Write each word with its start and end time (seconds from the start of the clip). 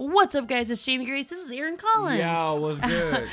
What's 0.00 0.34
up, 0.34 0.46
guys? 0.46 0.70
It's 0.70 0.80
Jamie 0.80 1.04
Grace. 1.04 1.26
This 1.26 1.44
is 1.44 1.50
Aaron 1.50 1.76
Collins. 1.76 2.20
Yo, 2.20 2.54
what's 2.58 2.80
good? 2.90 3.28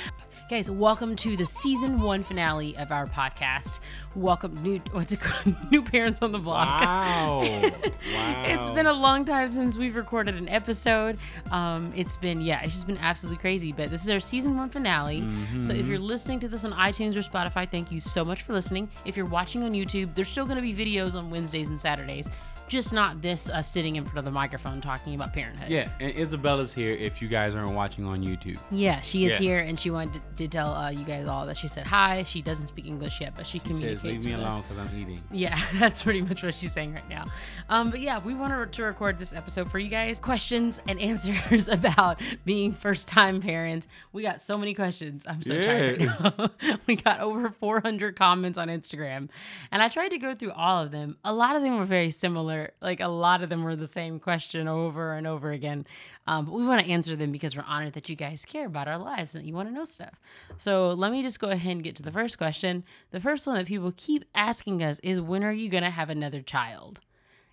Guys, 0.50 0.70
welcome 0.70 1.16
to 1.16 1.38
the 1.38 1.46
season 1.46 2.01
one 2.01 2.24
finale 2.24 2.75
of 2.75 2.92
our 2.92 3.05
podcast. 3.05 3.79
Welcome, 4.16 4.62
new 4.62 4.81
what's 4.91 5.13
it 5.13 5.21
called? 5.21 5.55
New 5.71 5.81
parents 5.81 6.21
on 6.21 6.33
the 6.33 6.39
block. 6.39 6.67
wow. 6.81 7.39
wow. 7.39 8.43
It's 8.45 8.69
been 8.71 8.85
a 8.85 8.91
long 8.91 9.23
time 9.23 9.49
since 9.49 9.77
we've 9.77 9.95
recorded 9.95 10.35
an 10.35 10.49
episode. 10.49 11.19
Um, 11.51 11.93
it's 11.95 12.17
been 12.17 12.41
yeah, 12.41 12.61
it's 12.64 12.73
just 12.73 12.88
been 12.88 12.97
absolutely 12.97 13.39
crazy. 13.39 13.71
But 13.71 13.89
this 13.89 14.04
is 14.04 14.09
our 14.09 14.20
season 14.20 14.57
one 14.57 14.70
finale. 14.70 15.25
So 15.61 15.71
if 15.71 15.88
you're 15.88 15.97
listening 15.97 16.41
to 16.41 16.49
this 16.49 16.65
on 16.65 16.73
iTunes 16.73 17.15
or 17.15 17.21
Spotify, 17.21 17.71
thank 17.71 17.93
you 17.93 18.02
so 18.02 18.25
much 18.25 18.41
for 18.41 18.52
listening. 18.52 18.89
If 19.05 19.15
you're 19.15 19.25
watching 19.25 19.63
on 19.63 19.71
YouTube, 19.71 20.15
there's 20.15 20.27
still 20.27 20.45
going 20.45 20.57
to 20.57 20.61
be 20.61 20.73
videos 20.73 21.15
on 21.15 21.29
Wednesdays 21.29 21.70
and 21.70 21.79
Saturdays, 21.79 22.29
just 22.68 22.91
not 22.93 23.21
this 23.21 23.49
uh, 23.49 23.61
sitting 23.61 23.95
in 23.95 24.04
front 24.04 24.18
of 24.20 24.25
the 24.25 24.31
microphone 24.31 24.81
talking 24.81 25.15
about 25.15 25.33
parenthood. 25.33 25.70
Yeah, 25.70 25.89
and 26.00 26.13
Isabella's 26.18 26.73
here 26.73 26.91
if 26.91 27.21
you 27.21 27.27
guys 27.27 27.55
aren't 27.55 27.71
watching 27.73 28.05
on 28.05 28.21
YouTube. 28.23 28.57
Yeah, 28.71 29.01
she 29.01 29.25
is 29.25 29.33
Yeah. 29.33 29.37
here, 29.39 29.59
and 29.59 29.79
she 29.79 29.89
wanted 29.89 30.15
to, 30.15 30.43
to 30.43 30.47
tell 30.47 30.73
uh, 30.75 30.89
you 30.89 31.04
guys 31.06 31.28
all 31.28 31.45
that 31.45 31.57
she 31.57 31.68
said 31.68 31.86
hi. 31.87 32.23
She 32.23 32.42
doesn't 32.42 32.67
speak 32.67 32.86
English 32.86 33.22
yet, 33.22 33.33
but 33.36 33.45
she, 33.47 33.59
She 33.59 33.66
communicates 33.66 34.02
says, 34.02 34.11
leave 34.11 34.23
me 34.23 34.36
with 34.36 34.42
alone 34.45 34.61
because 34.67 34.78
I'm 34.78 35.00
eating. 35.00 35.22
Yeah, 35.31 35.58
that's 35.75 36.02
pretty 36.03 36.22
much 36.22 36.44
what 36.44 36.53
she's 36.53 36.72
saying 36.73 36.94
right 36.94 37.09
now. 37.09 37.25
Um, 37.69 37.89
but 37.89 38.00
yeah, 38.02 38.19
we 38.19 38.33
wanted 38.33 38.72
to 38.73 38.84
record 38.84 39.17
this 39.17 39.34
episode 39.34 39.72
for 39.72 39.80
you 39.80 39.89
guys. 39.89 40.20
Questions 40.20 40.81
and 40.88 41.00
answers 41.08 41.70
about 41.70 42.20
being 42.45 42.72
first 42.73 43.08
time 43.08 43.42
parents. 43.42 43.88
We 44.11 44.23
got 44.23 44.42
so 44.42 44.58
many 44.58 44.73
questions. 44.73 45.23
I'm 45.28 45.42
so 45.42 45.61
tired 45.61 46.02
Yeah. 46.03 46.31
right 46.38 46.80
we 46.88 46.95
got 46.95 47.20
over 47.22 47.50
400 47.50 48.16
comments 48.16 48.58
on 48.58 48.67
Instagram. 48.67 49.30
And 49.72 49.81
I 49.81 49.89
tried 49.89 50.09
to 50.09 50.17
go 50.17 50.36
through 50.36 50.52
all 50.52 50.84
of 50.84 50.92
them. 50.92 51.17
A 51.23 51.34
lot 51.34 51.56
of 51.56 51.61
them 51.61 51.78
were 51.78 51.86
very 51.86 52.09
similar. 52.11 52.56
Like 52.81 53.00
a 53.00 53.08
lot 53.08 53.44
of 53.44 53.50
them 53.50 53.64
were 53.64 53.75
the 53.75 53.88
same 53.88 54.20
question 54.20 54.67
over 54.67 55.14
and 55.14 55.25
over 55.28 55.52
again. 55.52 55.86
Um, 56.28 56.45
but 56.45 56.53
we 56.53 56.66
want 56.66 56.81
to 56.81 56.92
answer 56.92 57.16
them 57.16 57.31
because 57.31 57.56
we're 57.56 57.64
honored 57.67 57.94
that 57.94 58.09
you 58.09 58.16
guys 58.16 58.45
care 58.45 58.66
about 58.66 58.88
our 58.88 58.98
lives 58.98 59.34
and 59.34 59.44
that 59.44 59.48
you 59.48 59.53
want 59.53 59.70
to 59.70 59.73
know 59.73 59.86
stuff. 59.86 60.20
So 60.58 60.90
let 60.90 61.12
me 61.12 61.23
just 61.23 61.40
go 61.40 61.50
ahead 61.50 61.72
and 61.72 61.84
get 61.84 61.96
to 61.98 62.04
the 62.04 62.12
first 62.12 62.38
question. 62.38 62.84
The 63.12 63.20
first 63.20 63.48
one 63.48 63.56
that 63.56 63.68
people 63.68 63.94
keep 63.96 64.26
asking 64.36 64.84
us 64.84 65.00
is 65.00 65.22
when 65.22 65.44
are 65.44 65.54
you 65.54 65.70
going 65.70 65.84
to 65.84 65.90
have 65.90 66.09
another 66.09 66.42
child? 66.42 67.00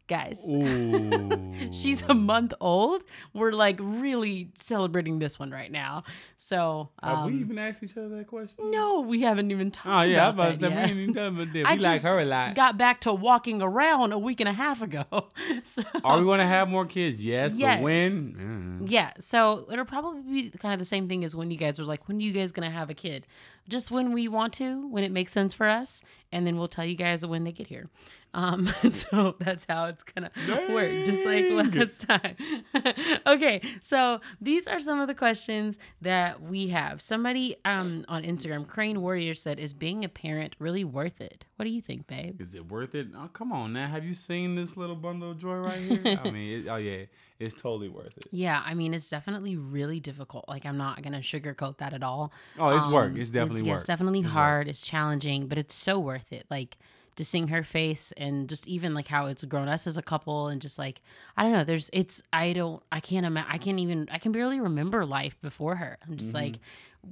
Guys, 0.07 0.45
she's 1.73 2.03
a 2.03 2.15
month 2.15 2.53
old. 2.61 3.05
We're 3.33 3.53
like 3.53 3.79
really 3.81 4.51
celebrating 4.55 5.19
this 5.19 5.39
one 5.39 5.51
right 5.51 5.73
now. 5.73 6.05
So, 6.37 6.91
Have 7.03 7.19
um, 7.21 7.33
we 7.33 7.41
even 7.41 7.59
asked 7.59 7.83
each 7.83 7.97
other 7.97 8.11
that 8.11 8.27
question? 8.27 8.71
no, 8.71 9.01
we 9.01 9.23
haven't 9.23 9.51
even 9.51 9.71
talked 9.71 9.87
Oh, 9.87 10.03
yeah, 10.03 10.27
I 10.27 10.29
about 10.29 10.49
was 10.51 10.57
about 10.63 10.69
to 10.69 10.75
say, 10.75 10.95
we 10.95 11.01
ain't 11.03 11.15
even 11.15 11.15
done. 11.15 11.63
I 11.67 11.77
like 11.77 12.03
her 12.03 12.21
a 12.21 12.25
lot. 12.27 12.55
got 12.55 12.77
back 12.77 13.01
to 13.03 13.15
walking 13.15 13.63
around 13.63 14.13
a 14.13 14.19
week 14.19 14.41
and 14.41 14.49
a 14.49 14.53
half 14.53 14.83
ago. 14.83 15.05
so, 15.63 15.83
Are 16.05 16.19
we 16.19 16.25
going 16.25 16.41
to 16.41 16.47
have 16.47 16.69
more 16.69 16.85
kids? 16.85 17.25
Yes, 17.25 17.55
Yes. 17.57 17.79
but 17.79 17.85
when? 17.85 18.81
Mm. 18.83 18.91
yeah, 18.91 19.13
so 19.19 19.67
it'll 19.73 19.85
probably 19.87 20.21
be 20.21 20.51
kind 20.51 20.75
of 20.75 20.79
the 20.81 20.85
same 20.85 21.09
thing 21.09 21.25
as 21.25 21.35
when 21.35 21.51
you 21.51 21.57
guys 21.57 21.81
are 21.81 21.85
like, 21.85 22.07
when 22.09 22.19
are 22.19 22.21
you 22.21 22.33
guys 22.33 22.53
gonna 22.53 22.71
have 22.71 22.91
a 22.91 22.95
kid? 22.95 23.27
Just 23.69 23.91
when 23.91 24.13
we 24.13 24.29
want 24.29 24.53
to, 24.55 24.89
when 24.89 25.05
it 25.05 25.13
makes 25.13 25.33
sense 25.33 25.55
for 25.55 25.67
us, 25.67 26.03
and 26.33 26.47
then 26.47 26.59
we'll 26.59 26.69
tell 26.69 26.85
you 26.85 26.97
guys 26.97 27.25
when 27.25 27.45
they 27.45 27.53
get 27.53 27.67
here. 27.67 27.89
Um, 28.35 28.69
so 28.91 29.37
that's 29.39 29.65
how 29.69 29.87
it's 29.87 30.03
gonna 30.03 30.31
work, 30.69 30.91
just 31.07 31.25
like 31.25 31.45
Dang. 31.45 31.71
last 31.71 32.01
time. 32.03 32.37
okay, 33.27 33.63
so 33.81 34.21
these 34.41 34.67
are 34.67 34.81
some 34.81 35.01
of 35.01 35.07
the 35.07 35.15
questions 35.15 35.79
that 36.03 36.43
we 36.43 36.69
have. 36.69 37.01
Somebody 37.01 37.57
um 37.65 38.05
on 38.09 38.25
Instagram, 38.25 38.67
Crane 38.67 39.01
Warrior 39.01 39.35
said, 39.35 39.59
"Is 39.61 39.73
being 39.73 40.05
a 40.05 40.09
parent 40.09 40.57
really 40.59 40.85
worth 40.85 41.21
it?" 41.21 41.45
What 41.57 41.67
do 41.67 41.71
you 41.71 41.81
think, 41.81 42.07
babe? 42.09 42.41
Is 42.41 42.55
it 42.55 42.69
worth 42.69 42.95
it? 42.97 43.09
Oh, 43.17 43.29
come 43.33 43.53
on 43.53 43.73
now. 43.73 43.87
Have 43.87 44.05
you 44.05 44.15
seen 44.15 44.57
this 44.57 44.77
little 44.77 44.97
bundle 44.97 45.31
of 45.31 45.39
joy 45.39 45.57
right 45.59 45.79
here? 45.79 46.21
I 46.25 46.31
mean, 46.31 46.63
it, 46.65 46.69
oh, 46.69 46.77
yeah, 46.77 47.05
it's 47.39 47.55
totally 47.55 47.89
worth 47.89 48.17
it. 48.17 48.27
Yeah, 48.33 48.61
I 48.65 48.75
mean, 48.75 48.93
it's 48.93 49.09
definitely 49.09 49.57
really 49.57 50.01
difficult. 50.01 50.47
Like, 50.49 50.67
I'm 50.67 50.77
not 50.77 51.01
gonna 51.03 51.19
sugarcoat 51.21 51.79
that 51.79 51.93
at 51.93 52.03
all. 52.03 52.33
Oh, 52.59 52.77
it's 52.77 52.87
work. 52.89 53.13
Um, 53.13 53.17
It's 53.21 53.31
definitely 53.31 53.65
yeah, 53.67 53.73
work. 53.73 53.81
It's 53.81 53.87
definitely 53.87 54.19
It's 54.21 54.27
work. 54.27 54.33
hard. 54.35 54.69
It's 54.69 54.85
challenging, 54.85 55.47
but 55.47 55.57
it's 55.59 55.75
so 55.77 56.01
worth 56.01 56.33
it. 56.33 56.45
Like 56.51 56.77
just 57.17 57.31
seeing 57.31 57.47
her 57.47 57.63
face 57.63 58.13
and 58.17 58.49
just 58.49 58.67
even 58.67 58.93
like 58.93 59.07
how 59.07 59.27
it's 59.27 59.45
grown 59.45 59.69
us 59.69 59.87
as 59.87 59.97
a 59.97 60.03
couple 60.03 60.49
and 60.49 60.61
just 60.61 60.81
like 60.81 61.01
I 61.37 61.45
don't 61.45 61.53
know. 61.53 61.63
There's 61.63 61.89
it's 61.93 62.21
I 62.33 62.53
don't 62.53 62.83
I 62.91 62.99
can't 62.99 63.25
imagine. 63.25 63.53
I 63.53 63.59
can't 63.59 63.79
even 63.79 64.09
I 64.11 64.19
can 64.19 64.33
barely 64.33 64.59
remember 64.59 65.07
life 65.07 65.41
before 65.41 65.77
her. 65.77 65.99
I'm 66.05 66.17
just 66.17 66.35
like. 66.35 66.59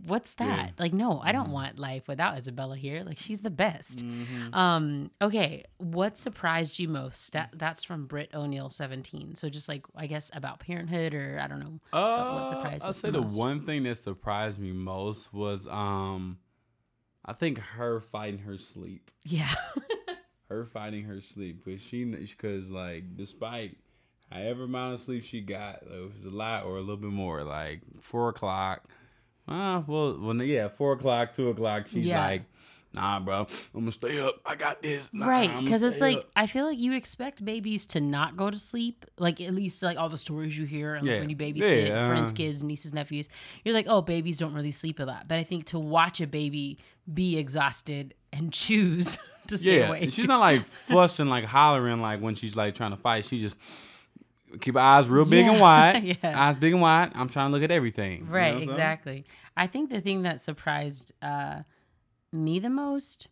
What's 0.06 0.34
Mm-hmm. 0.34 0.50
Yeah. 0.50 0.56
that? 0.56 0.72
Like, 0.78 0.92
no, 0.92 1.20
I 1.22 1.32
don't 1.32 1.50
want 1.50 1.78
life 1.78 2.08
without 2.08 2.36
Isabella 2.36 2.76
here. 2.76 3.03
Like, 3.04 3.19
she's 3.19 3.42
the 3.42 3.50
best. 3.50 4.04
Mhm. 4.04 4.54
Um, 4.54 5.10
okay, 5.20 5.64
what 5.78 6.16
surprised 6.19 6.78
you 6.78 6.88
most? 6.88 7.32
That 7.32 7.50
that's 7.54 7.84
from 7.84 8.06
Britt 8.06 8.34
O'Neill, 8.34 8.70
17. 8.70 9.34
So 9.36 9.48
just 9.48 9.69
like 9.69 9.84
I 9.97 10.06
guess 10.06 10.31
about 10.34 10.60
parenthood 10.60 11.14
or 11.14 11.38
I 11.42 11.47
don't 11.48 11.60
know. 11.60 11.81
Uh, 11.92 12.32
what 12.41 12.48
surprised 12.48 12.84
I'll 12.86 12.92
say 12.92 13.08
the 13.08 13.19
the 13.19 13.22
most? 13.22 13.36
one 13.36 13.64
thing 13.66 13.82
that 13.84 13.97
surprised 13.98 14.58
me 14.58 14.72
most 14.72 15.32
was 15.32 15.66
um, 15.66 16.38
I 17.25 17.32
think 17.34 17.58
her 17.58 18.00
fighting 18.00 18.41
her 18.41 18.58
sleep. 18.58 19.10
Yeah. 19.25 19.48
Her 20.48 20.66
fighting 20.66 21.04
her 21.04 21.22
sleep, 21.22 21.64
because 21.64 21.81
she 21.81 22.04
because 22.04 22.69
like 22.69 23.16
despite 23.16 23.78
however 24.31 24.64
amount 24.64 24.92
of 24.92 25.00
sleep 25.00 25.25
she 25.25 25.41
got, 25.41 25.76
it 25.82 25.88
was 26.14 26.26
a 26.26 26.28
lot 26.28 26.64
or 26.66 26.76
a 26.76 26.81
little 26.81 26.98
bit 26.98 27.08
more, 27.10 27.42
like 27.42 27.81
four 28.02 28.28
o'clock. 28.28 28.84
Uh, 29.52 29.82
well, 29.86 30.18
well, 30.20 30.42
yeah, 30.42 30.68
four 30.68 30.92
o'clock, 30.94 31.34
two 31.34 31.48
o'clock. 31.50 31.88
She's 31.88 32.06
Yeah. 32.06 32.24
like, 32.24 32.42
Nah, 32.94 33.20
bro, 33.20 33.46
I'm 33.74 33.80
gonna 33.80 33.90
stay 33.92 34.20
up. 34.20 34.34
I 34.44 34.54
got 34.54 34.82
this. 34.82 35.08
Nah, 35.14 35.26
right 35.26 35.64
because 35.64 35.82
it's 35.82 36.02
like 36.02 36.18
up." 36.18 36.30
i 36.36 36.46
feel 36.46 36.66
like 36.66 36.78
you 36.78 36.92
expect 36.92 37.42
babies 37.42 37.86
to 37.86 38.00
not 38.02 38.36
go 38.36 38.50
to 38.50 38.58
sleep 38.58 39.06
like 39.18 39.40
at 39.40 39.54
least 39.54 39.82
like 39.82 39.96
all 39.96 40.10
the 40.10 40.18
stories 40.18 40.58
you 40.58 40.66
hear 40.66 40.94
and 40.94 41.06
like 41.06 41.14
Yeah. 41.14 41.20
when 41.20 41.30
you 41.30 41.36
babysit 41.36 41.88
Yeah, 41.88 42.06
friends 42.08 42.32
uh. 42.32 42.34
kids 42.34 42.62
nieces 42.62 42.92
nephews 42.92 43.30
you're 43.64 43.72
like 43.74 43.86
oh 43.88 44.02
babies 44.02 44.36
don't 44.36 44.52
really 44.52 44.72
sleep 44.72 45.00
a 45.00 45.04
lot 45.04 45.26
but 45.26 45.38
i 45.38 45.42
think 45.42 45.64
to 45.69 45.78
watch 45.78 46.20
a 46.20 46.26
baby 46.26 46.78
be 47.14 47.38
exhausted 47.38 48.12
and 48.30 48.52
choose 48.62 49.16
to 49.46 49.56
stay 49.56 49.78
yeah, 49.80 49.88
awake 49.88 50.12
she's 50.12 50.28
not 50.28 50.40
like 50.40 50.66
fussing, 50.66 51.28
like 51.28 51.44
hollering, 51.46 52.02
like 52.02 52.20
when 52.20 52.34
she's 52.34 52.56
like 52.56 52.74
trying 52.74 52.90
to 52.90 52.98
fight. 52.98 53.24
She 53.24 53.38
just 53.38 53.56
keep 54.60 54.74
her 54.74 54.80
eyes 54.80 55.08
real 55.08 55.24
big 55.24 55.46
and 55.46 55.60
wide. 55.66 56.02
yeah. 56.22 56.48
Eyes 56.48 56.58
big 56.58 56.72
and 56.72 56.82
wide. 56.82 57.12
I'm 57.14 57.28
trying 57.28 57.48
to 57.50 57.52
look 57.54 57.62
at 57.64 57.70
everything. 57.70 58.18
You 58.20 58.24
know 58.26 58.30
right 58.32 58.46
what 58.54 58.54
I'm 58.54 58.58
saying? 58.60 58.70
exactly 58.70 59.24
i 59.56 59.66
think 59.66 59.90
the 59.90 60.00
thing 60.00 60.22
that 60.22 60.40
surprised 60.40 61.12
uh 61.20 61.60
me 62.32 62.58
the 62.58 62.70
most 62.70 63.28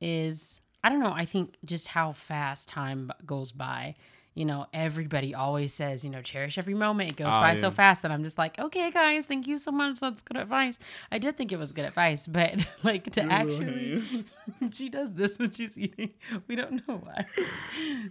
is 0.00 0.60
i 0.84 0.88
don't 0.90 1.00
know 1.00 1.12
i 1.14 1.24
think 1.24 1.54
just 1.64 1.88
how 1.88 2.12
fast 2.12 2.68
time 2.68 3.10
goes 3.24 3.52
by 3.52 3.94
you 4.34 4.44
know 4.44 4.66
everybody 4.74 5.34
always 5.34 5.72
says 5.72 6.04
you 6.04 6.10
know 6.10 6.20
cherish 6.22 6.58
every 6.58 6.74
moment 6.74 7.10
it 7.10 7.16
goes 7.16 7.32
Oh, 7.34 7.40
by 7.40 7.54
so 7.54 7.70
fast 7.70 8.02
and 8.04 8.12
i'm 8.12 8.24
just 8.24 8.36
like 8.38 8.58
okay 8.58 8.90
guys 8.90 9.26
thank 9.26 9.46
you 9.46 9.56
so 9.58 9.70
much 9.70 10.00
that's 10.00 10.20
good 10.22 10.36
advice 10.36 10.78
i 11.10 11.18
did 11.18 11.36
think 11.36 11.52
it 11.52 11.58
was 11.58 11.72
good 11.72 11.84
advice 11.86 12.26
but 12.26 12.54
like 12.82 13.10
to 13.12 13.22
actually 13.22 14.02
she 14.72 14.88
does 14.88 15.12
this 15.12 15.38
when 15.38 15.50
she's 15.52 15.76
eating 15.78 16.10
we 16.48 16.54
don't 16.56 16.86
know 16.86 16.96
why 16.96 17.26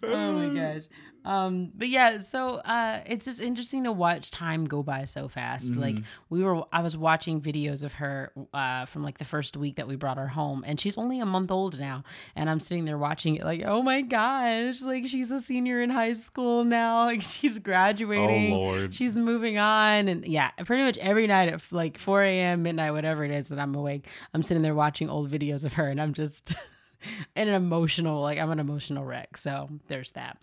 oh 0.03 0.31
my 0.33 0.47
gosh 0.59 0.83
um 1.25 1.71
but 1.75 1.87
yeah 1.87 2.17
so 2.17 2.55
uh 2.55 3.01
it's 3.05 3.25
just 3.25 3.39
interesting 3.41 3.83
to 3.83 3.91
watch 3.91 4.31
time 4.31 4.65
go 4.65 4.81
by 4.81 5.05
so 5.05 5.27
fast 5.27 5.75
like 5.75 5.97
we 6.29 6.41
were 6.43 6.63
i 6.73 6.81
was 6.81 6.97
watching 6.97 7.39
videos 7.39 7.83
of 7.83 7.93
her 7.93 8.31
uh 8.53 8.85
from 8.85 9.03
like 9.03 9.17
the 9.19 9.25
first 9.25 9.55
week 9.55 9.75
that 9.75 9.87
we 9.87 9.95
brought 9.95 10.17
her 10.17 10.27
home 10.27 10.63
and 10.65 10.79
she's 10.79 10.97
only 10.97 11.19
a 11.19 11.25
month 11.25 11.51
old 11.51 11.79
now 11.79 12.03
and 12.35 12.49
i'm 12.49 12.59
sitting 12.59 12.85
there 12.85 12.97
watching 12.97 13.35
it 13.35 13.43
like 13.43 13.61
oh 13.65 13.81
my 13.83 14.01
gosh 14.01 14.81
like 14.81 15.05
she's 15.05 15.29
a 15.31 15.39
senior 15.39 15.81
in 15.81 15.89
high 15.91 16.13
school 16.13 16.63
now 16.63 17.05
like 17.05 17.21
she's 17.21 17.59
graduating 17.59 18.53
Oh, 18.53 18.57
Lord. 18.57 18.93
she's 18.93 19.15
moving 19.15 19.57
on 19.57 20.07
and 20.07 20.25
yeah 20.25 20.49
pretty 20.65 20.83
much 20.83 20.97
every 20.97 21.27
night 21.27 21.49
at 21.49 21.61
like 21.71 21.97
4 21.99 22.23
a.m 22.23 22.63
midnight 22.63 22.91
whatever 22.91 23.23
it 23.23 23.31
is 23.31 23.49
that 23.49 23.59
i'm 23.59 23.75
awake 23.75 24.07
i'm 24.33 24.41
sitting 24.43 24.63
there 24.63 24.75
watching 24.75 25.09
old 25.09 25.29
videos 25.31 25.63
of 25.65 25.73
her 25.73 25.87
and 25.87 26.01
i'm 26.01 26.13
just 26.13 26.55
an 27.35 27.47
emotional 27.47 28.21
like 28.21 28.37
i'm 28.37 28.51
an 28.51 28.59
emotional 28.59 29.03
wreck. 29.03 29.37
So 29.37 29.69
there's 29.87 30.11
that. 30.11 30.37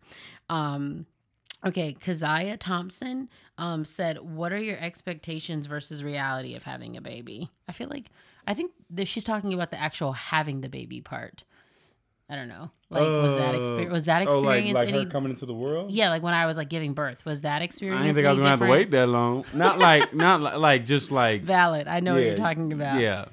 Um 0.51 1.07
okay 1.67 1.93
keziah 1.93 2.57
thompson 2.57 3.29
um 3.59 3.85
said 3.85 4.17
what 4.21 4.53
are 4.53 4.59
your 4.61 4.79
expectations 4.79 5.67
versus 5.67 6.05
reality 6.05 6.55
of 6.55 6.63
having 6.63 6.97
a 6.97 7.01
baby? 7.01 7.51
I 7.69 7.73
feel 7.73 7.89
like 7.89 8.11
i 8.47 8.55
think 8.55 8.71
that 8.91 9.09
she's 9.09 9.25
talking 9.25 9.53
about 9.53 9.71
the 9.71 9.81
actual 9.81 10.13
having 10.13 10.61
the 10.61 10.69
baby 10.69 11.01
part. 11.01 11.45
I 12.31 12.37
don't 12.37 12.49
know. 12.49 12.71
Like 12.91 13.09
was 13.09 13.33
that 13.33 13.55
experience 13.55 13.91
was 13.93 14.05
that 14.05 14.29
Oh, 14.29 14.39
like, 14.41 14.59
experience 14.59 14.79
like 14.79 14.89
any 14.89 15.05
her 15.05 15.11
coming 15.11 15.31
into 15.31 15.47
the 15.47 15.55
world? 15.55 15.91
yeah 15.91 16.11
like 16.11 16.23
when 16.23 16.35
i 16.35 16.47
was 16.47 16.57
like 16.57 16.69
giving 16.69 16.93
birth. 16.95 17.25
Was 17.25 17.41
that 17.41 17.63
experience 17.63 18.03
I 18.03 18.05
didn't 18.05 18.17
think 18.17 18.27
I 18.27 18.31
was 18.31 18.39
gonna 18.39 18.51
have 18.51 18.61
to 18.61 18.67
wait 18.67 18.91
that 18.93 19.09
long. 19.09 19.45
Not 19.55 19.79
like, 19.79 20.15
not 20.27 20.41
like, 20.41 20.57
like 20.59 20.87
just 20.87 21.11
like. 21.11 21.43
valid. 21.43 21.89
I 21.89 22.01
know 22.01 22.15
what 22.15 22.23
you're 22.23 22.37
talking 22.37 22.73
about. 22.73 23.01
Yeah. 23.01 23.25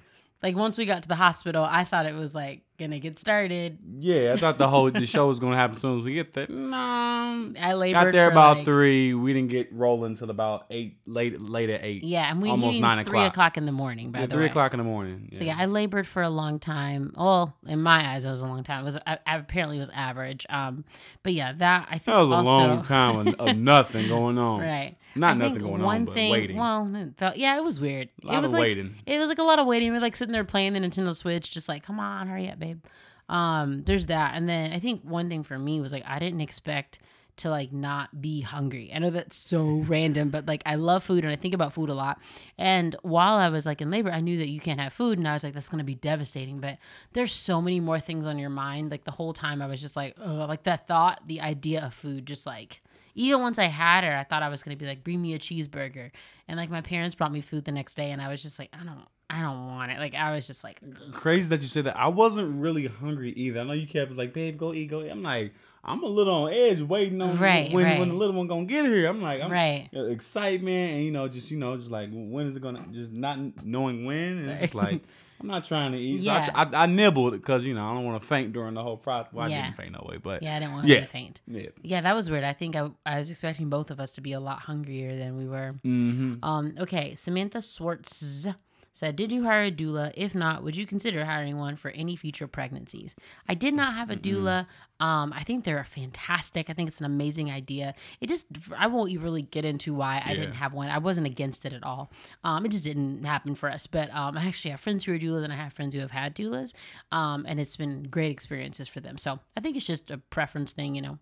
like 0.41 0.55
once 0.55 0.77
we 0.77 0.85
got 0.85 1.03
to 1.03 1.07
the 1.09 1.15
hospital 1.15 1.63
i 1.69 1.83
thought 1.83 2.05
it 2.07 2.15
was 2.15 2.33
like 2.33 2.61
gonna 2.77 2.99
get 2.99 3.17
started. 3.19 3.77
Yeah, 3.99 4.33
I 4.33 4.35
thought 4.35 4.57
the 4.57 4.67
whole 4.67 4.91
the 4.91 5.05
show 5.05 5.27
was 5.27 5.39
gonna 5.39 5.55
happen 5.55 5.75
as 5.75 5.81
soon 5.81 5.99
as 5.99 6.05
we 6.05 6.13
get 6.13 6.33
there. 6.33 6.47
No, 6.49 7.53
I 7.59 7.73
labored 7.73 8.03
got 8.05 8.11
there 8.11 8.29
about 8.29 8.57
like- 8.57 8.65
three. 8.65 9.13
We 9.13 9.33
didn't 9.33 9.49
get 9.51 9.71
rolling 9.73 10.11
until 10.11 10.29
about 10.29 10.65
eight, 10.69 10.97
late 11.05 11.39
late 11.41 11.69
at 11.69 11.83
eight. 11.83 12.03
Yeah, 12.03 12.29
and 12.29 12.41
we 12.41 12.49
almost 12.49 12.79
nine 12.79 12.99
o'clock. 12.99 13.07
three 13.07 13.23
o'clock. 13.23 13.57
in 13.57 13.65
the 13.65 13.71
morning. 13.71 14.11
By 14.11 14.19
Yeah, 14.21 14.25
the 14.25 14.33
three 14.33 14.43
way. 14.45 14.49
o'clock 14.49 14.73
in 14.73 14.79
the 14.79 14.83
morning. 14.83 15.29
So 15.33 15.43
yeah, 15.43 15.55
I 15.57 15.65
labored 15.65 16.07
for 16.07 16.21
a 16.21 16.29
long 16.29 16.59
time. 16.59 17.13
Well, 17.15 17.55
in 17.65 17.81
my 17.81 18.13
eyes, 18.13 18.25
it 18.25 18.29
was 18.29 18.41
a 18.41 18.45
long 18.45 18.63
time. 18.63 18.81
It 18.81 18.85
was 18.85 18.97
I, 19.05 19.19
I 19.25 19.37
apparently 19.37 19.79
was 19.79 19.89
average. 19.89 20.45
Um, 20.49 20.83
but 21.23 21.33
yeah, 21.33 21.53
that 21.53 21.87
I 21.89 21.93
think 21.97 22.05
that 22.05 22.17
was 22.21 22.29
a 22.29 22.41
long 22.41 22.81
time 22.83 23.27
of, 23.27 23.35
of 23.35 23.57
nothing 23.57 24.07
going 24.07 24.37
on. 24.37 24.59
Right. 24.61 24.95
Not 25.17 25.35
I 25.35 25.37
nothing 25.37 25.61
going 25.61 25.81
one 25.81 25.99
on, 25.99 26.05
but 26.05 26.13
thing, 26.13 26.29
waiting. 26.31 26.57
Well, 26.57 26.93
it 26.93 27.13
felt 27.17 27.37
yeah, 27.37 27.55
it 27.57 27.63
was 27.63 27.79
weird. 27.79 28.09
A 28.23 28.27
lot 28.27 28.35
it 28.35 28.41
was 28.41 28.49
of 28.51 28.55
like, 28.55 28.61
waiting. 28.63 28.95
It 29.05 29.17
was 29.17 29.29
like 29.29 29.37
a 29.39 29.43
lot 29.43 29.59
of 29.59 29.65
waiting. 29.65 29.93
We're 29.93 30.01
like 30.01 30.13
sitting 30.17 30.33
there 30.33 30.43
playing 30.43 30.73
the 30.73 30.79
Nintendo 30.81 31.15
Switch, 31.15 31.49
just 31.51 31.69
like, 31.69 31.83
come 31.83 32.01
on, 32.01 32.27
hurry 32.27 32.49
up, 32.49 32.59
babe. 32.65 32.83
Um, 33.27 33.83
there's 33.85 34.07
that, 34.07 34.35
and 34.35 34.47
then 34.47 34.71
I 34.71 34.79
think 34.79 35.01
one 35.03 35.29
thing 35.29 35.43
for 35.43 35.57
me 35.57 35.81
was 35.81 35.91
like 35.91 36.03
I 36.05 36.19
didn't 36.19 36.41
expect 36.41 36.99
to 37.37 37.49
like 37.49 37.73
not 37.73 38.21
be 38.21 38.41
hungry. 38.41 38.91
I 38.93 38.99
know 38.99 39.09
that's 39.09 39.35
so 39.35 39.83
random, 39.87 40.29
but 40.29 40.45
like 40.45 40.61
I 40.65 40.75
love 40.75 41.03
food 41.03 41.25
and 41.25 41.33
I 41.33 41.35
think 41.35 41.53
about 41.53 41.73
food 41.73 41.89
a 41.89 41.93
lot. 41.93 42.19
And 42.57 42.95
while 43.01 43.35
I 43.35 43.49
was 43.49 43.65
like 43.65 43.81
in 43.81 43.89
labor, 43.89 44.09
I 44.09 44.21
knew 44.21 44.37
that 44.37 44.47
you 44.47 44.59
can't 44.59 44.79
have 44.79 44.93
food, 44.93 45.17
and 45.17 45.27
I 45.27 45.33
was 45.33 45.43
like, 45.43 45.53
that's 45.53 45.69
gonna 45.69 45.83
be 45.83 45.95
devastating. 45.95 46.59
But 46.59 46.77
there's 47.13 47.33
so 47.33 47.61
many 47.61 47.79
more 47.79 47.99
things 47.99 48.27
on 48.27 48.37
your 48.37 48.49
mind. 48.49 48.91
Like 48.91 49.03
the 49.03 49.11
whole 49.11 49.33
time, 49.33 49.61
I 49.61 49.67
was 49.67 49.81
just 49.81 49.95
like, 49.95 50.15
oh, 50.21 50.45
like 50.47 50.63
that 50.63 50.87
thought, 50.87 51.27
the 51.27 51.41
idea 51.41 51.83
of 51.83 51.93
food, 51.93 52.25
just 52.25 52.45
like 52.45 52.81
even 53.15 53.41
once 53.41 53.57
I 53.57 53.65
had 53.65 54.03
her, 54.03 54.15
I 54.15 54.23
thought 54.23 54.43
I 54.43 54.49
was 54.49 54.61
gonna 54.61 54.75
be 54.75 54.85
like, 54.85 55.03
bring 55.03 55.21
me 55.21 55.33
a 55.33 55.39
cheeseburger. 55.39 56.11
And 56.47 56.57
like 56.57 56.69
my 56.69 56.81
parents 56.81 57.15
brought 57.15 57.31
me 57.31 57.41
food 57.41 57.65
the 57.65 57.71
next 57.71 57.95
day, 57.95 58.11
and 58.11 58.21
I 58.21 58.29
was 58.29 58.41
just 58.41 58.59
like, 58.59 58.69
I 58.73 58.83
don't, 58.83 59.07
I 59.29 59.41
don't 59.41 59.67
want 59.67 59.91
it. 59.91 59.99
Like 59.99 60.13
I 60.13 60.35
was 60.35 60.45
just 60.47 60.63
like, 60.63 60.79
Crazy 61.13 61.49
that 61.49 61.61
you 61.61 61.67
said 61.67 61.85
that. 61.85 61.97
I 61.97 62.07
wasn't 62.09 62.61
really 62.61 62.87
hungry 62.87 63.31
either. 63.33 63.61
I 63.61 63.63
know 63.63 63.73
you 63.73 63.87
kept 63.87 64.11
like, 64.11 64.33
babe, 64.33 64.57
go 64.57 64.73
eat, 64.73 64.87
go 64.87 65.01
eat. 65.03 65.09
I'm 65.09 65.23
like, 65.23 65.53
I'm 65.83 66.03
a 66.03 66.07
little 66.07 66.45
on 66.45 66.53
edge, 66.53 66.81
waiting 66.81 67.21
on 67.21 67.37
Right, 67.37 67.71
when 67.71 67.85
right. 67.85 67.99
when 67.99 68.09
the 68.09 68.15
little 68.15 68.35
one 68.35 68.47
gonna 68.47 68.65
get 68.65 68.85
here. 68.85 69.07
I'm 69.07 69.21
like, 69.21 69.41
I'm, 69.41 69.51
Right. 69.51 69.89
uh, 69.95 70.05
excitement 70.05 70.93
and 70.93 71.03
you 71.03 71.11
know, 71.11 71.27
just 71.27 71.49
you 71.51 71.57
know, 71.57 71.75
just 71.77 71.89
like 71.91 72.09
when 72.11 72.47
is 72.47 72.55
it 72.55 72.61
gonna, 72.61 72.85
just 72.91 73.11
not 73.13 73.63
knowing 73.65 74.05
when. 74.05 74.17
And 74.39 74.45
it's 74.51 74.61
just 74.61 74.75
like. 74.75 75.01
I'm 75.37 75.47
not 75.49 75.65
trying 75.65 75.91
to 75.91 75.97
eat. 75.97 76.19
So 76.19 76.23
Yeah. 76.23 76.49
I, 76.55 76.63
I, 76.63 76.83
I 76.83 76.85
nibbled 76.85 77.33
because 77.33 77.65
you 77.65 77.73
know 77.73 77.85
I 77.85 77.93
don't 77.93 78.05
want 78.05 78.21
to 78.21 78.25
faint 78.25 78.53
during 78.53 78.73
the 78.73 78.81
whole 78.81 78.95
process. 78.95 79.33
Well, 79.33 79.45
I 79.45 79.49
Yeah. 79.49 79.65
didn't 79.65 79.75
faint 79.75 79.91
no 79.91 80.05
way, 80.09 80.15
but 80.15 80.41
yeah, 80.41 80.55
I 80.55 80.59
didn't 80.59 80.73
want 80.75 80.87
Yeah. 80.87 81.01
to 81.01 81.05
faint. 81.07 81.41
yeah. 81.45 81.67
Yeah, 81.81 81.99
that 82.01 82.15
was 82.15 82.29
weird. 82.31 82.45
I 82.45 82.53
think 82.53 82.77
I, 82.77 82.89
I 83.05 83.19
was 83.19 83.29
expecting 83.29 83.69
both 83.69 83.91
of 83.91 83.99
us 83.99 84.11
to 84.11 84.21
be 84.21 84.31
a 84.31 84.39
lot 84.39 84.59
hungrier 84.59 85.17
than 85.17 85.35
we 85.35 85.45
were. 85.45 85.75
Mm-hmm. 85.85 86.35
Um, 86.41 86.75
okay, 86.79 87.15
Samantha 87.15 87.61
Swartz 87.61 88.47
said, 88.95 89.17
"Did 89.17 89.31
you 89.31 89.43
hire 89.43 89.63
a 89.63 89.71
doula? 89.71 90.13
If 90.15 90.33
not, 90.33 90.63
would 90.63 90.77
you 90.77 90.87
consider 90.87 91.25
hiring 91.25 91.57
one 91.57 91.75
for 91.75 91.91
any 91.91 92.15
future 92.15 92.47
pregnancies?" 92.47 93.13
I 93.47 93.53
did 93.53 93.73
not 93.73 93.93
have 93.93 94.09
a 94.09 94.15
doula. 94.15 94.67
Um, 95.01 95.33
I 95.33 95.43
think 95.43 95.65
they're 95.65 95.83
fantastic. 95.83 96.69
I 96.69 96.73
think 96.73 96.87
it's 96.87 97.01
an 97.01 97.05
amazing 97.05 97.51
idea. 97.51 97.93
It 98.21 98.27
just 98.27 98.45
I 98.77 98.87
won't 98.87 99.11
even 99.11 99.25
really 99.25 99.41
get 99.41 99.65
into 99.65 99.93
why 99.93 100.23
I 100.25 100.33
didn't 100.33 100.53
have 100.53 100.73
one. 100.73 100.87
I 100.87 100.99
wasn't 100.99 101.27
against 101.27 101.65
it 101.65 101.73
at 101.73 101.83
all. 101.83 102.11
Um, 102.45 102.65
it 102.65 102.71
just 102.71 102.85
didn't 102.85 103.25
happen 103.25 103.55
for 103.55 103.69
us. 103.69 103.85
But 103.87 104.09
um, 104.15 104.37
I 104.37 104.47
actually 104.47 104.71
have 104.71 104.79
friends 104.79 105.03
who 105.03 105.13
are 105.13 105.19
doulas, 105.19 105.43
and 105.43 105.51
I 105.51 105.57
have 105.57 105.73
friends 105.73 105.93
who 105.93 105.99
have 106.01 106.11
had 106.11 106.33
doulas, 106.33 106.73
um, 107.11 107.45
and 107.47 107.59
it's 107.59 107.75
been 107.75 108.03
great 108.03 108.31
experiences 108.31 108.87
for 108.87 109.01
them. 109.01 109.17
So 109.17 109.39
I 109.57 109.59
think 109.59 109.75
it's 109.75 109.85
just 109.85 110.09
a 110.09 110.17
preference 110.17 110.71
thing, 110.71 110.95
you 110.95 111.01
know. 111.01 111.19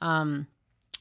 Um, 0.00 0.46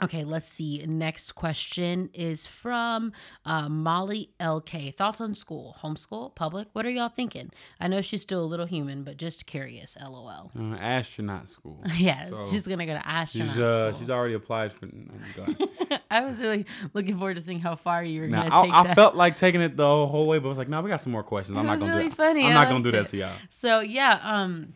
Okay, 0.03 0.25
let's 0.25 0.45
see. 0.45 0.83
Next 0.85 1.31
question 1.33 2.09
is 2.13 2.45
from 2.45 3.13
uh, 3.45 3.69
Molly 3.69 4.29
LK. 4.41 4.93
Thoughts 4.97 5.21
on 5.21 5.33
school, 5.35 5.77
homeschool, 5.81 6.35
public? 6.35 6.67
What 6.73 6.85
are 6.85 6.89
y'all 6.89 7.07
thinking? 7.07 7.49
I 7.79 7.87
know 7.87 8.01
she's 8.01 8.21
still 8.21 8.43
a 8.43 8.45
little 8.45 8.65
human, 8.65 9.03
but 9.03 9.15
just 9.15 9.45
curious. 9.45 9.95
LOL. 10.01 10.51
Uh, 10.59 10.75
astronaut 10.75 11.47
school. 11.47 11.81
Yeah, 11.95 12.29
So, 12.29 12.45
she's 12.51 12.67
gonna 12.67 12.85
go 12.85 12.93
to 12.93 13.07
astronaut 13.07 13.49
She's 13.51 13.57
uh, 13.59 13.91
school. 13.91 13.99
she's 14.01 14.09
already 14.09 14.33
applied 14.33 14.73
for. 14.73 14.85
ahead. 14.85 16.01
I 16.11 16.25
was 16.25 16.41
really 16.41 16.65
looking 16.93 17.17
forward 17.17 17.35
to 17.35 17.41
seeing 17.41 17.61
how 17.61 17.77
far 17.77 18.03
you 18.03 18.19
were 18.21 18.27
Now, 18.27 18.49
gonna 18.49 18.65
take 18.65 18.73
I, 18.73 18.79
I 18.79 18.83
that. 18.87 18.95
felt 18.95 19.15
like 19.15 19.37
taking 19.37 19.61
it 19.61 19.77
the 19.77 19.85
whole 19.85 20.27
way, 20.27 20.39
but 20.39 20.47
I 20.47 20.49
was 20.49 20.57
like, 20.57 20.67
no, 20.67 20.81
we 20.81 20.89
got 20.89 21.01
some 21.01 21.13
more 21.13 21.23
questions. 21.23 21.57
I'm 21.57 21.63
It 21.63 21.67
not 21.67 21.73
was 21.73 21.81
gonna 21.83 21.93
really 21.93 22.09
do 22.09 22.13
it. 22.13 22.17
funny. 22.17 22.45
I'm 22.45 22.51
I 22.51 22.53
not 22.53 22.63
gonna 22.65 22.73
liked 22.75 22.83
do 22.83 22.91
that 22.91 23.01
it. 23.05 23.07
to 23.11 23.17
y'all. 23.17 23.31
So 23.49 23.79
yeah, 23.79 24.19
um, 24.23 24.73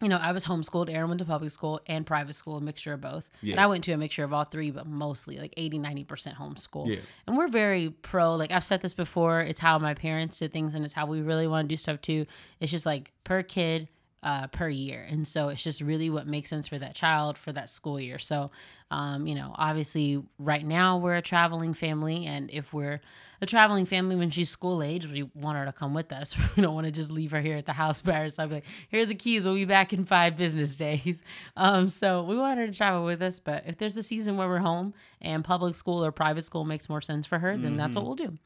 you 0.00 0.08
know, 0.08 0.18
I 0.18 0.30
was 0.32 0.44
homeschooled. 0.44 0.92
Aaron 0.92 1.08
went 1.08 1.18
to 1.18 1.24
public 1.24 1.50
school 1.50 1.80
and 1.88 2.06
private 2.06 2.34
school, 2.34 2.56
a 2.56 2.60
mixture 2.60 2.92
of 2.92 3.00
both. 3.00 3.28
And 3.52 3.60
I 3.60 3.66
went 3.66 3.84
to 3.84 3.92
a 3.92 3.96
mixture 3.96 4.22
of 4.22 4.32
all 4.32 4.44
three, 4.44 4.70
but 4.70 4.86
mostly 4.86 5.38
like 5.38 5.52
80, 5.56 5.80
90% 5.80 6.36
homeschool. 6.36 6.86
Yeah. 6.86 7.00
And 7.26 7.36
we're 7.36 7.48
very 7.48 7.90
pro, 7.90 8.36
like 8.36 8.52
I've 8.52 8.62
said 8.64 8.80
this 8.80 8.94
before, 8.94 9.40
it's 9.40 9.58
how 9.58 9.78
my 9.78 9.94
parents 9.94 10.38
did 10.38 10.52
things 10.52 10.74
and 10.74 10.84
it's 10.84 10.94
how 10.94 11.06
we 11.06 11.20
really 11.20 11.48
want 11.48 11.68
to 11.68 11.72
do 11.72 11.76
stuff 11.76 12.00
too. 12.00 12.26
It's 12.60 12.70
just 12.70 12.86
like 12.86 13.12
per 13.24 13.42
kid, 13.42 13.88
uh, 14.28 14.46
per 14.48 14.68
year. 14.68 15.06
And 15.08 15.26
so 15.26 15.48
it's 15.48 15.62
just 15.62 15.80
really 15.80 16.10
what 16.10 16.26
makes 16.26 16.50
sense 16.50 16.68
for 16.68 16.78
that 16.78 16.94
child 16.94 17.38
for 17.38 17.50
that 17.52 17.70
school 17.70 17.98
year. 17.98 18.18
So, 18.18 18.50
um, 18.90 19.26
you 19.26 19.34
know, 19.34 19.54
obviously 19.56 20.22
right 20.38 20.62
now 20.62 20.98
we're 20.98 21.16
a 21.16 21.22
traveling 21.22 21.72
family. 21.72 22.26
And 22.26 22.50
if 22.50 22.74
we're 22.74 23.00
a 23.40 23.46
traveling 23.46 23.86
family 23.86 24.16
when 24.16 24.30
she's 24.30 24.50
school 24.50 24.82
age, 24.82 25.06
we 25.06 25.22
want 25.34 25.56
her 25.56 25.64
to 25.64 25.72
come 25.72 25.94
with 25.94 26.12
us. 26.12 26.36
We 26.56 26.62
don't 26.62 26.74
want 26.74 26.84
to 26.84 26.92
just 26.92 27.10
leave 27.10 27.30
her 27.30 27.40
here 27.40 27.56
at 27.56 27.64
the 27.64 27.72
house 27.72 28.02
by 28.02 28.14
herself. 28.14 28.52
Like, 28.52 28.64
here 28.90 29.00
are 29.00 29.06
the 29.06 29.14
keys. 29.14 29.46
We'll 29.46 29.54
be 29.54 29.64
back 29.64 29.94
in 29.94 30.04
five 30.04 30.36
business 30.36 30.76
days. 30.76 31.22
Um, 31.56 31.88
so 31.88 32.22
we 32.22 32.36
want 32.36 32.58
her 32.58 32.66
to 32.66 32.72
travel 32.72 33.04
with 33.04 33.22
us. 33.22 33.40
But 33.40 33.64
if 33.66 33.78
there's 33.78 33.96
a 33.96 34.02
season 34.02 34.36
where 34.36 34.48
we're 34.48 34.58
home 34.58 34.94
and 35.20 35.44
public 35.44 35.74
school 35.74 36.04
or 36.04 36.12
private 36.12 36.44
school 36.44 36.64
makes 36.64 36.88
more 36.88 37.00
sense 37.00 37.26
for 37.26 37.38
her, 37.38 37.56
then 37.56 37.76
that's 37.76 37.96
what 37.96 38.04
we'll 38.06 38.14
do. 38.14 38.38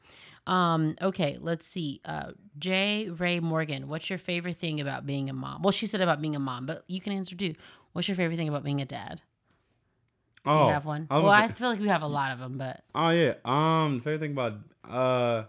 Um, 0.45 0.95
okay, 1.01 1.37
let's 1.39 1.65
see. 1.65 2.01
Uh, 2.03 2.31
J. 2.59 3.09
Ray 3.09 3.39
Morgan, 3.39 3.87
what's 3.87 4.09
your 4.09 4.19
favorite 4.19 4.57
thing 4.57 4.81
about 4.81 5.05
being 5.05 5.29
a 5.29 5.33
mom? 5.33 5.61
Well, 5.61 5.71
she 5.71 5.87
said 5.87 6.01
about 6.01 6.21
being 6.21 6.35
a 6.35 6.39
mom, 6.39 6.65
but 6.65 6.83
you 6.87 6.99
can 6.99 7.13
answer 7.13 7.35
too. 7.35 7.55
What's 7.93 8.07
your 8.07 8.15
favorite 8.15 8.37
thing 8.37 8.49
about 8.49 8.63
being 8.63 8.81
a 8.81 8.85
dad? 8.85 9.21
Do 10.43 10.51
Oh, 10.51 10.65
you 10.65 10.71
have 10.73 10.85
one? 10.85 11.07
I 11.09 11.19
well, 11.19 11.29
I 11.31 11.47
feel 11.47 11.69
like 11.69 11.79
we 11.79 11.87
have 11.87 12.01
a 12.01 12.07
lot 12.07 12.31
of 12.31 12.39
them, 12.39 12.57
but 12.57 12.83
Oh 12.93 13.09
yeah. 13.09 13.35
Um, 13.45 14.01
favorite 14.01 14.19
thing 14.19 14.31
about 14.33 14.53
uh, 14.89 15.45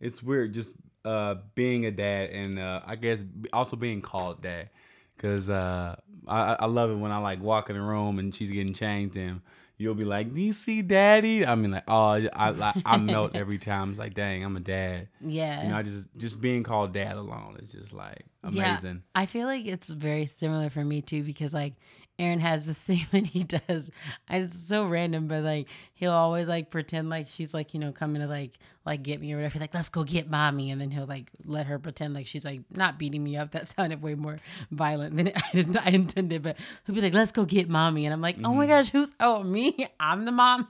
it's 0.00 0.22
weird 0.22 0.54
just 0.54 0.74
uh 1.04 1.34
being 1.54 1.84
a 1.84 1.90
dad 1.90 2.30
and 2.30 2.58
uh 2.58 2.80
I 2.86 2.96
guess 2.96 3.22
also 3.52 3.76
being 3.76 4.00
called 4.00 4.40
dad, 4.40 4.70
cause 5.18 5.50
uh 5.50 5.96
I 6.26 6.56
I 6.60 6.66
love 6.66 6.90
it 6.90 6.94
when 6.96 7.12
I 7.12 7.18
like 7.18 7.42
walk 7.42 7.68
in 7.68 7.76
the 7.76 7.82
room 7.82 8.18
and 8.18 8.34
she's 8.34 8.50
getting 8.50 8.72
changed 8.72 9.16
and 9.18 9.42
you'll 9.76 9.94
be 9.94 10.04
like, 10.04 10.32
do 10.34 10.40
you 10.40 10.52
see 10.52 10.82
daddy? 10.82 11.46
I 11.46 11.54
mean 11.54 11.72
like 11.72 11.84
oh 11.88 11.94
I 11.94 12.28
I, 12.34 12.82
I 12.84 12.96
melt 12.96 13.32
every 13.34 13.58
time. 13.58 13.90
It's 13.90 13.98
like 13.98 14.14
dang 14.14 14.44
I'm 14.44 14.56
a 14.56 14.60
dad. 14.60 15.08
yeah. 15.20 15.62
You 15.64 15.68
know 15.70 15.76
I 15.76 15.82
just 15.82 16.08
just 16.16 16.40
being 16.40 16.62
called 16.62 16.92
dad 16.92 17.16
alone 17.16 17.58
is 17.62 17.72
just 17.72 17.92
like 17.92 18.24
amazing. 18.42 19.02
Yeah, 19.14 19.20
I 19.22 19.26
feel 19.26 19.46
like 19.46 19.66
it's 19.66 19.88
very 19.88 20.26
similar 20.26 20.70
for 20.70 20.84
me 20.84 21.02
too 21.02 21.22
because 21.22 21.52
like 21.54 21.74
Aaron 22.18 22.40
has 22.40 22.66
this 22.66 22.82
thing 22.82 23.06
that 23.12 23.26
he 23.26 23.44
does. 23.44 23.90
And 24.28 24.44
It's 24.44 24.58
so 24.58 24.86
random, 24.86 25.26
but 25.26 25.42
like 25.42 25.68
he'll 25.94 26.12
always 26.12 26.48
like 26.48 26.70
pretend 26.70 27.10
like 27.10 27.28
she's 27.28 27.52
like 27.52 27.74
you 27.74 27.80
know 27.80 27.92
coming 27.92 28.22
to 28.22 28.28
like 28.28 28.52
like 28.86 29.02
get 29.02 29.20
me 29.20 29.32
or 29.32 29.36
whatever. 29.36 29.58
Like 29.58 29.74
let's 29.74 29.88
go 29.88 30.04
get 30.04 30.30
mommy, 30.30 30.70
and 30.70 30.80
then 30.80 30.90
he'll 30.90 31.06
like 31.06 31.30
let 31.44 31.66
her 31.66 31.78
pretend 31.78 32.14
like 32.14 32.26
she's 32.26 32.44
like 32.44 32.60
not 32.70 32.98
beating 32.98 33.24
me 33.24 33.36
up. 33.36 33.50
That 33.52 33.68
sounded 33.76 34.02
way 34.02 34.14
more 34.14 34.38
violent 34.70 35.16
than 35.16 35.28
I 35.34 35.42
did 35.52 35.76
I 35.76 35.88
intended. 35.90 36.42
But 36.42 36.56
he'll 36.86 36.94
be 36.94 37.00
like 37.00 37.14
let's 37.14 37.32
go 37.32 37.44
get 37.44 37.68
mommy, 37.68 38.06
and 38.06 38.12
I'm 38.12 38.20
like 38.20 38.36
oh 38.44 38.54
my 38.54 38.66
gosh 38.66 38.90
who's 38.90 39.12
oh 39.20 39.42
me 39.42 39.86
I'm 40.00 40.24
the 40.24 40.32
mom. 40.32 40.68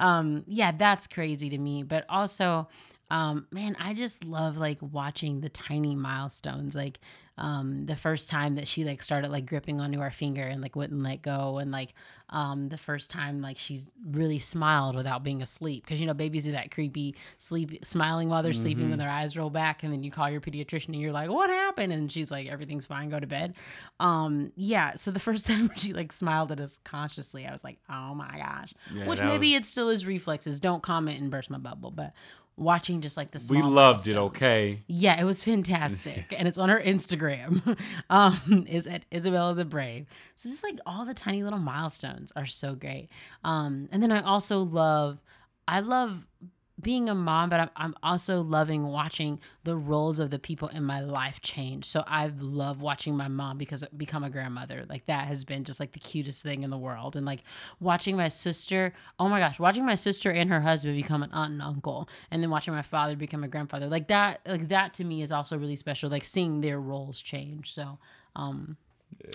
um 0.00 0.44
yeah 0.46 0.72
that's 0.72 1.06
crazy 1.06 1.50
to 1.50 1.58
me, 1.58 1.82
but 1.82 2.04
also 2.08 2.68
um 3.12 3.46
man 3.52 3.76
i 3.78 3.92
just 3.94 4.24
love 4.24 4.56
like 4.56 4.78
watching 4.80 5.40
the 5.40 5.48
tiny 5.48 5.94
milestones 5.94 6.74
like 6.74 6.98
um 7.38 7.86
the 7.86 7.96
first 7.96 8.28
time 8.28 8.56
that 8.56 8.66
she 8.68 8.84
like 8.84 9.02
started 9.02 9.30
like 9.30 9.46
gripping 9.46 9.80
onto 9.80 10.00
our 10.00 10.10
finger 10.10 10.42
and 10.42 10.60
like 10.60 10.76
wouldn't 10.76 11.02
let 11.02 11.22
go 11.22 11.58
and 11.58 11.70
like 11.70 11.94
um 12.28 12.68
the 12.68 12.76
first 12.78 13.10
time 13.10 13.40
like 13.40 13.56
she 13.58 13.80
really 14.10 14.38
smiled 14.38 14.94
without 14.96 15.22
being 15.24 15.40
asleep 15.42 15.82
because 15.84 15.98
you 16.00 16.06
know 16.06 16.12
babies 16.14 16.44
do 16.44 16.52
that 16.52 16.70
creepy 16.70 17.14
sleep 17.38 17.84
smiling 17.84 18.28
while 18.28 18.42
they're 18.42 18.52
sleeping 18.52 18.88
when 18.90 18.98
their 18.98 19.08
eyes 19.10 19.36
roll 19.36 19.50
back 19.50 19.82
and 19.82 19.92
then 19.92 20.02
you 20.04 20.10
call 20.10 20.30
your 20.30 20.40
pediatrician 20.42 20.88
and 20.88 21.00
you're 21.00 21.12
like 21.12 21.30
what 21.30 21.48
happened? 21.50 21.92
And 21.92 22.10
she's 22.12 22.30
like 22.30 22.48
everything's 22.48 22.86
fine 22.86 23.08
go 23.10 23.18
to 23.20 23.26
bed. 23.26 23.54
Um 24.00 24.52
yeah 24.56 24.94
so 24.96 25.10
the 25.10 25.20
first 25.28 25.46
time 25.46 25.70
she 25.76 25.92
like 25.94 26.12
smiled 26.12 26.52
at 26.52 26.60
us 26.60 26.78
consciously 26.84 27.46
i 27.46 27.52
was 27.52 27.64
like 27.64 27.78
oh 27.90 28.14
my 28.14 28.38
gosh 28.38 28.74
Yeah, 28.94 29.06
which 29.08 29.20
maybe 29.20 29.52
was- 29.54 29.62
it 29.62 29.66
still 29.66 29.88
is 29.88 30.04
reflexes 30.06 30.60
don't 30.60 30.82
comment 30.82 31.20
and 31.20 31.30
burst 31.30 31.50
my 31.50 31.58
bubble 31.58 31.90
but 31.90 32.12
watching 32.56 33.00
just 33.00 33.16
like 33.16 33.30
the 33.30 33.38
we 33.50 33.58
small 33.58 33.70
loved 33.70 34.06
it. 34.08 34.16
Okay. 34.16 34.82
Yeah, 34.86 35.20
it 35.20 35.24
was 35.24 35.42
fantastic. 35.42 36.32
and 36.38 36.46
it's 36.46 36.58
on 36.58 36.68
her 36.68 36.80
Instagram. 36.80 37.78
Um, 38.10 38.66
is 38.68 38.86
at 38.86 39.04
Isabella 39.12 39.54
the 39.54 39.64
Brave. 39.64 40.06
So 40.34 40.50
just 40.50 40.62
like 40.62 40.78
all 40.84 41.06
the 41.06 41.14
tiny 41.14 41.42
little 41.42 41.58
milestones 41.58 42.30
are 42.36 42.44
so 42.46 42.74
great. 42.74 43.08
Um, 43.42 43.88
and 43.90 44.02
then 44.02 44.12
I 44.12 44.20
also 44.20 44.58
love 44.58 45.18
I 45.66 45.80
love 45.80 46.26
being 46.80 47.08
a 47.08 47.14
mom, 47.14 47.50
but 47.50 47.60
I'm, 47.60 47.70
I'm 47.76 47.94
also 48.02 48.40
loving 48.40 48.84
watching 48.84 49.40
the 49.64 49.76
roles 49.76 50.18
of 50.18 50.30
the 50.30 50.38
people 50.38 50.68
in 50.68 50.84
my 50.84 51.00
life 51.00 51.40
change. 51.40 51.84
So 51.84 52.02
I 52.06 52.32
love 52.38 52.80
watching 52.80 53.16
my 53.16 53.28
mom 53.28 53.58
because 53.58 53.84
become 53.96 54.24
a 54.24 54.30
grandmother. 54.30 54.84
Like 54.88 55.06
that 55.06 55.28
has 55.28 55.44
been 55.44 55.64
just 55.64 55.80
like 55.80 55.92
the 55.92 55.98
cutest 56.00 56.42
thing 56.42 56.62
in 56.62 56.70
the 56.70 56.78
world. 56.78 57.14
And 57.14 57.26
like 57.26 57.44
watching 57.78 58.16
my 58.16 58.28
sister, 58.28 58.92
oh 59.18 59.28
my 59.28 59.38
gosh, 59.38 59.60
watching 59.60 59.84
my 59.84 59.94
sister 59.94 60.30
and 60.30 60.50
her 60.50 60.60
husband 60.60 60.96
become 60.96 61.22
an 61.22 61.30
aunt 61.32 61.52
and 61.52 61.62
uncle, 61.62 62.08
and 62.30 62.42
then 62.42 62.50
watching 62.50 62.74
my 62.74 62.82
father 62.82 63.16
become 63.16 63.44
a 63.44 63.48
grandfather. 63.48 63.86
Like 63.86 64.08
that, 64.08 64.40
like 64.46 64.68
that 64.68 64.94
to 64.94 65.04
me 65.04 65.22
is 65.22 65.30
also 65.30 65.58
really 65.58 65.76
special. 65.76 66.10
Like 66.10 66.24
seeing 66.24 66.60
their 66.60 66.80
roles 66.80 67.20
change. 67.20 67.74
So 67.74 67.98
Um, 68.34 68.76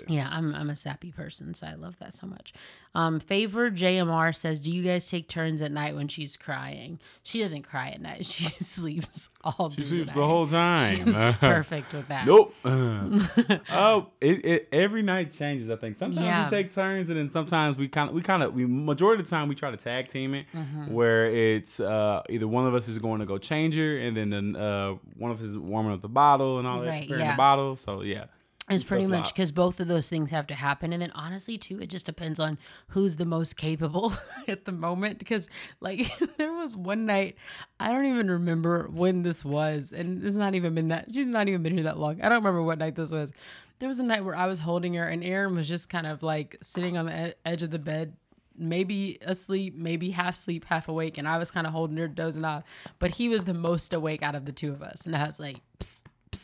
yeah, 0.08 0.28
I'm 0.32 0.54
I'm 0.56 0.70
a 0.70 0.76
sappy 0.76 1.12
person, 1.12 1.54
so 1.54 1.68
I 1.68 1.74
love 1.76 1.98
that 2.00 2.14
so 2.14 2.28
much. 2.28 2.54
Um, 2.96 3.20
Favor 3.20 3.70
JMR 3.70 4.36
says, 4.36 4.60
"Do 4.60 4.72
you 4.72 4.82
guys 4.84 5.08
take 5.10 5.28
turns 5.28 5.62
at 5.62 5.72
night 5.72 5.96
when 5.96 6.08
she's 6.08 6.36
crying? 6.36 7.00
She 7.24 7.40
doesn't 7.42 7.62
cry 7.64 7.90
at 7.90 8.02
night. 8.02 8.26
She 8.26 8.46
sleeps 8.64 9.30
all. 9.44 9.70
She 9.70 9.84
sleeps 9.84 10.14
the, 10.14 10.20
the 10.20 10.26
whole 10.26 10.48
time. 10.48 10.96
She's 11.06 11.16
perfect 11.40 11.94
with 11.94 12.08
that. 12.08 12.26
Nope. 12.26 12.56
oh, 12.66 14.08
it, 14.22 14.46
it 14.46 14.70
every 14.72 15.02
night 15.04 15.32
changes. 15.32 15.70
I 15.70 15.76
think 15.76 15.98
sometimes 15.98 16.26
Yeah. 16.26 16.46
we 16.46 16.50
take 16.50 16.74
turns, 16.74 17.10
and 17.10 17.20
then 17.20 17.32
sometimes 17.32 17.78
we 17.78 17.88
kind 17.88 18.10
of 18.10 18.16
we 18.16 18.22
kind 18.22 18.44
of 18.44 18.54
we 18.54 18.66
majority 18.66 19.22
of 19.22 19.30
the 19.30 19.36
time 19.36 19.48
we 19.48 19.56
try 19.56 19.72
to 19.72 19.78
tag 19.78 20.08
team 20.08 20.34
it, 20.34 20.46
Mm-hmm. 20.54 20.94
where 20.94 21.26
it's 21.28 21.80
uh, 21.80 22.24
either 22.30 22.48
one 22.48 22.66
of 22.66 22.74
us 22.74 22.88
is 22.88 22.98
going 23.00 23.20
to 23.20 23.26
go 23.26 23.38
change 23.38 23.76
her, 23.76 23.98
and 23.98 24.16
then 24.18 24.56
uh, 24.56 24.94
one 25.18 25.32
of 25.32 25.38
us 25.40 25.46
is 25.48 25.58
warming 25.58 25.92
up 25.94 26.02
the 26.02 26.08
bottle 26.10 26.58
and 26.60 26.68
all 26.68 26.80
that, 26.80 26.88
Right, 26.88 27.08
yeah. 27.10 27.32
the 27.32 27.38
bottle. 27.38 27.76
So 27.76 28.02
yeah, 28.02 28.26
It's 28.70 28.84
pretty 28.84 29.06
much 29.06 29.20
flip-flop. 29.20 29.36
because 29.36 29.52
both 29.52 29.80
of 29.80 29.88
those 29.88 30.10
things 30.10 30.30
have 30.32 30.48
to 30.48 30.56
happen. 30.56 30.92
And 30.92 31.02
then 31.02 31.12
honestly, 31.16 31.58
too, 31.58 31.80
it 31.80 31.88
just 31.88 32.06
depends 32.06 32.38
on 32.40 32.58
who's 32.90 33.16
the 33.16 33.26
most 33.26 33.56
capable 33.56 34.14
at 34.48 34.66
the 34.66 34.74
moment. 34.74 35.20
Because, 35.20 35.48
like, 35.80 36.12
there 36.38 36.52
was 36.52 36.76
one 36.76 37.06
night, 37.06 37.38
I 37.80 37.92
don't 37.92 38.06
even 38.06 38.30
remember 38.30 38.90
when 38.92 39.24
this 39.24 39.46
was. 39.46 39.94
And 39.94 40.24
it's 40.24 40.36
not 40.36 40.54
even 40.54 40.76
been 40.76 40.90
that, 40.90 41.14
she's 41.14 41.28
not 41.28 41.48
even 41.48 41.64
been 41.64 41.76
here 41.76 41.84
that 41.84 41.98
long. 41.98 42.20
I 42.22 42.28
don't 42.28 42.40
remember 42.40 42.62
what 42.62 42.78
night 42.78 42.96
this 42.96 43.12
was. 43.12 43.32
There 43.80 43.88
was 43.88 44.00
a 44.00 44.04
night 44.04 44.26
where 44.26 44.36
I 44.36 44.48
was 44.48 44.60
holding 44.60 44.96
her, 44.96 45.08
and 45.08 45.24
Aaron 45.24 45.56
was 45.56 45.68
just 45.68 45.88
kind 45.90 46.08
of 46.08 46.22
like 46.24 46.58
sitting 46.62 46.98
on 46.98 47.06
the 47.06 47.36
edge 47.46 47.64
of 47.64 47.72
the 47.72 47.80
bed. 47.80 48.14
Maybe 48.60 49.20
asleep, 49.22 49.76
maybe 49.76 50.10
half 50.10 50.36
sleep, 50.36 50.66
half 50.66 50.88
awake, 50.88 51.20
and 51.20 51.28
I 51.28 51.38
was 51.38 51.52
kind 51.52 51.68
of 51.68 51.74
holding 51.74 51.96
her, 51.98 52.08
dozing 52.08 52.44
off. 52.44 52.64
But 52.98 53.12
he 53.12 53.30
was 53.30 53.46
the 53.46 53.54
most 53.54 53.94
awake 53.94 54.24
out 54.24 54.34
of 54.34 54.46
the 54.46 54.52
two 54.52 54.72
of 54.72 54.82
us, 54.82 55.06
and 55.06 55.16
I 55.16 55.28
was 55.28 55.40
like, 55.40 55.58
Psst, 55.80 56.00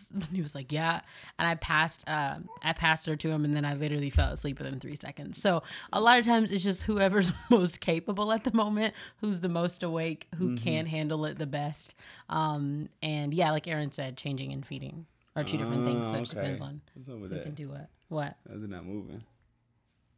And 0.13 0.23
he 0.25 0.41
was 0.41 0.53
like, 0.55 0.71
yeah. 0.71 1.01
And 1.39 1.47
I 1.47 1.55
passed, 1.55 2.03
um, 2.07 2.47
I 2.61 2.73
passed 2.73 3.05
her 3.07 3.15
to 3.15 3.29
him, 3.29 3.43
and 3.45 3.55
then 3.55 3.65
I 3.65 3.73
literally 3.73 4.09
fell 4.09 4.31
asleep 4.31 4.57
within 4.59 4.79
three 4.79 4.95
seconds. 5.01 5.41
So 5.41 5.63
a 5.91 5.99
lot 6.01 6.19
of 6.19 6.25
times 6.25 6.51
it's 6.51 6.63
just 6.63 6.83
whoever's 6.83 7.31
most 7.49 7.81
capable 7.81 8.31
at 8.31 8.43
the 8.43 8.53
moment, 8.53 8.93
who's 9.21 9.41
the 9.41 9.49
most 9.49 9.83
awake, 9.83 10.27
who 10.35 10.55
can 10.55 10.85
handle 10.85 11.25
it 11.25 11.37
the 11.37 11.45
best. 11.47 11.95
Um, 12.29 12.89
and 13.01 13.33
yeah, 13.33 13.51
like 13.51 13.67
Aaron 13.67 13.91
said, 13.91 14.17
changing 14.17 14.51
and 14.53 14.65
feeding 14.65 15.05
are 15.35 15.43
two 15.43 15.57
different 15.57 15.83
things. 15.85 16.07
So 16.09 16.13
it 16.15 16.17
Ah, 16.17 16.19
just 16.21 16.31
depends 16.35 16.61
on 16.61 16.81
who 17.07 17.27
that? 17.27 17.43
can 17.43 17.53
do 17.53 17.69
what. 17.69 17.89
What? 18.09 18.35
It 18.49 18.69
not 18.69 18.85
moving? 18.85 19.23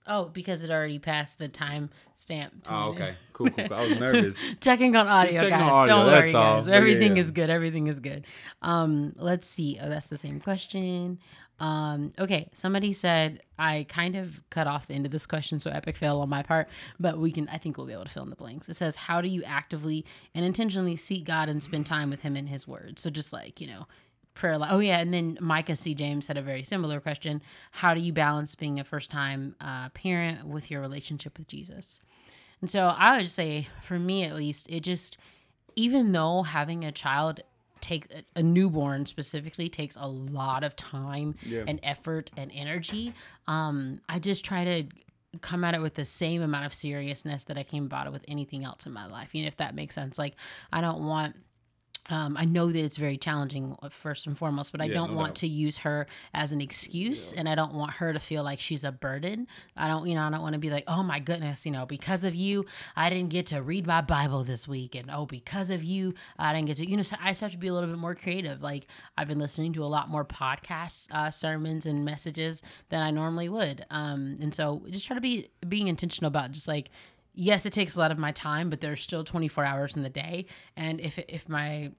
Oh, 0.07 0.25
because 0.25 0.63
it 0.63 0.69
already 0.69 0.99
passed 0.99 1.39
the 1.39 1.47
time 1.47 1.89
stamp. 2.15 2.53
Oh, 2.69 2.89
okay, 2.89 3.15
cool, 3.33 3.49
cool. 3.49 3.67
cool. 3.67 3.77
I 3.77 3.87
was 3.89 3.99
nervous. 3.99 4.37
checking 4.61 4.95
on 4.95 5.07
audio, 5.07 5.33
checking 5.41 5.49
guys. 5.49 5.61
on 5.71 5.71
audio, 5.71 5.95
Don't 5.95 6.05
worry, 6.07 6.33
all. 6.33 6.55
guys. 6.55 6.67
Yeah, 6.67 6.75
Everything 6.75 7.15
yeah. 7.15 7.21
is 7.21 7.31
good. 7.31 7.49
Everything 7.49 7.87
is 7.87 7.99
good. 7.99 8.25
Um, 8.61 9.13
let's 9.17 9.47
see. 9.47 9.79
Oh, 9.81 9.89
that's 9.89 10.07
the 10.07 10.17
same 10.17 10.39
question. 10.39 11.19
Um, 11.57 12.11
okay, 12.19 12.49
somebody 12.53 12.91
said 12.91 13.41
I 13.57 13.85
kind 13.87 14.17
of 14.17 14.41
cut 14.49 14.67
off 14.67 14.87
the 14.87 14.93
end 14.93 15.05
of 15.05 15.11
this 15.13 15.25
question, 15.25 15.59
so 15.59 15.71
epic 15.71 15.95
fail 15.95 16.19
on 16.19 16.27
my 16.27 16.43
part, 16.43 16.67
but 16.99 17.17
we 17.17 17.31
can. 17.31 17.47
I 17.47 17.57
think 17.57 17.77
we'll 17.77 17.87
be 17.87 17.93
able 17.93 18.03
to 18.03 18.09
fill 18.09 18.23
in 18.23 18.29
the 18.29 18.35
blanks. 18.35 18.67
It 18.67 18.75
says, 18.75 18.97
"How 18.97 19.21
do 19.21 19.29
you 19.29 19.41
actively 19.43 20.05
and 20.33 20.43
intentionally 20.43 20.97
seek 20.97 21.23
God 21.23 21.47
and 21.47 21.63
spend 21.63 21.85
time 21.85 22.09
with 22.09 22.19
Him 22.21 22.35
in 22.35 22.47
His 22.47 22.67
Word?" 22.67 22.99
So 22.99 23.09
just 23.09 23.31
like 23.31 23.61
you 23.61 23.67
know, 23.67 23.87
prayer 24.35 24.57
life. 24.57 24.69
Oh 24.71 24.79
yeah, 24.79 24.99
and 24.99 25.13
then 25.13 25.37
Micah 25.41 25.75
C. 25.75 25.95
James 25.95 26.27
had 26.27 26.37
a 26.37 26.41
very 26.41 26.63
similar 26.63 26.99
question. 26.99 27.41
How 27.71 27.93
do 27.93 28.01
you 28.01 28.13
balance 28.13 28.53
being 28.53 28.79
a 28.79 28.83
first 28.83 29.09
time 29.09 29.55
uh, 29.59 29.89
parent 29.89 30.45
with 30.45 30.69
your 30.69 30.81
relationship 30.81 31.37
with 31.37 31.47
Jesus? 31.47 31.99
And 32.61 32.69
so 32.69 32.93
I 32.97 33.17
would 33.17 33.29
say, 33.29 33.67
for 33.81 33.97
me 33.99 34.23
at 34.23 34.35
least, 34.35 34.67
it 34.69 34.81
just, 34.81 35.17
even 35.75 36.11
though 36.11 36.43
having 36.43 36.85
a 36.85 36.91
child 36.91 37.41
take 37.81 38.07
a 38.35 38.41
newborn 38.41 39.05
specifically 39.05 39.69
takes 39.69 39.95
a 39.95 40.07
lot 40.07 40.63
of 40.63 40.75
time 40.75 41.35
Yeah. 41.45 41.63
and 41.67 41.79
effort 41.83 42.31
and 42.37 42.51
energy, 42.53 43.13
um, 43.47 43.99
I 44.09 44.19
just 44.19 44.43
try 44.45 44.63
to 44.63 44.83
come 45.41 45.63
at 45.65 45.75
it 45.75 45.81
with 45.81 45.95
the 45.95 46.05
same 46.05 46.41
amount 46.41 46.65
of 46.65 46.73
seriousness 46.73 47.43
that 47.43 47.57
I 47.57 47.63
came 47.63 47.85
about 47.85 48.07
it 48.07 48.13
with 48.13 48.23
anything 48.27 48.63
else 48.63 48.85
in 48.85 48.93
my 48.93 49.05
life. 49.05 49.35
You 49.35 49.41
know, 49.43 49.47
if 49.47 49.57
that 49.57 49.75
makes 49.75 49.93
sense. 49.93 50.17
Like 50.17 50.35
I 50.71 50.79
don't 50.81 51.05
want 51.05 51.35
um, 52.09 52.37
I 52.37 52.45
know 52.45 52.71
that 52.71 52.83
it's 52.83 52.97
very 52.97 53.17
challenging 53.17 53.75
uh, 53.81 53.89
first 53.89 54.27
and 54.27 54.37
foremost, 54.37 54.71
but 54.71 54.81
I 54.81 54.85
Yeah, 54.85 54.93
don't 54.95 55.11
no 55.11 55.17
want 55.17 55.29
doubt. 55.29 55.35
to 55.37 55.47
use 55.47 55.77
her 55.79 56.05
as 56.33 56.51
an 56.51 56.61
excuse, 56.61 57.33
and 57.33 57.49
I 57.49 57.55
don't 57.55 57.73
want 57.73 57.93
her 57.93 58.13
to 58.13 58.19
feel 58.19 58.43
like 58.43 58.59
she's 58.59 58.83
a 58.83 58.91
burden. 58.91 59.47
I 59.75 59.87
don't, 59.87 60.07
you 60.07 60.15
know, 60.15 60.21
I 60.23 60.29
don't 60.29 60.41
want 60.41 60.53
to 60.53 60.59
be 60.59 60.69
like, 60.69 60.83
oh 60.87 61.01
my 61.03 61.19
goodness, 61.19 61.65
you 61.65 61.71
know, 61.71 61.85
because 61.85 62.23
of 62.23 62.35
you, 62.35 62.65
I 62.95 63.09
didn't 63.09 63.29
get 63.29 63.47
to 63.47 63.61
read 63.61 63.87
my 63.87 64.01
Bible 64.01 64.43
this 64.43 64.67
week, 64.67 64.93
and 64.95 65.09
oh, 65.11 65.25
because 65.25 65.69
of 65.69 65.83
you, 65.83 66.13
I 66.37 66.53
didn't 66.53 66.67
get 66.67 66.77
to, 66.77 66.89
you 66.89 66.95
know, 66.97 67.03
so 67.03 67.15
I 67.21 67.29
just 67.29 67.41
have 67.41 67.51
to 67.51 67.57
be 67.57 67.67
a 67.67 67.73
little 67.73 67.89
bit 67.89 67.97
more 67.97 68.15
creative. 68.15 68.61
Like 68.61 68.87
I've 69.17 69.27
been 69.27 69.39
listening 69.39 69.73
to 69.73 69.83
a 69.83 69.87
lot 69.87 70.09
more 70.09 70.25
podcasts, 70.25 71.07
uh, 71.11 71.31
sermons, 71.31 71.85
and 71.85 72.05
messages 72.05 72.61
than 72.89 73.01
I 73.01 73.11
normally 73.11 73.49
would, 73.49 73.85
um, 73.89 74.35
and 74.41 74.53
so 74.53 74.83
just 74.89 75.05
try 75.05 75.15
to 75.15 75.21
be 75.21 75.49
being 75.67 75.87
intentional 75.87 76.27
about 76.27 76.51
just 76.51 76.67
like 76.67 76.89
yes, 77.35 77.65
it 77.65 77.73
takes 77.73 77.95
a 77.95 77.99
lot 77.99 78.11
of 78.11 78.17
my 78.17 78.31
time, 78.31 78.69
but 78.69 78.81
there's 78.81 79.01
still 79.01 79.23
24 79.23 79.63
hours 79.65 79.95
in 79.95 80.03
the 80.03 80.09
day. 80.09 80.45
And 80.75 80.99
if 80.99 81.19
if 81.19 81.47
my 81.47 81.91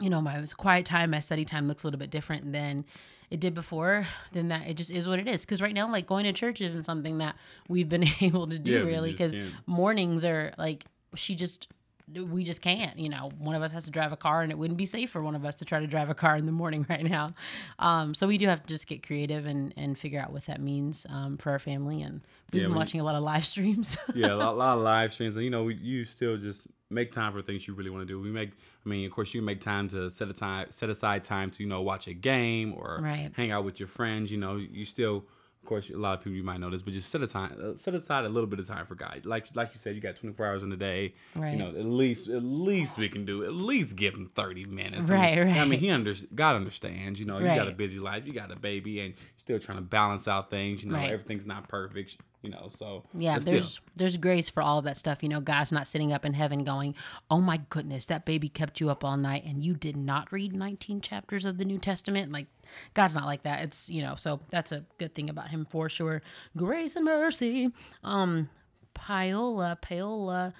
you 0.00 0.10
know 0.10 0.20
my 0.20 0.44
quiet 0.56 0.86
time, 0.86 1.10
my 1.10 1.18
study 1.18 1.44
time 1.44 1.66
looks 1.66 1.82
a 1.82 1.86
little 1.86 1.98
bit 1.98 2.10
different 2.10 2.52
than 2.52 2.84
it 3.30 3.40
did 3.40 3.52
before, 3.54 4.06
then 4.32 4.48
that 4.48 4.66
it 4.66 4.74
just 4.74 4.90
is 4.90 5.08
what 5.08 5.18
it 5.18 5.26
is. 5.28 5.42
Because 5.42 5.60
right 5.60 5.74
now, 5.74 5.90
like 5.90 6.06
going 6.06 6.24
to 6.24 6.32
church 6.32 6.60
isn't 6.60 6.84
something 6.84 7.18
that 7.18 7.36
we've 7.68 7.88
been 7.88 8.04
able 8.20 8.46
to 8.46 8.58
do 8.58 8.72
Yeah, 8.72 8.78
really. 8.80 9.12
Because 9.12 9.34
can't. 9.34 9.52
mornings 9.66 10.24
are 10.24 10.52
like 10.56 10.84
she 11.14 11.34
just 11.34 11.68
we 12.14 12.42
just 12.44 12.62
can't 12.62 12.98
you 12.98 13.08
know 13.08 13.30
one 13.38 13.54
of 13.54 13.62
us 13.62 13.70
has 13.72 13.84
to 13.84 13.90
drive 13.90 14.12
a 14.12 14.16
car 14.16 14.42
and 14.42 14.50
it 14.50 14.56
wouldn't 14.56 14.78
be 14.78 14.86
safe 14.86 15.10
for 15.10 15.20
one 15.22 15.34
of 15.34 15.44
us 15.44 15.54
to 15.56 15.64
try 15.64 15.78
to 15.80 15.86
drive 15.86 16.08
a 16.08 16.14
car 16.14 16.36
in 16.36 16.46
the 16.46 16.52
morning 16.52 16.86
right 16.90 17.04
now 17.04 17.34
um, 17.78 18.14
so 18.14 18.26
we 18.26 18.38
do 18.38 18.46
have 18.46 18.62
to 18.62 18.66
just 18.68 18.86
get 18.86 19.06
creative 19.06 19.46
and 19.46 19.74
and 19.76 19.98
figure 19.98 20.20
out 20.20 20.32
what 20.32 20.46
that 20.46 20.60
means 20.60 21.06
um, 21.10 21.36
for 21.36 21.50
our 21.50 21.58
family 21.58 22.00
and 22.02 22.22
we've 22.52 22.62
Yeah, 22.62 22.68
been 22.68 22.72
we- 22.74 22.78
watching 22.78 23.00
a 23.00 23.04
lot 23.04 23.14
of 23.14 23.22
live 23.22 23.44
streams 23.44 23.96
yeah, 24.14 24.32
a 24.32 24.36
lot, 24.36 24.56
lot 24.56 24.78
of 24.78 24.84
live 24.84 25.12
streams, 25.12 25.36
and 25.36 25.44
you 25.44 25.50
know, 25.50 25.64
we, 25.64 25.74
you 25.74 26.04
still 26.04 26.36
just 26.38 26.66
make 26.90 27.12
time 27.12 27.32
for 27.32 27.42
things 27.42 27.68
you 27.68 27.74
really 27.74 27.90
want 27.90 28.02
to 28.02 28.06
do. 28.06 28.18
We 28.18 28.30
make, 28.30 28.52
I 28.84 28.88
mean, 28.88 29.04
of 29.04 29.12
course, 29.12 29.34
you 29.34 29.42
make 29.42 29.60
time 29.60 29.86
to 29.88 30.08
set 30.10 30.28
a 30.28 30.32
time, 30.32 30.68
set 30.70 30.88
aside 30.88 31.24
time 31.24 31.50
to 31.52 31.62
you 31.62 31.68
know 31.68 31.82
watch 31.82 32.08
a 32.08 32.14
game 32.14 32.72
or 32.74 33.00
Right. 33.02 33.30
hang 33.36 33.50
out 33.50 33.64
with 33.64 33.78
your 33.78 33.88
friends. 33.88 34.32
You 34.32 34.38
know, 34.38 34.56
you 34.56 34.86
still, 34.86 35.24
course, 35.68 35.90
a 35.90 35.96
lot 35.96 36.14
of 36.18 36.20
people 36.24 36.36
you 36.36 36.42
might 36.42 36.58
know 36.60 36.70
this, 36.70 36.82
but 36.82 36.92
just 36.92 37.10
set 37.10 37.22
a 37.22 37.26
time, 37.26 37.56
uh, 37.62 37.76
set 37.76 37.94
aside 37.94 38.24
a 38.24 38.28
little 38.28 38.48
bit 38.48 38.58
of 38.58 38.66
time 38.66 38.86
for 38.86 38.94
God. 38.94 39.24
Like, 39.24 39.46
like 39.54 39.70
you 39.74 39.78
said, 39.78 39.94
you 39.94 40.00
got 40.00 40.16
24 40.16 40.46
hours 40.46 40.62
in 40.62 40.72
a 40.72 40.76
day. 40.76 41.14
Right. 41.34 41.52
You 41.52 41.58
know, 41.58 41.68
at 41.68 41.84
least, 41.84 42.28
at 42.28 42.42
least 42.42 42.98
we 42.98 43.08
can 43.08 43.24
do, 43.24 43.44
at 43.44 43.52
least 43.54 43.94
give 43.96 44.14
him 44.14 44.30
30 44.34 44.64
minutes. 44.66 45.08
I 45.10 45.14
Right, 45.14 45.46
mean, 45.46 45.56
I 45.56 45.64
mean, 45.66 45.78
he 45.80 45.90
under, 45.90 46.12
God 46.34 46.56
understands. 46.56 47.20
You 47.20 47.26
know, 47.26 47.38
you 47.38 47.44
got 47.44 47.68
a 47.68 47.72
busy 47.72 47.98
life, 47.98 48.26
you 48.26 48.32
got 48.32 48.50
a 48.50 48.56
baby, 48.56 49.00
and 49.00 49.14
still 49.36 49.58
trying 49.58 49.78
to 49.78 49.82
balance 49.82 50.26
out 50.26 50.50
things. 50.50 50.82
You 50.82 50.90
know, 50.90 50.96
Right. 50.96 51.12
everything's 51.12 51.46
not 51.46 51.68
perfect. 51.68 52.16
You 52.42 52.50
know, 52.50 52.68
so 52.68 53.04
Yeah, 53.14 53.34
but 53.34 53.42
still. 53.42 53.52
there's 53.54 53.80
there's 53.96 54.16
grace 54.16 54.48
for 54.48 54.62
all 54.62 54.78
of 54.78 54.84
that 54.84 54.96
stuff. 54.96 55.22
You 55.24 55.28
know, 55.28 55.40
God's 55.40 55.72
not 55.72 55.86
sitting 55.88 56.12
up 56.12 56.24
in 56.24 56.34
heaven 56.34 56.62
going, 56.62 56.94
"Oh 57.30 57.40
my 57.40 57.60
goodness, 57.68 58.06
that 58.06 58.24
baby 58.24 58.48
kept 58.48 58.80
you 58.80 58.90
up 58.90 59.02
all 59.02 59.16
night 59.16 59.44
and 59.44 59.64
you 59.64 59.74
did 59.74 59.96
not 59.96 60.30
read 60.32 60.54
19 60.54 61.00
chapters 61.00 61.44
of 61.44 61.58
the 61.58 61.64
New 61.64 61.78
Testament." 61.78 62.30
Like 62.30 62.46
God's 62.94 63.16
not 63.16 63.24
like 63.26 63.42
that. 63.42 63.62
It's, 63.64 63.90
you 63.90 64.02
know, 64.02 64.14
so 64.14 64.38
that's 64.50 64.70
a 64.70 64.84
good 64.98 65.14
thing 65.16 65.28
about 65.30 65.48
him 65.48 65.64
for 65.64 65.88
sure. 65.88 66.22
Grace 66.56 66.94
and 66.94 67.04
mercy. 67.04 67.72
Um 68.04 68.48
Paola, 68.94 69.78
Paola, 69.80 70.52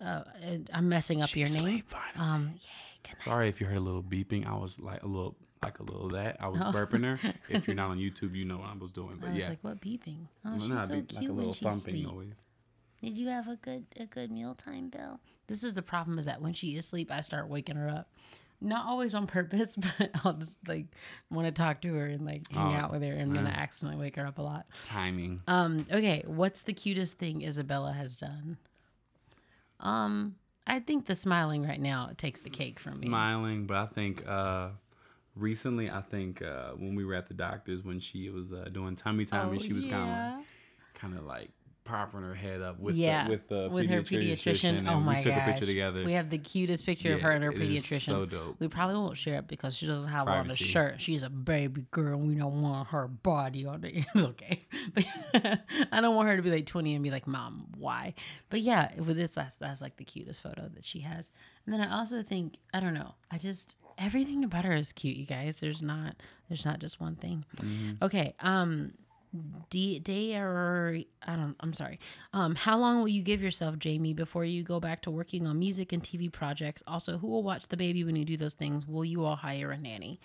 uh, 0.00 0.22
I'm 0.72 0.88
messing 0.88 1.22
up 1.22 1.34
your 1.34 1.48
name. 1.48 1.82
Um. 2.16 2.50
Sorry 3.24 3.48
if 3.48 3.60
you 3.60 3.66
heard 3.66 3.78
a 3.78 3.80
little 3.80 4.02
beeping. 4.02 4.46
I 4.46 4.54
was 4.56 4.78
like 4.78 5.02
a 5.02 5.06
little, 5.06 5.34
like 5.62 5.78
a 5.78 5.82
little 5.82 6.08
that. 6.10 6.36
I 6.40 6.48
was 6.48 6.60
Oh. 6.60 6.72
burping 6.72 7.04
her. 7.04 7.18
If 7.48 7.66
you're 7.66 7.74
not 7.76 7.90
on 7.90 7.98
YouTube, 7.98 8.34
you 8.34 8.44
know 8.44 8.58
what 8.58 8.68
I 8.70 8.74
was 8.74 8.92
doing. 8.92 9.18
But 9.20 9.30
I 9.30 9.32
was 9.34 9.42
yeah, 9.42 9.48
like, 9.50 9.58
what 9.62 9.80
beeping? 9.80 10.26
Oh, 10.44 10.50
Well, 10.52 10.60
she's 10.60 10.68
nah, 10.68 10.84
so 10.86 10.94
be- 10.96 11.02
cute 11.02 11.12
like 11.22 11.24
a 11.24 11.26
when 11.28 11.36
little 11.36 11.52
she's 11.52 11.68
thumping 11.68 11.94
asleep. 11.96 12.06
noise. 12.16 12.32
Did 13.02 13.16
you 13.16 13.28
have 13.28 13.48
a 13.48 13.56
good 13.56 13.86
a 13.98 14.06
good 14.06 14.30
mealtime, 14.30 14.88
Belle? 14.88 15.20
This 15.46 15.64
is 15.64 15.74
the 15.74 15.82
problem 15.82 16.18
is 16.18 16.26
that 16.26 16.40
when 16.42 16.52
she 16.54 16.76
is 16.76 16.84
asleep, 16.84 17.10
I 17.10 17.20
start 17.20 17.48
waking 17.48 17.76
her 17.76 17.88
up. 17.88 18.10
Not 18.62 18.84
always 18.86 19.14
on 19.14 19.26
purpose, 19.26 19.74
but 19.98 20.10
I'll 20.22 20.34
just 20.34 20.56
like 20.68 20.86
want 21.30 21.46
to 21.46 21.52
talk 21.52 21.80
to 21.82 21.94
her 21.94 22.04
and 22.06 22.24
like 22.26 22.50
hang 22.50 22.74
Oh, 22.74 22.76
out 22.78 22.90
with 22.92 23.02
her, 23.02 23.12
and 23.12 23.34
then 23.34 23.46
I 23.46 23.50
accidentally 23.50 24.00
wake 24.02 24.16
her 24.16 24.26
up 24.26 24.38
a 24.38 24.42
lot. 24.42 24.66
Timing. 24.88 25.40
Um, 25.46 25.86
okay, 25.90 26.24
what's 26.26 26.62
the 26.62 26.74
cutest 26.74 27.18
thing 27.18 27.42
Isabella 27.42 27.92
has 27.92 28.16
done? 28.16 28.58
Um, 29.80 30.36
I 30.66 30.80
think 30.80 31.06
the 31.06 31.14
smiling 31.14 31.66
right 31.66 31.80
now 31.80 32.10
takes 32.16 32.42
the 32.42 32.50
cake 32.50 32.78
from 32.78 33.00
me. 33.00 33.06
Smiling, 33.06 33.66
but 33.66 33.76
I 33.78 33.86
think 33.86 34.26
uh 34.28 34.70
recently, 35.40 35.90
I 35.90 36.00
think 36.02 36.42
uh 36.42 36.70
when 36.72 36.94
we 36.94 37.04
were 37.04 37.14
at 37.14 37.28
the 37.28 37.34
doctor's 37.34 37.82
when 37.82 38.00
she 38.00 38.30
was 38.30 38.52
uh, 38.52 38.68
doing 38.72 38.96
tummy 38.96 39.24
time, 39.24 39.48
Oh, 39.48 39.52
and 39.52 39.60
she 39.62 39.72
was 39.72 39.84
kind 39.84 39.94
of 40.10 40.36
like, 40.38 40.46
kind 40.94 41.16
of 41.18 41.24
like 41.24 41.50
propping 41.82 42.22
her 42.22 42.34
head 42.34 42.60
up 42.62 42.78
with 42.78 42.94
yeah, 42.94 43.24
the, 43.24 43.30
with 43.30 43.48
the 43.48 43.68
with 43.68 43.90
her 43.90 44.02
pediatrician. 44.02 44.78
and 44.78 44.88
Oh 44.88 45.00
my 45.00 45.16
we 45.16 45.22
took 45.22 45.34
gosh. 45.34 45.42
a 45.48 45.50
picture 45.50 45.66
together. 45.66 46.04
We 46.04 46.12
have 46.12 46.30
the 46.30 46.38
cutest 46.38 46.86
picture 46.86 47.14
of 47.14 47.20
her 47.22 47.32
and 47.32 47.42
her 47.42 47.50
pediatrician. 47.52 48.00
so 48.06 48.26
dope. 48.26 48.56
We 48.60 48.68
probably 48.68 48.94
won't 48.96 49.16
share 49.16 49.38
it 49.38 49.48
because 49.48 49.76
she 49.76 49.86
doesn't 49.88 50.08
have 50.08 50.28
on 50.28 50.48
a 50.48 50.54
shirt. 50.56 51.00
She's 51.00 51.24
a 51.24 51.30
baby 51.30 51.86
girl. 51.90 52.18
and 52.20 52.28
We 52.28 52.34
don't 52.36 52.62
want 52.62 52.88
her 52.88 53.08
body 53.08 53.66
on 53.66 53.82
it. 53.84 54.04
It's 54.14 54.22
okay. 54.24 54.66
But 54.94 55.04
I 55.90 56.00
don't 56.00 56.14
want 56.14 56.28
her 56.28 56.36
to 56.36 56.42
be 56.42 56.50
like 56.52 56.66
20 56.66 56.94
and 56.94 57.02
be 57.02 57.10
like, 57.10 57.26
Mom, 57.26 57.66
why? 57.76 58.14
But 58.50 58.60
yeah, 58.60 58.92
with 59.00 59.16
this, 59.16 59.34
that's, 59.34 59.56
that's 59.56 59.80
like 59.80 59.96
the 59.96 60.04
cutest 60.04 60.42
photo 60.42 60.68
that 60.74 60.84
she 60.84 61.00
has. 61.00 61.28
And 61.64 61.74
then 61.74 61.80
I 61.80 61.98
also 61.98 62.22
think, 62.22 62.58
I 62.72 62.78
don't 62.80 62.94
know, 62.94 63.14
I 63.32 63.38
just, 63.38 63.76
everything 64.00 64.42
about 64.44 64.64
her 64.64 64.74
is 64.74 64.92
cute, 64.92 65.16
you 65.16 65.26
guys. 65.26 65.56
There's 65.56 65.82
not 65.82 66.16
there's 66.48 66.64
not 66.64 66.80
just 66.80 67.00
one 67.00 67.16
thing. 67.16 67.44
Mm-hmm. 67.56 68.04
Okay. 68.04 68.34
Um 68.40 68.92
D 69.68 70.00
day 70.00 70.34
or 70.36 70.98
I 71.24 71.36
don't 71.36 71.54
I'm 71.60 71.72
sorry. 71.72 72.00
Um 72.32 72.54
how 72.56 72.78
long 72.78 72.98
will 72.98 73.08
you 73.08 73.22
give 73.22 73.42
yourself, 73.42 73.78
Jamie, 73.78 74.14
before 74.14 74.44
you 74.44 74.64
go 74.64 74.80
back 74.80 75.02
to 75.02 75.10
working 75.10 75.46
on 75.46 75.58
music 75.58 75.92
and 75.92 76.02
TV 76.02 76.32
projects? 76.32 76.82
Also, 76.86 77.18
who 77.18 77.28
will 77.28 77.42
watch 77.44 77.68
the 77.68 77.76
baby 77.76 78.02
when 78.02 78.16
you 78.16 78.24
do 78.24 78.36
those 78.36 78.54
things? 78.54 78.86
Will 78.86 79.04
you 79.04 79.24
all 79.24 79.36
hire 79.36 79.70
a 79.70 79.78
nanny? 79.78 80.18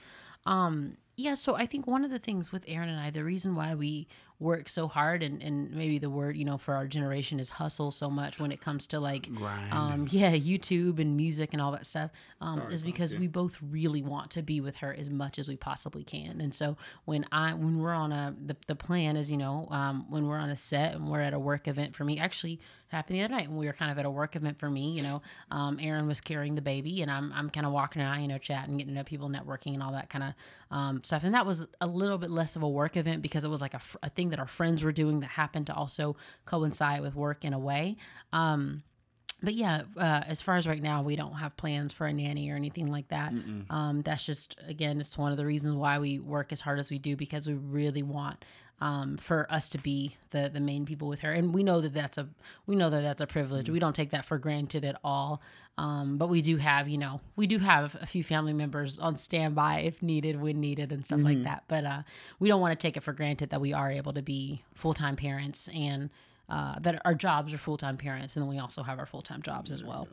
Um 0.45 0.93
yeah, 1.17 1.33
so 1.35 1.55
I 1.55 1.65
think 1.65 1.87
one 1.87 2.03
of 2.03 2.11
the 2.11 2.19
things 2.19 2.51
with 2.51 2.65
Aaron 2.67 2.89
and 2.89 2.99
I, 2.99 3.09
the 3.09 3.23
reason 3.23 3.55
why 3.55 3.73
we 3.75 4.07
work 4.39 4.67
so 4.67 4.87
hard 4.87 5.23
and, 5.23 5.41
and 5.41 5.71
maybe 5.71 5.97
the 5.97 6.09
word, 6.09 6.35
you 6.35 6.43
know, 6.43 6.57
for 6.57 6.73
our 6.75 6.87
generation 6.87 7.39
is 7.39 7.49
hustle 7.49 7.91
so 7.91 8.09
much 8.09 8.39
when 8.39 8.51
it 8.51 8.59
comes 8.59 8.87
to 8.87 8.99
like 8.99 9.33
Grind. 9.33 9.73
um 9.73 10.07
yeah, 10.11 10.33
YouTube 10.33 10.99
and 10.99 11.15
music 11.15 11.53
and 11.53 11.61
all 11.61 11.71
that 11.71 11.85
stuff, 11.85 12.11
um, 12.41 12.61
is 12.71 12.83
because 12.83 13.15
we 13.15 13.27
both 13.27 13.57
really 13.61 14.01
want 14.01 14.31
to 14.31 14.41
be 14.41 14.59
with 14.61 14.77
her 14.77 14.93
as 14.93 15.09
much 15.09 15.39
as 15.39 15.47
we 15.47 15.55
possibly 15.55 16.03
can. 16.03 16.41
And 16.41 16.53
so 16.53 16.77
when 17.05 17.25
I 17.31 17.53
when 17.53 17.79
we're 17.79 17.93
on 17.93 18.11
a 18.11 18.35
the, 18.45 18.57
the 18.67 18.75
plan 18.75 19.15
is, 19.15 19.31
you 19.31 19.37
know, 19.37 19.67
um, 19.71 20.05
when 20.09 20.27
we're 20.27 20.37
on 20.37 20.49
a 20.49 20.55
set 20.55 20.95
and 20.95 21.09
we're 21.09 21.21
at 21.21 21.33
a 21.33 21.39
work 21.39 21.67
event 21.67 21.95
for 21.95 22.03
me, 22.03 22.19
actually 22.19 22.59
happened 22.89 23.17
the 23.17 23.23
other 23.23 23.33
night 23.33 23.49
when 23.49 23.57
we 23.57 23.65
were 23.65 23.73
kind 23.73 23.91
of 23.91 23.97
at 23.97 24.05
a 24.05 24.09
work 24.09 24.35
event 24.35 24.59
for 24.59 24.69
me, 24.69 24.91
you 24.91 25.01
know, 25.01 25.21
um, 25.51 25.77
Aaron 25.81 26.07
was 26.07 26.21
carrying 26.21 26.55
the 26.55 26.61
baby 26.61 27.01
and 27.01 27.11
I'm 27.11 27.31
I'm 27.33 27.49
kind 27.49 27.65
of 27.65 27.71
walking 27.71 28.01
around, 28.01 28.21
you 28.21 28.27
know, 28.27 28.37
chatting, 28.37 28.77
getting 28.77 28.93
to 28.93 28.99
know 28.99 29.03
people, 29.03 29.29
networking 29.29 29.73
and 29.73 29.83
all 29.83 29.91
that 29.93 30.09
kind 30.09 30.23
of 30.23 30.33
um, 30.75 31.03
stuff. 31.03 31.23
And 31.23 31.33
that 31.33 31.45
was 31.45 31.67
a 31.81 31.87
little 31.87 32.17
bit 32.17 32.29
less 32.29 32.55
of 32.55 32.63
a 32.63 32.69
work 32.69 32.97
event 32.97 33.21
because 33.21 33.43
it 33.43 33.49
was 33.49 33.61
like 33.61 33.73
a, 33.73 33.81
a 34.03 34.09
thing 34.09 34.29
that 34.29 34.39
our 34.39 34.47
friends 34.47 34.83
were 34.83 34.91
doing 34.91 35.19
that 35.21 35.27
happened 35.31 35.67
to 35.67 35.73
also 35.73 36.15
coincide 36.45 37.01
with 37.01 37.15
work 37.15 37.43
in 37.43 37.53
a 37.53 37.59
way. 37.59 37.97
Um, 38.33 38.83
but 39.43 39.53
yeah, 39.53 39.83
uh, 39.97 40.21
as 40.25 40.41
far 40.41 40.55
as 40.55 40.65
right 40.67 40.81
now, 40.81 41.01
we 41.03 41.15
don't 41.15 41.33
have 41.33 41.57
plans 41.57 41.91
for 41.93 42.07
a 42.07 42.13
nanny 42.13 42.49
or 42.49 42.55
anything 42.55 42.87
like 42.87 43.09
that. 43.09 43.31
Um, 43.69 44.01
that's 44.01 44.25
just 44.25 44.57
again, 44.65 44.99
it's 44.99 45.17
one 45.17 45.31
of 45.31 45.37
the 45.37 45.45
reasons 45.45 45.75
why 45.75 45.99
we 45.99 46.19
work 46.19 46.51
as 46.51 46.61
hard 46.61 46.79
as 46.79 46.89
we 46.89 46.99
do 46.99 47.15
because 47.15 47.47
we 47.47 47.53
really 47.53 48.01
want 48.01 48.45
um, 48.81 49.17
for 49.17 49.47
us 49.51 49.69
to 49.69 49.77
be 49.77 50.17
the 50.31 50.49
the 50.53 50.59
main 50.59 50.85
people 50.85 51.07
with 51.07 51.21
her, 51.21 51.31
and 51.31 51.53
we 51.53 51.63
know 51.63 51.81
that 51.81 51.93
that's 51.93 52.17
a 52.17 52.27
we 52.65 52.75
know 52.75 52.89
that 52.89 53.01
that's 53.01 53.21
a 53.21 53.27
privilege. 53.27 53.69
We 53.69 53.79
don't 53.79 53.95
take 53.95 54.11
that 54.11 54.25
for 54.25 54.37
granted 54.37 54.85
at 54.85 54.99
all. 55.03 55.41
Um, 55.77 56.17
but 56.17 56.29
we 56.29 56.41
do 56.41 56.55
have, 56.55 56.87
you 56.87 56.97
know, 56.97 57.19
we 57.35 57.47
do 57.47 57.59
have 57.59 57.97
a 57.99 58.05
few 58.05 58.23
family 58.23 58.53
members 58.53 58.97
on 58.97 59.17
standby 59.17 59.79
if 59.81 60.01
needed, 60.01 60.39
when 60.39 60.61
needed, 60.61 60.93
and 60.93 61.05
stuff 61.05 61.19
like 61.19 61.43
that. 61.43 61.65
But 61.67 61.83
uh, 61.83 62.03
we 62.39 62.47
don't 62.47 62.61
want 62.61 62.79
to 62.79 62.81
take 62.87 62.95
it 62.95 63.03
for 63.03 63.11
granted 63.11 63.49
that 63.49 63.59
we 63.59 63.73
are 63.73 63.91
able 63.91 64.13
to 64.13 64.21
be 64.21 64.63
full 64.73 64.93
time 64.93 65.17
parents 65.17 65.67
and 65.73 66.09
uh, 66.47 66.79
that 66.79 67.01
our 67.03 67.13
jobs 67.13 67.53
are 67.53 67.57
full 67.57 67.75
time 67.75 67.97
parents, 67.97 68.37
and 68.37 68.43
then 68.43 68.49
we 68.49 68.57
also 68.57 68.83
have 68.83 68.99
our 68.99 69.05
full 69.05 69.21
time 69.21 69.41
jobs 69.41 69.69
as 69.69 69.83
well. 69.83 70.07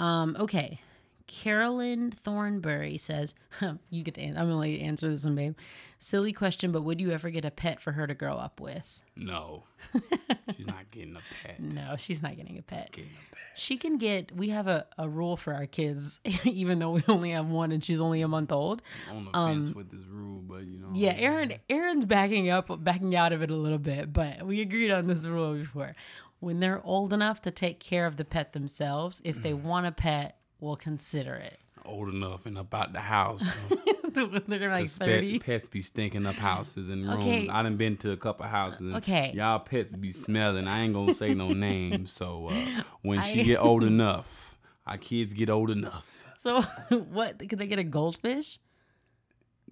Um, 0.00 0.36
okay. 0.40 0.80
Carolyn 1.28 2.10
Thornbury 2.10 2.98
says, 2.98 3.34
"You 3.90 4.02
get 4.02 4.14
to. 4.14 4.20
An- 4.22 4.36
I'm 4.36 4.46
gonna 4.46 4.58
let 4.58 4.70
you 4.70 4.78
answer 4.80 5.08
this 5.08 5.24
one, 5.24 5.36
babe. 5.36 5.54
Silly 6.00 6.32
question, 6.32 6.72
but 6.72 6.82
would 6.82 7.00
you 7.00 7.10
ever 7.12 7.28
get 7.30 7.44
a 7.44 7.50
pet 7.50 7.80
for 7.80 7.92
her 7.92 8.06
to 8.06 8.14
grow 8.14 8.34
up 8.36 8.60
with? 8.60 8.88
No, 9.16 9.64
she's 10.56 10.66
not 10.66 10.90
getting 10.90 11.16
a 11.16 11.20
pet. 11.46 11.60
No, 11.60 11.94
she's 11.98 12.22
not 12.22 12.36
getting 12.36 12.58
a 12.58 12.62
pet. 12.62 12.90
Getting 12.92 13.10
a 13.10 13.34
pet. 13.34 13.38
She 13.56 13.76
can 13.76 13.98
get. 13.98 14.30
We 14.34 14.50
have 14.50 14.68
a, 14.68 14.86
a 14.96 15.08
rule 15.08 15.36
for 15.36 15.52
our 15.54 15.66
kids, 15.66 16.20
even 16.44 16.78
though 16.78 16.92
we 16.92 17.02
only 17.08 17.30
have 17.32 17.46
one 17.48 17.72
and 17.72 17.84
she's 17.84 18.00
only 18.00 18.22
a 18.22 18.28
month 18.28 18.52
old. 18.52 18.80
I'm 19.10 19.16
On 19.16 19.24
the 19.24 19.62
fence 19.62 19.74
with 19.74 19.90
this 19.90 20.06
rule, 20.08 20.40
but 20.46 20.64
you 20.64 20.78
know. 20.78 20.88
Um, 20.88 20.94
Yeah, 20.94 21.14
Aaron. 21.16 21.52
Aaron's 21.68 22.04
backing 22.04 22.48
up, 22.48 22.70
backing 22.84 23.14
out 23.16 23.32
of 23.32 23.42
it 23.42 23.50
a 23.50 23.56
little 23.56 23.78
bit, 23.78 24.12
but 24.12 24.44
we 24.46 24.60
agreed 24.60 24.90
on 24.92 25.08
this 25.08 25.24
rule 25.24 25.54
before. 25.54 25.94
When 26.40 26.60
they're 26.60 26.80
old 26.84 27.12
enough 27.12 27.42
to 27.42 27.50
take 27.50 27.80
care 27.80 28.06
of 28.06 28.16
the 28.16 28.24
pet 28.24 28.52
themselves, 28.52 29.20
if 29.24 29.42
they 29.42 29.52
want 29.54 29.86
a 29.86 29.92
pet, 29.92 30.37
we'll 30.60 30.76
consider 30.76 31.34
it. 31.34 31.58
old 31.84 32.08
enough 32.12 32.46
and 32.46 32.58
about 32.58 32.92
the 32.92 33.00
house. 33.00 33.44
they're 34.14 34.70
like 34.70 34.86
pet, 34.86 35.08
thirty. 35.08 35.38
pets 35.38 35.68
be 35.68 35.80
stinking 35.80 36.26
up 36.26 36.34
houses 36.36 36.88
and 36.88 37.06
rooms. 37.06 37.24
Okay. 37.24 37.48
I 37.48 37.62
done 37.62 37.76
been 37.76 37.96
to 37.98 38.10
a 38.12 38.16
couple 38.16 38.46
houses. 38.46 38.94
Okay. 38.96 39.32
Y'all 39.34 39.58
pets 39.58 39.94
be 39.96 40.12
smelling. 40.12 40.66
I 40.66 40.82
ain't 40.82 40.94
gonna 40.94 41.14
say 41.14 41.34
no 41.34 41.48
names. 41.52 42.12
So 42.12 42.48
uh, 42.48 42.82
when 43.02 43.22
she 43.22 43.44
get 43.44 43.58
old 43.58 43.84
enough, 43.94 44.58
our 44.86 44.98
kids 44.98 45.34
get 45.34 45.50
old 45.50 45.70
enough. 45.70 46.24
So 46.36 46.62
what? 46.90 47.38
Could 47.38 47.58
they 47.58 47.66
get 47.66 47.78
a 47.78 47.84
goldfish? 47.84 48.58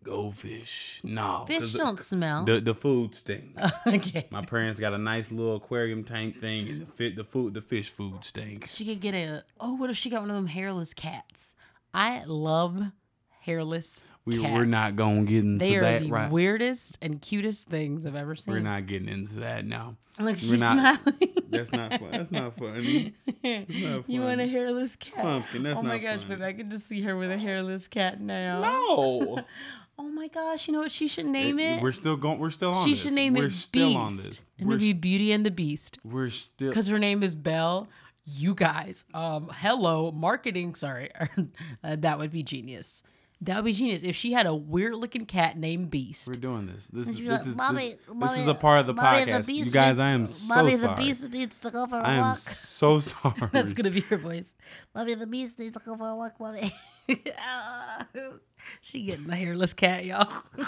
Goldfish, 0.06 1.00
No, 1.02 1.44
Fish 1.48 1.72
don't 1.72 1.98
smell. 1.98 2.44
The 2.44 2.60
the 2.60 2.75
food 2.75 3.12
stink. 3.12 3.56
okay. 3.86 4.28
My 4.30 4.44
parents 4.44 4.78
got 4.78 4.94
a 4.94 4.98
nice 4.98 5.32
little 5.32 5.56
aquarium 5.56 6.04
tank 6.04 6.40
thing, 6.40 6.68
and 6.68 6.80
the 6.82 6.86
fit 6.86 7.16
the 7.16 7.25
food 7.25 7.54
the 7.54 7.60
fish 7.60 7.90
food 7.90 8.22
stinks. 8.22 8.72
She 8.72 8.84
could 8.84 9.00
get 9.00 9.14
a. 9.14 9.42
Oh, 9.58 9.75
what 9.75 9.90
if 9.90 9.96
she 9.96 10.08
got 10.08 10.20
one 10.20 10.30
of 10.30 10.36
them 10.36 10.46
hairless 10.46 10.94
cats? 10.94 11.56
I 11.92 12.22
love 12.25 12.92
hairless. 13.47 14.03
We 14.25 14.38
cats. 14.41 14.53
we're 14.53 14.65
not 14.65 14.97
gonna 14.97 15.23
get 15.23 15.45
into 15.45 15.65
They 15.65 15.76
are 15.76 15.82
that 15.82 16.02
the 16.02 16.11
right. 16.11 16.30
weirdest 16.30 16.99
and 17.00 17.23
cutest 17.23 17.69
things 17.69 18.04
I've 18.04 18.17
ever 18.17 18.35
seen. 18.35 18.54
We're 18.54 18.61
not 18.61 18.87
getting 18.87 19.09
into 19.09 19.37
that 19.37 19.65
now. 19.65 19.97
Look, 20.19 20.32
we're 20.32 20.37
she's 20.37 20.61
not- 20.61 21.00
smiling. 21.00 21.32
That's 21.49 21.71
not 21.71 21.93
fun. 22.00 22.09
That's 22.11 22.32
not 22.32 22.56
funny. 22.59 23.15
not 23.45 23.69
you 24.09 24.21
want 24.23 24.41
a 24.41 24.49
hairless 24.49 24.97
cat? 24.97 25.23
Pumpkin, 25.23 25.63
that's 25.63 25.78
oh 25.78 25.82
my 25.82 25.99
gosh, 25.99 26.23
funny. 26.23 26.35
babe, 26.35 26.43
I 26.45 26.52
can 26.54 26.71
just 26.71 26.89
see 26.89 27.02
her 27.02 27.17
with 27.17 27.30
a 27.30 27.39
hairless 27.39 27.87
cat 27.89 28.21
now. 28.21 28.63
No. 28.63 29.39
Oh 29.99 30.11
my 30.11 30.28
gosh, 30.28 30.67
you 30.69 30.75
know 30.75 30.80
what 30.80 30.93
she 30.93 31.09
should 31.09 31.25
name 31.25 31.59
it? 31.59 31.80
We're 31.80 31.91
still 31.91 32.17
going. 32.19 32.39
We're 32.39 32.50
still 32.50 32.75
on 32.75 32.85
she 32.85 32.93
this. 32.93 33.00
should 33.00 33.15
name 33.15 33.32
we're 33.32 33.47
it 33.47 33.52
still 33.52 33.89
Beast. 33.89 33.99
on 33.99 34.17
this. 34.19 34.45
And 34.59 34.69
We're, 34.69 34.75
it'd 34.75 34.80
be 34.82 34.93
Beauty 34.93 35.32
and 35.32 35.47
the 35.47 35.50
Beast. 35.50 35.99
we're 36.04 36.28
still. 36.28 36.69
because 36.69 36.87
her 36.89 36.99
name 36.99 37.23
is 37.23 37.35
Belle. 37.35 37.89
You 38.26 38.54
guys, 38.54 39.06
um, 39.15 39.49
hello, 39.54 40.13
marketing. 40.13 40.75
Sorry, 40.75 41.09
uh, 41.82 41.97
that 41.97 42.19
would 42.19 42.30
be 42.30 42.43
genius. 42.43 43.02
That 43.42 43.56
would 43.56 43.64
be 43.66 43.72
genius 43.75 44.02
if 44.02 44.16
she 44.16 44.32
had 44.32 44.46
a 44.46 44.54
weird 44.54 44.94
looking 44.94 45.26
cat 45.26 45.58
named 45.58 45.90
Beast. 45.90 46.26
We're 46.26 46.34
doing 46.34 46.66
this. 46.66 46.86
This 46.86 47.08
is 47.08 47.18
She'd 47.18 47.26
this 47.28 47.32
like, 47.40 47.46
is 47.46 47.56
"Mommy, 47.56 47.88
this, 47.90 47.96
mommy, 48.08 48.32
this 48.32 48.40
is 48.42 48.49
a 48.49 48.54
part 48.54 48.80
of 48.80 48.86
the 48.86 48.94
mommy, 48.94 49.20
podcast. 49.26 49.46
beast 49.46 49.66
you 49.66 49.72
guys, 49.72 49.88
needs- 49.99 50.00
I 50.00 50.10
am 50.10 50.26
so 50.26 50.54
Mommy, 50.54 50.76
sorry. 50.76 50.94
the 50.94 51.00
beast 51.02 51.32
needs 51.32 51.58
to 51.60 51.70
go 51.70 51.86
for 51.86 52.00
a 52.00 52.02
I 52.02 52.14
am 52.14 52.20
walk. 52.20 52.38
so 52.38 52.99
sorry. 53.00 53.34
That's 53.52 53.75
gonna 53.75 53.90
be 53.90 54.00
her 54.00 54.16
voice. 54.16 54.54
Mommy, 54.94 55.14
the 55.16 55.26
beast 55.26 55.58
needs 55.58 55.75
to 55.75 55.82
go 55.84 55.96
for 55.99 56.08
a 56.08 56.16
walk, 56.16 56.40
mommy. 56.40 56.72
Ah. 57.38 58.04
she 58.81 59.05
getting 59.05 59.31
a 59.31 59.37
hairless 59.37 59.73
cat, 59.73 60.05
y'all. 60.05 60.29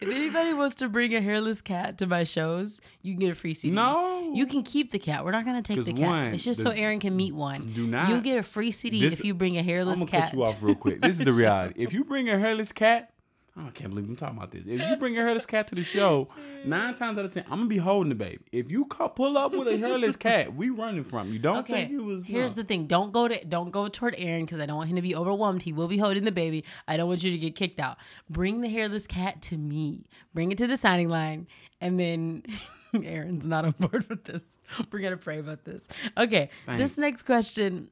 if 0.00 0.02
anybody 0.02 0.52
wants 0.54 0.74
to 0.76 0.88
bring 0.88 1.14
a 1.14 1.20
hairless 1.20 1.60
cat 1.60 1.98
to 1.98 2.06
my 2.06 2.24
shows, 2.24 2.80
you 3.02 3.12
can 3.14 3.20
get 3.20 3.32
a 3.32 3.34
free 3.34 3.54
CD. 3.54 3.74
No. 3.74 4.32
you 4.34 4.46
can 4.46 4.62
keep 4.62 4.90
the 4.90 4.98
cat. 4.98 5.24
We're 5.24 5.30
not 5.32 5.44
gonna 5.44 5.62
take 5.62 5.84
the 5.84 5.92
cat. 5.92 6.06
one, 6.08 6.34
it's 6.34 6.44
just 6.44 6.58
the- 6.58 6.64
so 6.64 6.70
Aaron 6.70 7.00
can 7.00 7.16
meet 7.16 7.34
one. 7.34 7.72
Do 7.74 7.86
not- 7.86 8.08
You 8.08 8.20
get 8.20 8.38
a 8.38 8.42
free 8.42 8.70
CD 8.70 9.00
This- 9.00 9.14
if 9.14 9.24
you 9.24 9.34
bring 9.34 9.56
a 9.58 9.62
hairless 9.62 9.94
I'm 9.98 10.06
gonna 10.06 10.10
cat. 10.10 10.24
cut 10.30 10.34
you 10.34 10.42
off 10.42 10.56
real 10.62 10.74
quick. 10.74 11.00
This 11.00 11.18
is 11.18 11.24
the 11.24 11.32
reality. 11.44 11.82
If 11.82 11.92
you 11.92 12.04
bring 12.04 12.28
a 12.28 12.38
hairless 12.38 12.72
cat, 12.72 13.10
I 13.58 13.70
can't 13.70 13.88
believe 13.90 14.06
I'm 14.06 14.16
talking 14.16 14.36
about 14.36 14.50
this. 14.50 14.64
If 14.66 14.80
you 14.80 14.96
bring 14.96 15.16
a 15.16 15.22
hairless 15.22 15.46
cat 15.46 15.66
to 15.68 15.74
the 15.74 15.82
show, 15.82 16.28
nine 16.66 16.94
times 16.96 17.16
out 17.18 17.24
of 17.24 17.32
ten, 17.32 17.44
I'm 17.44 17.58
gonna 17.58 17.68
be 17.68 17.78
holding 17.78 18.10
the 18.10 18.14
baby. 18.14 18.40
If 18.52 18.70
you 18.70 18.84
pull 18.84 19.38
up 19.38 19.52
with 19.52 19.66
a 19.68 19.78
hairless 19.78 20.14
cat, 20.16 20.54
we 20.54 20.68
running 20.68 21.04
from 21.04 21.32
you. 21.32 21.38
Don't 21.38 21.58
Okay. 21.58 21.72
think 21.72 21.90
you 21.90 22.04
was. 22.04 22.22
Here's 22.24 22.54
no. 22.54 22.62
the 22.62 22.68
thing. 22.68 22.86
Don't 22.86 23.12
go 23.12 23.28
to 23.28 23.42
don't 23.46 23.70
go 23.70 23.88
toward 23.88 24.14
Aaron 24.18 24.44
because 24.44 24.60
I 24.60 24.66
don't 24.66 24.76
want 24.76 24.90
him 24.90 24.96
to 24.96 25.02
be 25.02 25.16
overwhelmed. 25.16 25.62
He 25.62 25.72
will 25.72 25.88
be 25.88 25.96
holding 25.96 26.24
the 26.24 26.32
baby. 26.32 26.64
I 26.86 26.98
don't 26.98 27.08
want 27.08 27.22
you 27.22 27.30
to 27.32 27.38
get 27.38 27.54
kicked 27.56 27.80
out. 27.80 27.96
Bring 28.28 28.60
the 28.60 28.68
hairless 28.68 29.06
cat 29.06 29.40
to 29.42 29.56
me. 29.56 30.04
Bring 30.34 30.52
it 30.52 30.58
to 30.58 30.66
the 30.66 30.76
signing 30.76 31.08
line, 31.08 31.46
and 31.80 31.98
then 31.98 32.42
Aaron's 32.94 33.46
not 33.46 33.64
on 33.64 33.74
board 33.78 34.06
with 34.10 34.24
this. 34.24 34.58
We're 34.92 34.98
gonna 35.00 35.16
pray 35.16 35.38
about 35.38 35.64
this. 35.64 35.88
Okay. 36.18 36.50
This 36.66 36.98
next 36.98 37.22
question. 37.22 37.88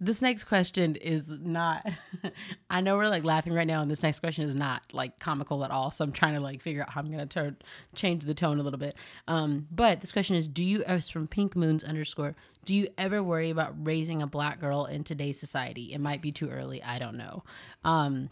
This 0.00 0.22
next 0.22 0.44
question 0.44 0.94
is 0.94 1.28
not. 1.28 1.84
I 2.70 2.80
know 2.80 2.96
we're 2.96 3.08
like 3.08 3.24
laughing 3.24 3.52
right 3.52 3.66
now, 3.66 3.82
and 3.82 3.90
this 3.90 4.02
next 4.02 4.20
question 4.20 4.44
is 4.44 4.54
not 4.54 4.82
like 4.92 5.18
comical 5.18 5.64
at 5.64 5.72
all. 5.72 5.90
So 5.90 6.04
I'm 6.04 6.12
trying 6.12 6.34
to 6.34 6.40
like 6.40 6.62
figure 6.62 6.82
out 6.82 6.90
how 6.90 7.00
I'm 7.00 7.10
gonna 7.10 7.26
turn 7.26 7.56
change 7.96 8.24
the 8.24 8.34
tone 8.34 8.60
a 8.60 8.62
little 8.62 8.78
bit. 8.78 8.96
Um, 9.26 9.66
but 9.72 10.00
this 10.00 10.12
question 10.12 10.36
is: 10.36 10.46
Do 10.46 10.62
you? 10.62 10.84
It's 10.86 11.08
from 11.08 11.26
Pink 11.26 11.56
Moons 11.56 11.82
underscore. 11.82 12.36
Do 12.64 12.76
you 12.76 12.88
ever 12.96 13.22
worry 13.22 13.50
about 13.50 13.74
raising 13.84 14.22
a 14.22 14.26
black 14.26 14.60
girl 14.60 14.84
in 14.84 15.02
today's 15.02 15.40
society? 15.40 15.92
It 15.92 16.00
might 16.00 16.22
be 16.22 16.30
too 16.30 16.48
early. 16.48 16.80
I 16.82 16.98
don't 17.00 17.16
know. 17.16 17.42
Um, 17.84 18.30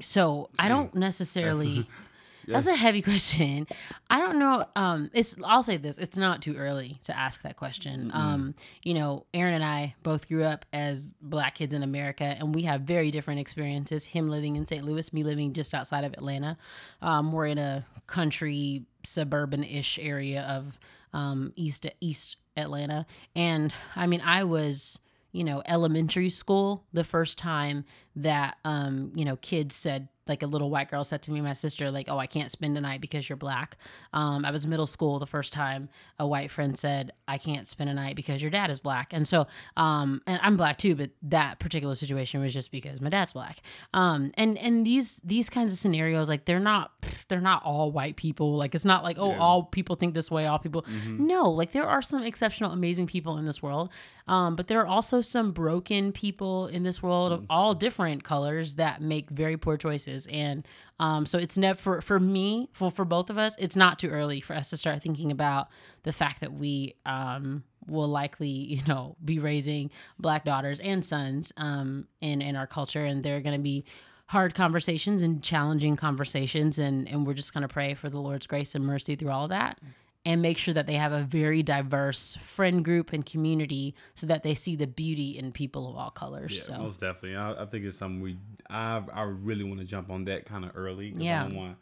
so 0.00 0.50
I 0.58 0.68
don't 0.68 0.94
necessarily. 0.94 1.88
That's 2.46 2.66
a 2.66 2.76
heavy 2.76 3.02
question. 3.10 3.66
I 4.08 4.18
don't 4.18 4.38
know. 4.38 4.64
Um, 4.76 5.10
it's. 5.12 5.36
I'll 5.44 5.62
say 5.62 5.76
this: 5.76 5.98
it's 5.98 6.16
not 6.16 6.42
too 6.42 6.56
early 6.56 7.00
to 7.04 7.16
ask 7.16 7.42
that 7.42 7.56
question. 7.56 8.10
Um, 8.14 8.54
you 8.82 8.94
know, 8.94 9.26
Aaron 9.34 9.54
and 9.54 9.64
I 9.64 9.94
both 10.02 10.28
grew 10.28 10.44
up 10.44 10.64
as 10.72 11.12
black 11.20 11.56
kids 11.56 11.74
in 11.74 11.82
America, 11.82 12.24
and 12.24 12.54
we 12.54 12.62
have 12.62 12.82
very 12.82 13.10
different 13.10 13.40
experiences. 13.40 14.04
Him 14.04 14.28
living 14.28 14.56
in 14.56 14.66
St. 14.66 14.84
Louis, 14.84 15.12
me 15.12 15.22
living 15.22 15.52
just 15.52 15.74
outside 15.74 16.04
of 16.04 16.12
Atlanta. 16.14 16.56
Um, 17.02 17.32
we're 17.32 17.46
in 17.46 17.58
a 17.58 17.84
country, 18.06 18.84
suburban-ish 19.04 19.98
area 20.00 20.42
of 20.42 20.78
um, 21.12 21.52
East 21.56 21.86
East 22.00 22.36
Atlanta, 22.56 23.06
and 23.34 23.74
I 23.96 24.06
mean, 24.06 24.22
I 24.24 24.44
was 24.44 25.00
you 25.32 25.44
know 25.44 25.62
elementary 25.66 26.28
school 26.28 26.84
the 26.92 27.04
first 27.04 27.38
time 27.38 27.84
that 28.16 28.56
um, 28.64 29.12
you 29.14 29.24
know 29.24 29.36
kids 29.36 29.74
said 29.74 30.08
like 30.30 30.42
a 30.42 30.46
little 30.46 30.70
white 30.70 30.90
girl 30.90 31.04
said 31.04 31.22
to 31.24 31.30
me, 31.32 31.42
my 31.42 31.52
sister, 31.52 31.90
like, 31.90 32.06
"Oh, 32.08 32.16
I 32.16 32.26
can't 32.26 32.50
spend 32.50 32.74
the 32.74 32.80
night 32.80 33.02
because 33.02 33.28
you're 33.28 33.36
black." 33.36 33.76
Um, 34.14 34.46
I 34.46 34.50
was 34.50 34.66
middle 34.66 34.86
school 34.86 35.18
the 35.18 35.26
first 35.26 35.52
time 35.52 35.90
a 36.18 36.26
white 36.26 36.50
friend 36.50 36.78
said, 36.78 37.12
"I 37.28 37.36
can't 37.36 37.66
spend 37.66 37.90
a 37.90 37.94
night 37.94 38.16
because 38.16 38.40
your 38.40 38.50
dad 38.50 38.70
is 38.70 38.80
black," 38.80 39.12
and 39.12 39.28
so, 39.28 39.46
um, 39.76 40.22
and 40.26 40.40
I'm 40.42 40.56
black 40.56 40.78
too, 40.78 40.94
but 40.94 41.10
that 41.22 41.58
particular 41.58 41.94
situation 41.94 42.40
was 42.40 42.54
just 42.54 42.70
because 42.72 43.00
my 43.02 43.10
dad's 43.10 43.34
black. 43.34 43.60
Um, 43.92 44.30
and 44.34 44.56
and 44.56 44.86
these 44.86 45.20
these 45.24 45.50
kinds 45.50 45.72
of 45.72 45.78
scenarios, 45.78 46.28
like, 46.28 46.46
they're 46.46 46.60
not 46.60 46.92
they're 47.28 47.40
not 47.40 47.62
all 47.64 47.92
white 47.92 48.16
people. 48.16 48.56
Like, 48.56 48.74
it's 48.74 48.86
not 48.86 49.02
like 49.04 49.18
oh, 49.18 49.32
all 49.32 49.64
people 49.64 49.96
think 49.96 50.14
this 50.14 50.30
way, 50.30 50.46
all 50.46 50.58
people. 50.58 50.86
No, 51.26 51.50
like 51.50 51.72
there 51.72 51.86
are 51.86 52.00
some 52.00 52.22
exceptional, 52.22 52.70
amazing 52.70 53.06
people 53.08 53.36
in 53.36 53.44
this 53.46 53.60
world. 53.62 53.90
Um, 54.28 54.54
but 54.54 54.68
there 54.68 54.80
are 54.80 54.86
also 54.86 55.20
some 55.20 55.50
broken 55.50 56.12
people 56.12 56.68
in 56.68 56.84
this 56.84 57.02
world 57.02 57.32
of 57.32 57.44
all 57.50 57.74
different 57.74 58.22
colors 58.22 58.76
that 58.76 59.02
make 59.02 59.28
very 59.28 59.56
poor 59.56 59.76
choices. 59.76 60.19
And 60.26 60.66
um, 60.98 61.26
so 61.26 61.38
it's 61.38 61.56
never 61.56 61.78
for, 61.80 62.00
for 62.00 62.20
me, 62.20 62.68
for, 62.72 62.90
for 62.90 63.04
both 63.04 63.30
of 63.30 63.38
us, 63.38 63.56
it's 63.58 63.76
not 63.76 63.98
too 63.98 64.08
early 64.08 64.40
for 64.40 64.54
us 64.54 64.70
to 64.70 64.76
start 64.76 65.02
thinking 65.02 65.30
about 65.30 65.68
the 66.02 66.12
fact 66.12 66.40
that 66.40 66.52
we 66.52 66.94
um, 67.06 67.64
will 67.86 68.08
likely, 68.08 68.48
you 68.48 68.82
know, 68.86 69.16
be 69.24 69.38
raising 69.38 69.90
black 70.18 70.44
daughters 70.44 70.80
and 70.80 71.04
sons 71.04 71.52
um, 71.56 72.06
in, 72.20 72.42
in 72.42 72.56
our 72.56 72.66
culture. 72.66 73.04
And 73.04 73.22
they're 73.22 73.40
going 73.40 73.56
to 73.56 73.62
be 73.62 73.84
hard 74.26 74.54
conversations 74.54 75.22
and 75.22 75.42
challenging 75.42 75.96
conversations. 75.96 76.78
And, 76.78 77.08
and 77.08 77.26
we're 77.26 77.34
just 77.34 77.52
going 77.52 77.62
to 77.62 77.68
pray 77.68 77.94
for 77.94 78.08
the 78.08 78.20
Lord's 78.20 78.46
grace 78.46 78.74
and 78.74 78.84
mercy 78.84 79.16
through 79.16 79.30
all 79.30 79.44
of 79.44 79.50
that 79.50 79.78
and 80.24 80.42
make 80.42 80.58
sure 80.58 80.74
that 80.74 80.86
they 80.86 80.94
have 80.94 81.12
a 81.12 81.22
very 81.22 81.62
diverse 81.62 82.36
friend 82.42 82.84
group 82.84 83.12
and 83.12 83.24
community 83.24 83.94
so 84.14 84.26
that 84.26 84.42
they 84.42 84.54
see 84.54 84.76
the 84.76 84.86
beauty 84.86 85.38
in 85.38 85.50
people 85.52 85.88
of 85.88 85.96
all 85.96 86.10
colors. 86.10 86.52
Yeah, 86.52 86.76
so 86.76 86.82
most 86.82 87.00
definitely. 87.00 87.36
I, 87.36 87.62
I 87.62 87.66
think 87.66 87.84
it's 87.84 87.96
something 87.98 88.20
we. 88.20 88.36
I 88.68 89.02
I 89.12 89.22
really 89.22 89.64
want 89.64 89.80
to 89.80 89.86
jump 89.86 90.10
on 90.10 90.24
that 90.26 90.44
kind 90.44 90.64
of 90.64 90.72
early. 90.74 91.14
Yeah. 91.16 91.40
I 91.40 91.48
don't 91.48 91.56
want. 91.56 91.76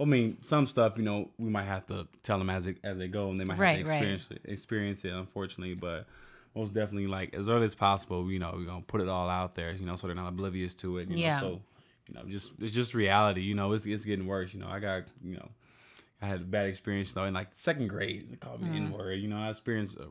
I 0.00 0.04
mean, 0.04 0.38
some 0.42 0.66
stuff 0.66 0.96
you 0.96 1.04
know 1.04 1.28
we 1.38 1.48
might 1.50 1.64
have 1.64 1.86
to 1.86 2.08
tell 2.22 2.38
them 2.38 2.50
as 2.50 2.64
they, 2.64 2.74
as 2.82 2.98
they 2.98 3.08
go, 3.08 3.30
and 3.30 3.38
they 3.40 3.44
might 3.44 3.58
Right, 3.58 3.78
have 3.78 3.86
to 3.86 3.90
right. 3.92 3.96
experience 3.96 4.28
it, 4.30 4.40
experience 4.50 5.04
it. 5.04 5.12
Unfortunately, 5.12 5.74
but 5.74 6.06
most 6.54 6.72
definitely, 6.74 7.06
like 7.08 7.34
as 7.34 7.48
early 7.48 7.64
as 7.64 7.74
possible, 7.74 8.30
you 8.30 8.38
know, 8.38 8.52
we're 8.56 8.64
gonna 8.66 8.82
put 8.86 9.00
it 9.00 9.08
all 9.08 9.28
out 9.28 9.54
there, 9.54 9.72
you 9.72 9.86
know, 9.86 9.96
so 9.96 10.06
they're 10.06 10.16
not 10.16 10.28
oblivious 10.28 10.74
to 10.76 10.98
it. 10.98 11.08
You 11.08 11.16
Yeah. 11.18 11.40
Know? 11.40 11.46
So, 11.48 11.60
you 12.08 12.14
know, 12.14 12.22
just 12.28 12.52
it's 12.60 12.74
just 12.74 12.94
reality. 12.94 13.42
You 13.42 13.54
know, 13.54 13.72
it's 13.72 13.86
it's 13.86 14.04
getting 14.04 14.26
worse. 14.26 14.52
You 14.54 14.60
know, 14.60 14.68
I 14.68 14.78
got 14.80 15.04
you 15.22 15.34
know, 15.34 15.48
I 16.22 16.26
had 16.26 16.40
a 16.40 16.44
bad 16.44 16.66
experience 16.66 17.12
though 17.12 17.24
in 17.24 17.34
like 17.34 17.48
second 17.52 17.88
grade. 17.88 18.28
They 18.30 18.36
called 18.36 18.62
me 18.62 18.76
N 18.76 18.92
word. 18.92 19.14
You 19.18 19.28
know, 19.28 19.38
I 19.38 19.50
experienced 19.50 19.98
uh, 19.98 20.04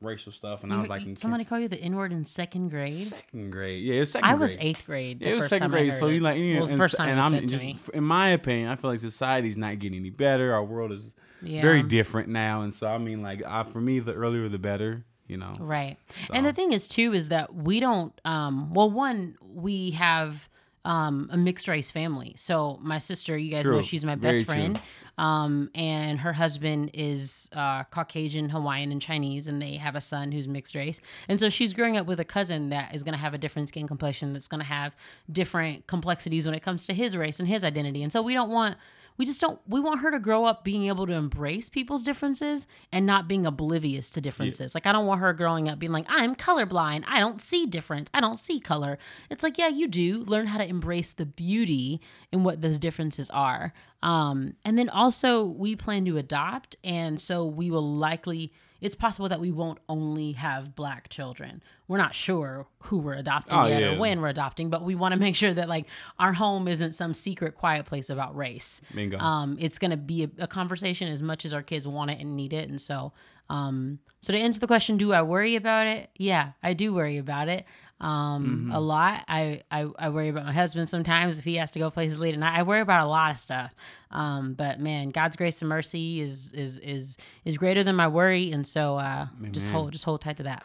racial 0.00 0.32
stuff, 0.32 0.62
and 0.64 0.72
I 0.72 0.80
was 0.80 0.88
like 0.88 1.02
somebody 1.18 1.44
call 1.44 1.58
you 1.58 1.68
the 1.68 1.80
N 1.80 1.94
word 1.94 2.12
in 2.12 2.24
second 2.24 2.70
grade. 2.70 2.92
second 2.92 3.50
grade. 3.50 3.84
Yeah, 3.84 3.94
it 3.96 4.00
was 4.00 4.12
second 4.12 4.28
I 4.30 4.34
was 4.34 4.56
eighth 4.58 4.86
grade. 4.86 5.20
Yeah, 5.20 5.28
it 5.28 5.34
was 5.34 5.48
second 5.48 5.70
grade. 5.70 5.92
So 5.92 6.06
you 6.08 6.20
like, 6.20 6.38
you 6.38 6.52
know, 6.54 6.58
it 6.58 6.60
was 6.60 6.70
and, 6.70 6.78
first 6.78 6.96
time 6.96 7.10
and 7.10 7.20
I'm 7.20 7.46
just, 7.46 7.64
in 7.92 8.02
my 8.04 8.30
opinion, 8.30 8.68
I 8.70 8.76
feel 8.76 8.90
like 8.90 9.00
society's 9.00 9.56
not 9.58 9.78
getting 9.78 9.98
any 9.98 10.10
better. 10.10 10.54
Our 10.54 10.64
world 10.64 10.92
is 10.92 11.10
Yeah. 11.42 11.60
very 11.62 11.82
different 11.82 12.28
now, 12.30 12.62
and 12.62 12.72
so 12.72 12.86
I 12.86 12.98
mean, 12.98 13.22
like, 13.22 13.42
I, 13.44 13.62
for 13.64 13.80
me, 13.80 14.00
the 14.00 14.14
earlier 14.14 14.48
the 14.48 14.58
better. 14.58 15.04
You 15.26 15.36
know, 15.36 15.56
Right. 15.60 15.98
And 16.32 16.46
the 16.46 16.54
thing 16.54 16.72
is 16.72 16.88
too 16.88 17.12
is 17.12 17.28
that 17.28 17.54
we 17.54 17.80
don't 17.80 18.18
um 18.24 18.72
well 18.72 18.90
one 18.90 19.36
we 19.42 19.90
have 19.90 20.48
um 20.86 21.28
a 21.30 21.36
mixed 21.36 21.68
race 21.68 21.90
family. 21.90 22.32
So 22.38 22.78
my 22.80 22.96
sister, 22.96 23.36
you 23.36 23.50
guys 23.50 23.66
know 23.66 23.82
she's 23.82 24.06
my 24.06 24.14
Very 24.14 24.38
best 24.38 24.44
true. 24.46 24.54
friend. 24.54 24.80
Um 25.18 25.70
and 25.74 26.20
her 26.20 26.32
husband 26.32 26.92
is 26.94 27.50
uh 27.52 27.84
Caucasian, 27.84 28.48
Hawaiian 28.48 28.90
and 28.92 29.02
Chinese 29.02 29.48
and 29.48 29.60
they 29.60 29.76
have 29.76 29.94
a 29.94 30.00
son 30.00 30.32
who's 30.32 30.48
mixed 30.48 30.74
race. 30.74 31.00
And 31.28 31.38
so 31.38 31.50
she's 31.50 31.72
growing 31.72 31.96
up 31.96 32.06
with 32.06 32.20
a 32.20 32.24
cousin 32.24 32.70
that 32.70 32.94
is 32.94 33.02
going 33.02 33.12
to 33.14 33.18
have 33.20 33.34
a 33.34 33.38
different 33.38 33.68
skin 33.68 33.86
complexion 33.86 34.32
that's 34.32 34.48
going 34.48 34.60
to 34.60 34.66
have 34.66 34.96
different 35.30 35.86
complexities 35.86 36.46
when 36.46 36.54
it 36.54 36.62
comes 36.62 36.86
to 36.86 36.94
his 36.94 37.16
race 37.16 37.38
and 37.38 37.48
his 37.48 37.64
identity. 37.64 38.02
And 38.02 38.12
so 38.12 38.22
we 38.22 38.32
don't 38.32 38.50
want 38.50 38.76
we 39.18 39.26
just 39.26 39.40
don't 39.40 39.60
we 39.66 39.80
want 39.80 40.00
her 40.00 40.10
to 40.10 40.18
grow 40.18 40.44
up 40.44 40.64
being 40.64 40.86
able 40.86 41.06
to 41.06 41.12
embrace 41.12 41.68
people's 41.68 42.02
differences 42.02 42.66
and 42.92 43.04
not 43.04 43.28
being 43.28 43.44
oblivious 43.44 44.08
to 44.10 44.20
differences. 44.20 44.74
Like 44.74 44.86
i 44.86 44.92
don't 44.92 45.06
want 45.06 45.20
her 45.20 45.32
growing 45.32 45.68
up 45.68 45.78
being 45.78 45.92
like 45.92 46.06
i'm 46.08 46.34
colorblind. 46.34 47.04
I 47.06 47.20
don't 47.20 47.40
see 47.40 47.66
difference. 47.66 48.08
I 48.14 48.20
don't 48.20 48.38
see 48.38 48.60
color. 48.60 48.98
It's 49.28 49.42
like 49.42 49.58
yeah 49.58 49.68
you 49.68 49.88
do. 49.88 50.24
Learn 50.24 50.46
how 50.46 50.58
to 50.58 50.66
embrace 50.66 51.12
the 51.12 51.26
beauty 51.26 52.00
in 52.32 52.44
what 52.44 52.62
those 52.62 52.78
differences 52.78 53.28
are. 53.30 53.72
Um, 54.02 54.54
and 54.64 54.78
then 54.78 54.88
also 54.88 55.44
we 55.44 55.74
plan 55.74 56.04
to 56.04 56.16
adopt 56.16 56.76
and 56.84 57.20
so 57.20 57.44
we 57.44 57.70
will 57.70 57.96
likely 57.96 58.52
it's 58.80 58.94
possible 58.94 59.28
that 59.28 59.40
we 59.40 59.50
won't 59.50 59.78
only 59.88 60.32
have 60.32 60.74
black 60.76 61.08
children 61.08 61.62
we're 61.88 61.98
not 61.98 62.14
sure 62.14 62.66
who 62.84 62.98
we're 62.98 63.14
adopting 63.14 63.58
Oh, 63.58 63.66
yet 63.66 63.80
yeah. 63.80 63.88
or 63.94 63.98
when 63.98 64.20
we're 64.20 64.28
adopting 64.28 64.70
but 64.70 64.82
we 64.82 64.94
want 64.94 65.14
to 65.14 65.20
make 65.20 65.34
sure 65.36 65.52
that 65.54 65.68
like 65.68 65.86
our 66.18 66.32
home 66.32 66.68
isn't 66.68 66.92
some 66.92 67.14
secret 67.14 67.54
quiet 67.56 67.86
place 67.86 68.08
about 68.10 68.36
race 68.36 68.80
bingo. 68.94 69.18
um, 69.18 69.56
it's 69.60 69.78
going 69.78 69.90
to 69.90 69.96
be 69.96 70.24
a, 70.24 70.30
a 70.44 70.46
conversation 70.46 71.08
as 71.08 71.22
much 71.22 71.44
as 71.44 71.52
our 71.52 71.62
kids 71.62 71.86
want 71.88 72.10
it 72.10 72.20
and 72.20 72.36
need 72.36 72.52
it. 72.52 72.68
And 72.68 72.80
so, 72.80 73.12
um, 73.50 73.98
so 74.20 74.32
to 74.32 74.38
answer 74.38 74.60
the 74.60 74.66
question, 74.66 74.96
do 74.98 75.12
I 75.12 75.22
worry 75.22 75.56
about 75.56 75.86
it? 75.86 76.10
Yeah, 76.16 76.52
I 76.62 76.74
do 76.74 76.92
worry 76.92 77.16
about 77.18 77.48
it. 77.48 77.64
Um, 78.00 78.70
a 78.72 78.80
lot. 78.80 79.24
I, 79.26 79.62
I, 79.70 79.88
I 79.98 80.08
worry 80.10 80.28
about 80.28 80.44
my 80.44 80.52
husband 80.52 80.88
sometimes 80.88 81.38
if 81.38 81.44
he 81.44 81.56
has 81.56 81.70
to 81.72 81.78
go 81.78 81.90
places 81.90 82.18
late 82.18 82.34
at 82.34 82.40
night. 82.40 82.56
I 82.56 82.62
worry 82.62 82.80
about 82.80 83.04
a 83.04 83.08
lot 83.08 83.32
of 83.32 83.38
stuff. 83.38 83.74
Um, 84.10 84.54
but 84.54 84.78
man, 84.78 85.10
God's 85.10 85.36
grace 85.36 85.60
and 85.60 85.68
mercy 85.68 86.20
is, 86.20 86.52
is, 86.52 86.78
is, 86.78 87.18
is 87.44 87.58
greater 87.58 87.82
than 87.82 87.96
my 87.96 88.08
worry. 88.08 88.52
And 88.52 88.66
so, 88.66 88.96
uh, 88.98 89.26
just 89.50 89.68
hold, 89.68 89.92
just 89.92 90.04
hold 90.04 90.20
tight 90.20 90.36
to 90.36 90.44
that. 90.44 90.64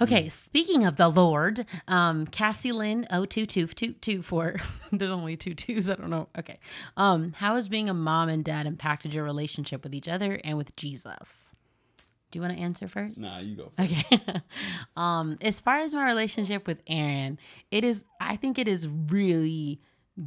Okay, 0.00 0.28
speaking 0.28 0.84
of 0.84 0.94
the 0.94 1.08
Lord, 1.08 1.66
um, 1.88 2.24
Cassie 2.26 2.70
Lynn 2.70 3.04
022224. 3.10 4.56
There's 4.92 5.10
only 5.10 5.36
two 5.36 5.54
twos. 5.54 5.90
I 5.90 5.96
don't 5.96 6.10
know. 6.10 6.28
Okay. 6.38 6.60
Um, 6.96 7.32
how 7.32 7.56
has 7.56 7.68
being 7.68 7.88
a 7.88 7.94
mom 7.94 8.28
and 8.28 8.44
dad 8.44 8.66
impacted 8.66 9.12
your 9.12 9.24
relationship 9.24 9.82
with 9.82 9.92
each 9.92 10.06
other 10.06 10.40
and 10.44 10.56
with 10.56 10.76
Jesus? 10.76 11.47
Do 12.30 12.38
you 12.38 12.42
want 12.42 12.56
to 12.56 12.62
answer 12.62 12.88
first? 12.88 13.18
nah, 13.18 13.40
you 13.40 13.56
go. 13.56 13.72
Okay. 13.78 14.20
um, 14.96 15.38
as 15.40 15.60
far 15.60 15.78
as 15.78 15.94
my 15.94 16.04
relationship 16.04 16.66
with 16.66 16.82
Aaron, 16.86 17.38
it 17.70 17.84
is 17.84 18.04
I 18.20 18.36
think 18.36 18.58
it 18.58 18.68
is 18.68 18.86
really 18.86 19.80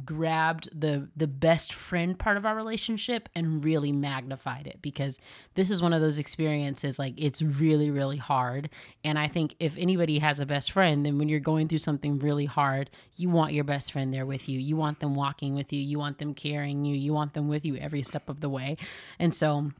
grabbed 0.04 0.68
the 0.78 1.08
the 1.14 1.26
best 1.26 1.72
friend 1.72 2.18
part 2.18 2.38
of 2.38 2.46
our 2.46 2.56
relationship 2.56 3.28
and 3.34 3.62
really 3.62 3.92
magnified 3.92 4.66
it 4.66 4.80
because 4.80 5.18
this 5.54 5.70
is 5.70 5.82
one 5.82 5.92
of 5.92 6.00
those 6.00 6.18
experiences 6.18 6.98
like 6.98 7.12
it's 7.18 7.42
really 7.42 7.90
really 7.90 8.16
hard 8.16 8.70
and 9.04 9.18
I 9.18 9.28
think 9.28 9.54
if 9.60 9.76
anybody 9.76 10.18
has 10.18 10.40
a 10.40 10.46
best 10.46 10.72
friend 10.72 11.04
then 11.04 11.18
when 11.18 11.28
you're 11.28 11.40
going 11.40 11.68
through 11.68 11.78
something 11.78 12.18
really 12.20 12.46
hard 12.46 12.88
you 13.16 13.28
want 13.28 13.52
your 13.52 13.64
best 13.64 13.92
friend 13.92 14.14
there 14.14 14.24
with 14.24 14.48
you 14.48 14.58
you 14.58 14.76
want 14.76 15.00
them 15.00 15.14
walking 15.14 15.54
with 15.54 15.74
you 15.74 15.80
you 15.80 15.98
want 15.98 16.16
them 16.16 16.32
carrying 16.32 16.86
you 16.86 16.96
you 16.96 17.12
want 17.12 17.34
them 17.34 17.46
with 17.46 17.66
you 17.66 17.76
every 17.76 18.02
step 18.02 18.30
of 18.30 18.40
the 18.40 18.48
way 18.48 18.78
and 19.18 19.34
so 19.34 19.72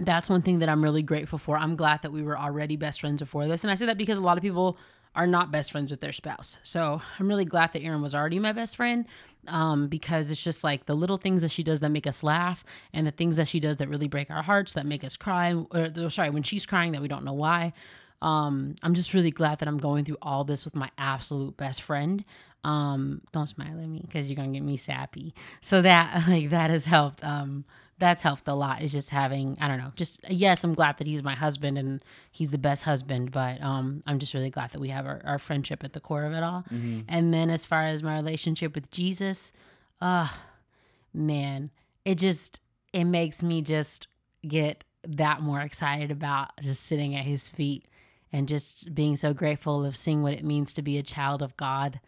that's 0.00 0.28
one 0.28 0.42
thing 0.42 0.60
that 0.60 0.68
I'm 0.68 0.82
really 0.82 1.02
grateful 1.02 1.38
for. 1.38 1.58
I'm 1.58 1.76
glad 1.76 2.02
that 2.02 2.12
we 2.12 2.22
were 2.22 2.38
already 2.38 2.76
best 2.76 3.00
friends 3.00 3.20
before 3.20 3.46
this. 3.46 3.64
And 3.64 3.70
I 3.70 3.74
say 3.74 3.86
that 3.86 3.98
because 3.98 4.18
a 4.18 4.22
lot 4.22 4.36
of 4.36 4.42
people 4.42 4.78
are 5.14 5.26
not 5.26 5.50
best 5.50 5.72
friends 5.72 5.90
with 5.90 6.00
their 6.00 6.12
spouse. 6.12 6.58
So 6.62 7.02
I'm 7.18 7.28
really 7.28 7.44
glad 7.44 7.72
that 7.72 7.82
Aaron 7.82 8.02
was 8.02 8.14
already 8.14 8.38
my 8.38 8.52
best 8.52 8.76
friend 8.76 9.04
um, 9.48 9.88
because 9.88 10.30
it's 10.30 10.42
just 10.42 10.62
like 10.62 10.86
the 10.86 10.94
little 10.94 11.16
things 11.16 11.42
that 11.42 11.50
she 11.50 11.62
does 11.62 11.80
that 11.80 11.88
make 11.88 12.06
us 12.06 12.22
laugh 12.22 12.64
and 12.92 13.06
the 13.06 13.10
things 13.10 13.36
that 13.36 13.48
she 13.48 13.58
does 13.58 13.78
that 13.78 13.88
really 13.88 14.08
break 14.08 14.30
our 14.30 14.42
hearts, 14.42 14.74
that 14.74 14.86
make 14.86 15.02
us 15.04 15.16
cry. 15.16 15.54
Or, 15.70 16.10
sorry, 16.10 16.30
when 16.30 16.42
she's 16.42 16.66
crying 16.66 16.92
that 16.92 17.02
we 17.02 17.08
don't 17.08 17.24
know 17.24 17.32
why. 17.32 17.72
Um, 18.20 18.74
I'm 18.82 18.94
just 18.94 19.14
really 19.14 19.30
glad 19.30 19.60
that 19.60 19.68
I'm 19.68 19.78
going 19.78 20.04
through 20.04 20.18
all 20.20 20.44
this 20.44 20.64
with 20.64 20.74
my 20.74 20.90
absolute 20.98 21.56
best 21.56 21.82
friend. 21.82 22.24
Um, 22.64 23.22
don't 23.32 23.46
smile 23.46 23.80
at 23.80 23.88
me 23.88 24.00
because 24.02 24.26
you're 24.26 24.36
gonna 24.36 24.52
get 24.52 24.62
me 24.62 24.76
sappy. 24.76 25.34
So 25.60 25.82
that 25.82 26.24
like 26.28 26.50
that 26.50 26.70
has 26.70 26.84
helped. 26.84 27.22
Um, 27.24 27.64
that's 27.98 28.22
helped 28.22 28.46
a 28.48 28.54
lot. 28.54 28.82
Is 28.82 28.92
just 28.92 29.10
having 29.10 29.56
I 29.60 29.68
don't 29.68 29.78
know. 29.78 29.92
Just 29.96 30.20
yes, 30.28 30.64
I'm 30.64 30.74
glad 30.74 30.98
that 30.98 31.06
he's 31.06 31.22
my 31.22 31.34
husband 31.34 31.78
and 31.78 32.02
he's 32.30 32.50
the 32.50 32.58
best 32.58 32.84
husband. 32.84 33.32
But 33.32 33.60
um, 33.62 34.02
I'm 34.06 34.18
just 34.18 34.34
really 34.34 34.50
glad 34.50 34.70
that 34.72 34.80
we 34.80 34.88
have 34.88 35.06
our, 35.06 35.20
our 35.24 35.38
friendship 35.38 35.82
at 35.84 35.92
the 35.92 36.00
core 36.00 36.24
of 36.24 36.32
it 36.32 36.42
all. 36.42 36.64
And 37.08 37.34
then 37.34 37.50
as 37.50 37.66
far 37.66 37.84
as 37.84 38.02
my 38.02 38.16
relationship 38.16 38.74
with 38.74 38.90
Jesus, 38.90 39.52
uh 40.00 40.28
man, 41.12 41.70
it 42.04 42.16
just 42.16 42.60
it 42.92 43.04
makes 43.04 43.42
me 43.42 43.62
just 43.62 44.06
get 44.46 44.84
that 45.06 45.40
more 45.40 45.60
excited 45.60 46.10
about 46.10 46.50
just 46.60 46.84
sitting 46.84 47.14
at 47.14 47.24
his 47.24 47.48
feet 47.48 47.84
and 48.32 48.46
just 48.46 48.94
being 48.94 49.16
so 49.16 49.32
grateful 49.32 49.84
of 49.84 49.96
seeing 49.96 50.22
what 50.22 50.34
it 50.34 50.44
means 50.44 50.72
to 50.74 50.82
be 50.82 50.98
a 50.98 51.02
child 51.02 51.42
of 51.42 51.56
God. 51.56 52.00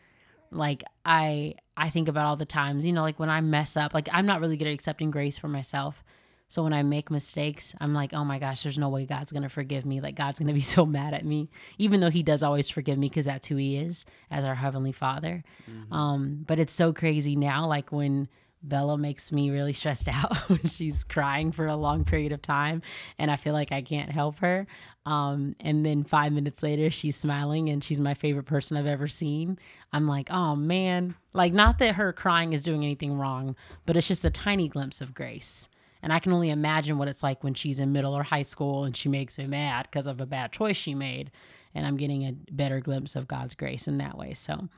Like 0.53 0.83
I 1.05 1.55
I 1.77 1.91
think 1.91 2.09
about 2.09 2.27
all 2.27 2.37
the 2.37 2.45
times, 2.45 2.85
you 2.85 2.93
know, 2.93 3.03
like 3.03 3.19
when 3.19 3.31
I 3.31 3.41
mess 3.41 3.77
up, 3.77 3.95
like 3.95 4.09
I'm 4.13 4.27
not 4.27 4.41
really 4.41 4.57
good 4.57 4.69
at 4.69 4.75
accepting 4.75 5.11
grace 5.11 5.39
for 5.39 5.49
myself. 5.49 6.03
So 6.49 6.65
when 6.65 6.73
I 6.73 6.83
make 6.83 7.13
mistakes, 7.13 7.77
I'm 7.81 7.95
like, 7.95 8.13
oh 8.13 8.25
my 8.25 8.41
gosh, 8.41 8.65
there's 8.65 8.77
no 8.77 8.89
way 8.89 9.07
God's 9.07 9.31
gonna 9.31 9.49
forgive 9.49 9.87
me. 9.87 10.01
Like 10.01 10.17
God's 10.17 10.41
gonna 10.41 10.53
be 10.53 10.61
so 10.77 10.85
mad 10.85 11.15
at 11.15 11.25
me, 11.25 11.49
even 11.79 12.01
though 12.01 12.11
He 12.11 12.23
does 12.25 12.43
always 12.43 12.69
forgive 12.69 12.99
me 12.99 13.09
because 13.09 13.27
that's 13.27 13.47
who 13.47 13.57
He 13.57 13.77
is 13.77 14.05
as 14.31 14.45
our 14.45 14.57
heavenly 14.57 14.93
Father. 14.93 15.45
Um, 15.93 16.45
but 16.47 16.59
it's 16.59 16.73
so 16.73 16.93
crazy 16.93 17.37
now, 17.37 17.67
like 17.67 17.93
when 17.93 18.29
Bella 18.63 18.99
makes 18.99 19.33
me 19.33 19.51
really 19.51 19.73
stressed 19.73 20.09
out 20.13 20.37
when 20.49 20.65
she's 20.65 21.05
crying 21.05 21.53
for 21.53 21.67
a 21.67 21.77
long 21.77 22.05
period 22.05 22.33
of 22.33 22.43
time 22.43 22.83
and 23.19 23.31
I 23.31 23.37
feel 23.37 23.53
like 23.55 23.73
I 23.73 23.83
can't 23.83 24.11
help 24.11 24.39
her. 24.41 24.67
Um, 25.07 25.57
and 25.61 25.85
then 25.85 26.05
five 26.05 26.33
minutes 26.33 26.63
later, 26.63 26.91
she's 26.91 27.17
smiling 27.17 27.69
and 27.69 27.83
she's 27.83 28.01
my 28.01 28.15
favorite 28.15 28.47
person 28.47 28.77
I've 28.77 28.87
ever 28.87 29.09
seen. 29.09 29.59
I'm 29.93 30.07
like, 30.07 30.31
oh 30.31 30.57
man. 30.57 31.15
Like, 31.33 31.53
not 31.53 31.79
that 31.79 31.95
her 31.95 32.13
crying 32.13 32.53
is 32.53 32.63
doing 32.63 32.83
anything 32.83 33.17
wrong, 33.17 33.57
but 33.87 33.97
it's 33.97 34.09
just 34.09 34.25
a 34.25 34.31
tiny 34.31 34.69
glimpse 34.69 35.01
of 35.01 35.15
grace. 35.15 35.69
And 36.03 36.13
I 36.13 36.19
can 36.19 36.33
only 36.33 36.51
imagine 36.51 36.99
what 36.99 37.09
it's 37.09 37.23
like 37.23 37.45
when 37.45 37.55
she's 37.55 37.79
in 37.79 37.93
middle 37.93 38.15
or 38.15 38.23
high 38.23 38.43
school 38.43 38.85
and 38.85 38.97
she 38.97 39.09
makes 39.09 39.39
me 39.39 39.47
mad 39.47 39.87
because 39.91 40.07
of 40.07 40.21
a 40.21 40.27
bad 40.27 40.53
choice 40.53 40.77
she 40.77 40.95
made. 40.95 41.31
And 41.75 41.87
I'm 41.87 41.97
getting 41.97 42.25
a 42.25 42.33
better 42.51 42.81
glimpse 42.81 43.15
of 43.15 43.29
God's 43.29 43.55
grace 43.55 43.87
in 43.87 43.99
that 43.99 44.19
way. 44.19 44.35
So, 44.35 44.69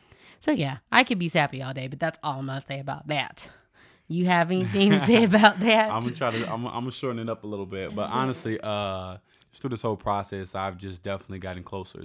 so 0.40 0.50
yeah, 0.50 0.78
I 0.90 1.04
could 1.04 1.18
be 1.18 1.28
sappy 1.28 1.62
all 1.62 1.72
day, 1.72 1.88
but 1.88 2.00
that's 2.00 2.18
all 2.22 2.40
I'm 2.40 2.46
gonna 2.46 2.60
say 2.60 2.80
about 2.80 3.06
that. 3.08 3.48
You 4.12 4.26
have 4.26 4.50
anything 4.50 4.90
to 4.90 4.98
say 5.10 5.24
about 5.24 5.60
that? 5.60 5.90
I'm 5.90 6.00
gonna 6.00 6.12
try 6.14 6.30
to. 6.30 6.52
I'm, 6.52 6.66
I'm 6.66 6.72
gonna 6.72 6.90
shorten 6.92 7.18
it 7.18 7.28
up 7.28 7.44
a 7.44 7.46
little 7.46 7.66
bit, 7.66 7.94
but 7.94 8.10
honestly, 8.10 8.58
uh, 8.62 9.16
just 9.50 9.62
through 9.62 9.70
this 9.70 9.82
whole 9.82 9.96
process, 9.96 10.54
I've 10.54 10.78
just 10.78 11.02
definitely 11.02 11.38
gotten 11.38 11.62
closer. 11.62 12.04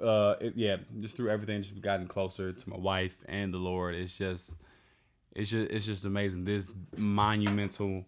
Uh, 0.00 0.34
it, 0.40 0.54
yeah, 0.56 0.76
just 0.98 1.16
through 1.16 1.30
everything, 1.30 1.62
just 1.62 1.80
gotten 1.80 2.06
closer 2.06 2.52
to 2.52 2.68
my 2.70 2.76
wife 2.76 3.16
and 3.28 3.52
the 3.52 3.58
Lord. 3.58 3.94
It's 3.94 4.16
just, 4.16 4.56
it's 5.34 5.50
just, 5.50 5.70
it's 5.70 5.86
just 5.86 6.04
amazing. 6.04 6.44
This 6.44 6.72
monumental. 6.96 8.04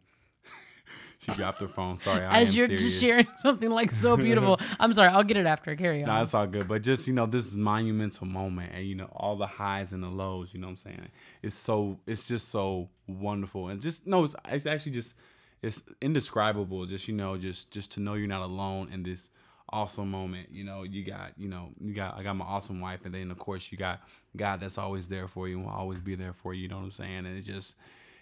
she 1.29 1.33
dropped 1.33 1.61
her 1.61 1.69
phone. 1.69 1.97
Sorry, 1.97 2.25
I 2.25 2.41
As 2.43 2.51
am 2.51 2.57
you're 2.57 2.67
serious. 2.67 2.83
just 2.83 3.01
sharing 3.01 3.27
something 3.39 3.71
like 3.71 3.91
so 3.91 4.17
beautiful. 4.29 4.61
I'm 4.79 4.93
sorry, 4.93 5.09
I'll 5.09 5.25
get 5.25 5.37
it 5.37 5.47
after. 5.47 5.75
Carry 5.75 6.03
on. 6.03 6.09
No, 6.09 6.23
it's 6.23 6.33
all 6.35 6.47
good. 6.47 6.69
But 6.69 6.83
just, 6.83 7.09
you 7.09 7.13
know, 7.15 7.27
this 7.27 7.47
is 7.47 7.57
monumental 7.57 8.27
moment 8.27 8.73
and, 8.75 8.87
you 8.87 8.95
know, 8.95 9.09
all 9.13 9.37
the 9.37 9.47
highs 9.47 9.93
and 9.93 10.03
the 10.03 10.09
lows, 10.09 10.55
you 10.55 10.61
know 10.61 10.69
what 10.69 10.73
I'm 10.73 10.77
saying? 10.77 11.09
It's 11.43 11.57
so, 11.57 11.99
it's 12.07 12.27
just 12.29 12.49
so 12.51 12.89
wonderful. 13.09 13.69
And 13.69 13.81
just, 13.83 14.07
no, 14.07 14.23
it's, 14.25 14.37
it's 14.49 14.67
actually 14.67 14.93
just, 14.93 15.15
it's 15.61 15.83
indescribable. 16.01 16.87
Just, 16.87 17.09
you 17.09 17.15
know, 17.15 17.37
just, 17.37 17.71
just 17.73 17.91
to 17.93 18.01
know 18.01 18.15
you're 18.15 18.29
not 18.29 18.43
alone 18.43 18.91
in 18.93 19.03
this 19.03 19.31
awesome 19.71 20.11
moment. 20.11 20.49
You 20.53 20.63
know, 20.63 20.85
you 20.85 21.05
got, 21.05 21.33
you 21.37 21.49
know, 21.49 21.71
you 21.81 21.95
got, 21.95 22.17
I 22.17 22.23
got 22.23 22.37
my 22.37 22.45
awesome 22.45 22.81
wife. 22.81 23.05
And 23.05 23.13
then, 23.13 23.33
of 23.33 23.39
course, 23.39 23.73
you 23.73 23.77
got 23.79 24.01
God 24.37 24.61
that's 24.61 24.79
always 24.79 25.09
there 25.09 25.27
for 25.27 25.49
you 25.49 25.57
and 25.57 25.67
will 25.67 25.73
always 25.73 26.01
be 26.01 26.15
there 26.15 26.33
for 26.33 26.55
you. 26.55 26.63
You 26.63 26.69
know 26.69 26.77
what 26.77 26.85
I'm 26.85 26.91
saying? 26.93 27.27
And 27.27 27.37
it's 27.37 27.47
just, 27.47 27.75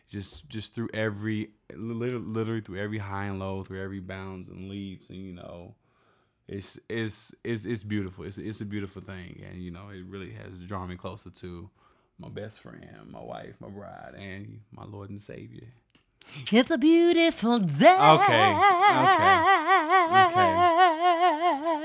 just 0.09 0.49
just 0.49 0.75
through 0.75 0.89
every 0.95 1.51
literally, 1.75 2.25
literally 2.25 2.61
through 2.61 2.81
every 2.81 2.99
high 2.99 3.27
and 3.27 3.39
low 3.39 3.63
through 3.63 3.83
every 3.83 4.01
bounds 4.01 4.49
and 4.49 4.69
leaps 4.69 5.09
and 5.09 5.19
you 5.19 5.33
know 5.33 5.75
it's 6.49 6.79
it's 6.89 7.35
it's 7.43 7.65
it's 7.65 7.83
beautiful. 7.85 8.25
It's 8.25 8.39
it's 8.39 8.61
a 8.61 8.65
beautiful 8.65 9.03
thing. 9.03 9.43
And 9.49 9.63
you 9.63 9.71
know 9.71 9.89
it 9.89 10.05
really 10.07 10.33
has 10.33 10.61
drawn 10.61 10.89
me 10.89 10.97
closer 10.97 11.31
to 11.31 11.71
my 12.19 12.29
best 12.29 12.63
friend 12.63 13.11
my 13.11 13.21
wife 13.21 13.57
my 13.61 13.69
bride 13.69 14.15
and 14.17 14.61
my 14.71 14.85
lord 14.85 15.11
and 15.11 15.21
savior. 15.21 15.67
It's 16.51 16.71
a 16.71 16.79
beautiful 16.79 17.61
day. 17.61 17.87
Okay, 17.87 18.59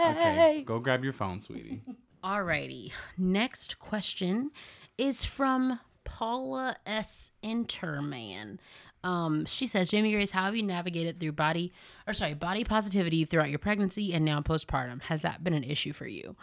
okay. 0.10 0.64
Go 0.64 0.80
grab 0.80 1.04
your 1.04 1.14
phone 1.14 1.40
sweetie. 1.40 1.82
Alrighty. 2.24 2.92
Next 3.18 3.78
question 3.80 4.52
is 4.98 5.26
from 5.26 5.80
Paula 6.18 6.76
S. 6.86 7.32
Interman. 7.42 8.60
Um, 9.04 9.46
she 9.46 9.66
says, 9.66 9.90
Jamie 9.90 10.12
Grace, 10.12 10.32
how 10.32 10.44
have 10.44 10.56
you 10.56 10.62
navigated 10.62 11.20
through 11.20 11.32
body 11.32 11.72
or 12.06 12.14
sorry, 12.14 12.34
body 12.34 12.64
positivity 12.64 13.24
throughout 13.26 13.50
your 13.50 13.60
pregnancy 13.60 14.14
and 14.14 14.26
now 14.26 14.42
postpartum? 14.42 15.02
Has 15.04 15.22
that 15.22 15.44
been 15.44 15.54
an 15.54 15.64
issue 15.64 15.94
for 15.94 16.08
you? 16.08 16.36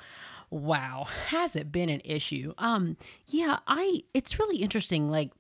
Wow. 0.50 1.06
Has 1.26 1.54
it 1.54 1.70
been 1.70 1.90
an 1.90 2.00
issue? 2.04 2.54
Um, 2.56 2.96
yeah, 3.26 3.58
I 3.66 4.04
it's 4.14 4.38
really 4.38 4.56
interesting. 4.56 5.10
Like 5.10 5.32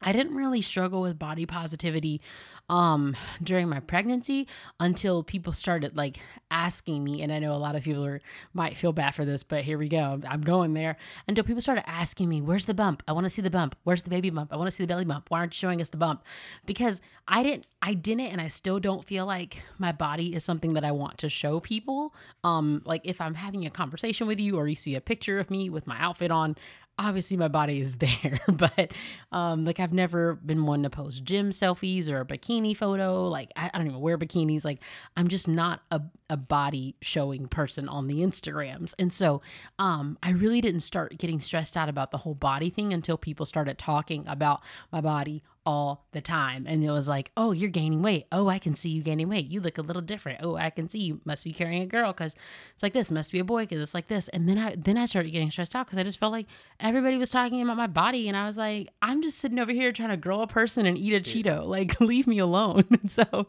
I 0.00 0.12
didn't 0.12 0.34
really 0.34 0.62
struggle 0.62 1.02
with 1.02 1.18
body 1.18 1.44
positivity 1.44 2.22
um 2.70 3.16
during 3.42 3.68
my 3.68 3.80
pregnancy 3.80 4.46
until 4.78 5.24
people 5.24 5.52
started 5.52 5.96
like 5.96 6.20
asking 6.52 7.02
me 7.02 7.20
and 7.20 7.32
I 7.32 7.40
know 7.40 7.52
a 7.52 7.58
lot 7.58 7.74
of 7.74 7.82
people 7.82 8.04
are 8.06 8.20
might 8.54 8.76
feel 8.76 8.92
bad 8.92 9.14
for 9.14 9.24
this 9.24 9.42
but 9.42 9.64
here 9.64 9.76
we 9.76 9.88
go. 9.88 10.20
I'm 10.26 10.40
going 10.40 10.72
there. 10.72 10.96
Until 11.26 11.42
people 11.42 11.60
started 11.60 11.88
asking 11.88 12.28
me 12.28 12.40
where's 12.40 12.66
the 12.66 12.74
bump? 12.74 13.02
I 13.08 13.12
want 13.12 13.24
to 13.24 13.28
see 13.28 13.42
the 13.42 13.50
bump. 13.50 13.74
Where's 13.82 14.04
the 14.04 14.10
baby 14.10 14.30
bump? 14.30 14.52
I 14.52 14.56
want 14.56 14.68
to 14.68 14.70
see 14.70 14.84
the 14.84 14.88
belly 14.88 15.04
bump. 15.04 15.30
Why 15.30 15.40
aren't 15.40 15.52
you 15.52 15.58
showing 15.58 15.80
us 15.80 15.90
the 15.90 15.96
bump? 15.96 16.22
Because 16.64 17.00
I 17.26 17.42
didn't 17.42 17.66
I 17.82 17.94
didn't 17.94 18.26
and 18.26 18.40
I 18.40 18.46
still 18.48 18.78
don't 18.78 19.04
feel 19.04 19.26
like 19.26 19.62
my 19.78 19.90
body 19.90 20.34
is 20.34 20.44
something 20.44 20.74
that 20.74 20.84
I 20.84 20.92
want 20.92 21.18
to 21.18 21.28
show 21.28 21.58
people. 21.58 22.14
Um 22.44 22.82
like 22.84 23.00
if 23.02 23.20
I'm 23.20 23.34
having 23.34 23.66
a 23.66 23.70
conversation 23.70 24.28
with 24.28 24.38
you 24.38 24.56
or 24.56 24.68
you 24.68 24.76
see 24.76 24.94
a 24.94 25.00
picture 25.00 25.40
of 25.40 25.50
me 25.50 25.70
with 25.70 25.88
my 25.88 25.98
outfit 25.98 26.30
on 26.30 26.54
obviously 27.00 27.36
my 27.36 27.48
body 27.48 27.80
is 27.80 27.96
there 27.96 28.38
but 28.48 28.92
um 29.32 29.64
like 29.64 29.80
i've 29.80 29.92
never 29.92 30.34
been 30.34 30.66
one 30.66 30.82
to 30.82 30.90
post 30.90 31.24
gym 31.24 31.50
selfies 31.50 32.08
or 32.08 32.20
a 32.20 32.24
bikini 32.24 32.76
photo. 32.76 33.26
Like 33.28 33.50
i, 33.56 33.70
I 33.72 33.78
don't 33.78 33.86
even 33.86 34.00
wear 34.00 34.18
bikinis. 34.18 34.64
Like 34.64 34.80
i'm 35.16 35.28
just 35.28 35.48
not 35.48 35.82
a, 35.90 36.02
a 36.28 36.36
body 36.36 36.94
showing 37.00 37.48
person 37.48 37.88
on 37.88 38.06
the 38.06 38.20
instagrams. 38.20 38.94
And 38.98 39.12
so 39.12 39.40
um 39.78 40.18
i 40.22 40.30
really 40.30 40.60
didn't 40.60 40.80
start 40.80 41.16
getting 41.18 41.40
stressed 41.40 41.76
out 41.76 41.88
about 41.88 42.10
the 42.10 42.18
whole 42.18 42.34
body 42.34 42.70
thing 42.70 42.92
until 42.92 43.16
people 43.16 43.46
started 43.46 43.78
talking 43.78 44.24
about 44.28 44.60
my 44.92 45.00
body 45.00 45.42
all 45.66 46.06
the 46.12 46.20
time. 46.20 46.66
And 46.66 46.82
it 46.82 46.90
was 46.90 47.06
like, 47.06 47.30
oh, 47.36 47.52
you're 47.52 47.70
gaining 47.70 48.02
weight. 48.02 48.26
Oh, 48.32 48.48
I 48.48 48.58
can 48.58 48.74
see 48.74 48.88
you 48.90 49.02
gaining 49.02 49.28
weight. 49.28 49.50
You 49.50 49.60
look 49.60 49.78
a 49.78 49.82
little 49.82 50.02
different. 50.02 50.40
Oh, 50.42 50.56
I 50.56 50.70
can 50.70 50.88
see 50.88 51.00
you 51.00 51.20
must 51.24 51.44
be 51.44 51.52
carrying 51.52 51.82
a 51.82 51.86
girl 51.86 52.12
because 52.12 52.34
it's 52.74 52.82
like 52.82 52.92
this. 52.92 53.10
Must 53.10 53.30
be 53.30 53.40
a 53.40 53.44
boy 53.44 53.62
because 53.62 53.80
it's 53.80 53.94
like 53.94 54.08
this. 54.08 54.28
And 54.28 54.48
then 54.48 54.58
I 54.58 54.74
then 54.76 54.96
I 54.96 55.04
started 55.04 55.30
getting 55.30 55.50
stressed 55.50 55.76
out 55.76 55.86
because 55.86 55.98
I 55.98 56.02
just 56.02 56.18
felt 56.18 56.32
like 56.32 56.46
everybody 56.78 57.18
was 57.18 57.30
talking 57.30 57.60
about 57.62 57.76
my 57.76 57.86
body, 57.86 58.28
and 58.28 58.36
I 58.36 58.46
was 58.46 58.56
like, 58.56 58.88
I'm 59.02 59.22
just 59.22 59.38
sitting 59.38 59.58
over 59.58 59.72
here 59.72 59.92
trying 59.92 60.10
to 60.10 60.16
grow 60.16 60.40
a 60.40 60.46
person 60.46 60.86
and 60.86 60.96
eat 60.96 61.14
a 61.14 61.20
Cheeto. 61.20 61.68
Like, 61.80 62.00
leave 62.00 62.26
me 62.26 62.38
alone. 62.38 62.84
so, 63.06 63.46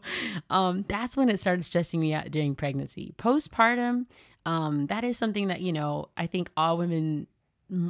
um, 0.48 0.84
that's 0.86 1.16
when 1.16 1.28
it 1.28 1.40
started 1.40 1.64
stressing 1.64 1.98
me 2.00 2.14
out 2.14 2.30
during 2.30 2.54
pregnancy. 2.54 3.14
Postpartum, 3.18 4.06
um, 4.46 4.86
that 4.86 5.02
is 5.02 5.18
something 5.18 5.48
that 5.48 5.60
you 5.60 5.72
know 5.72 6.08
I 6.16 6.26
think 6.26 6.50
all 6.56 6.78
women 6.78 7.26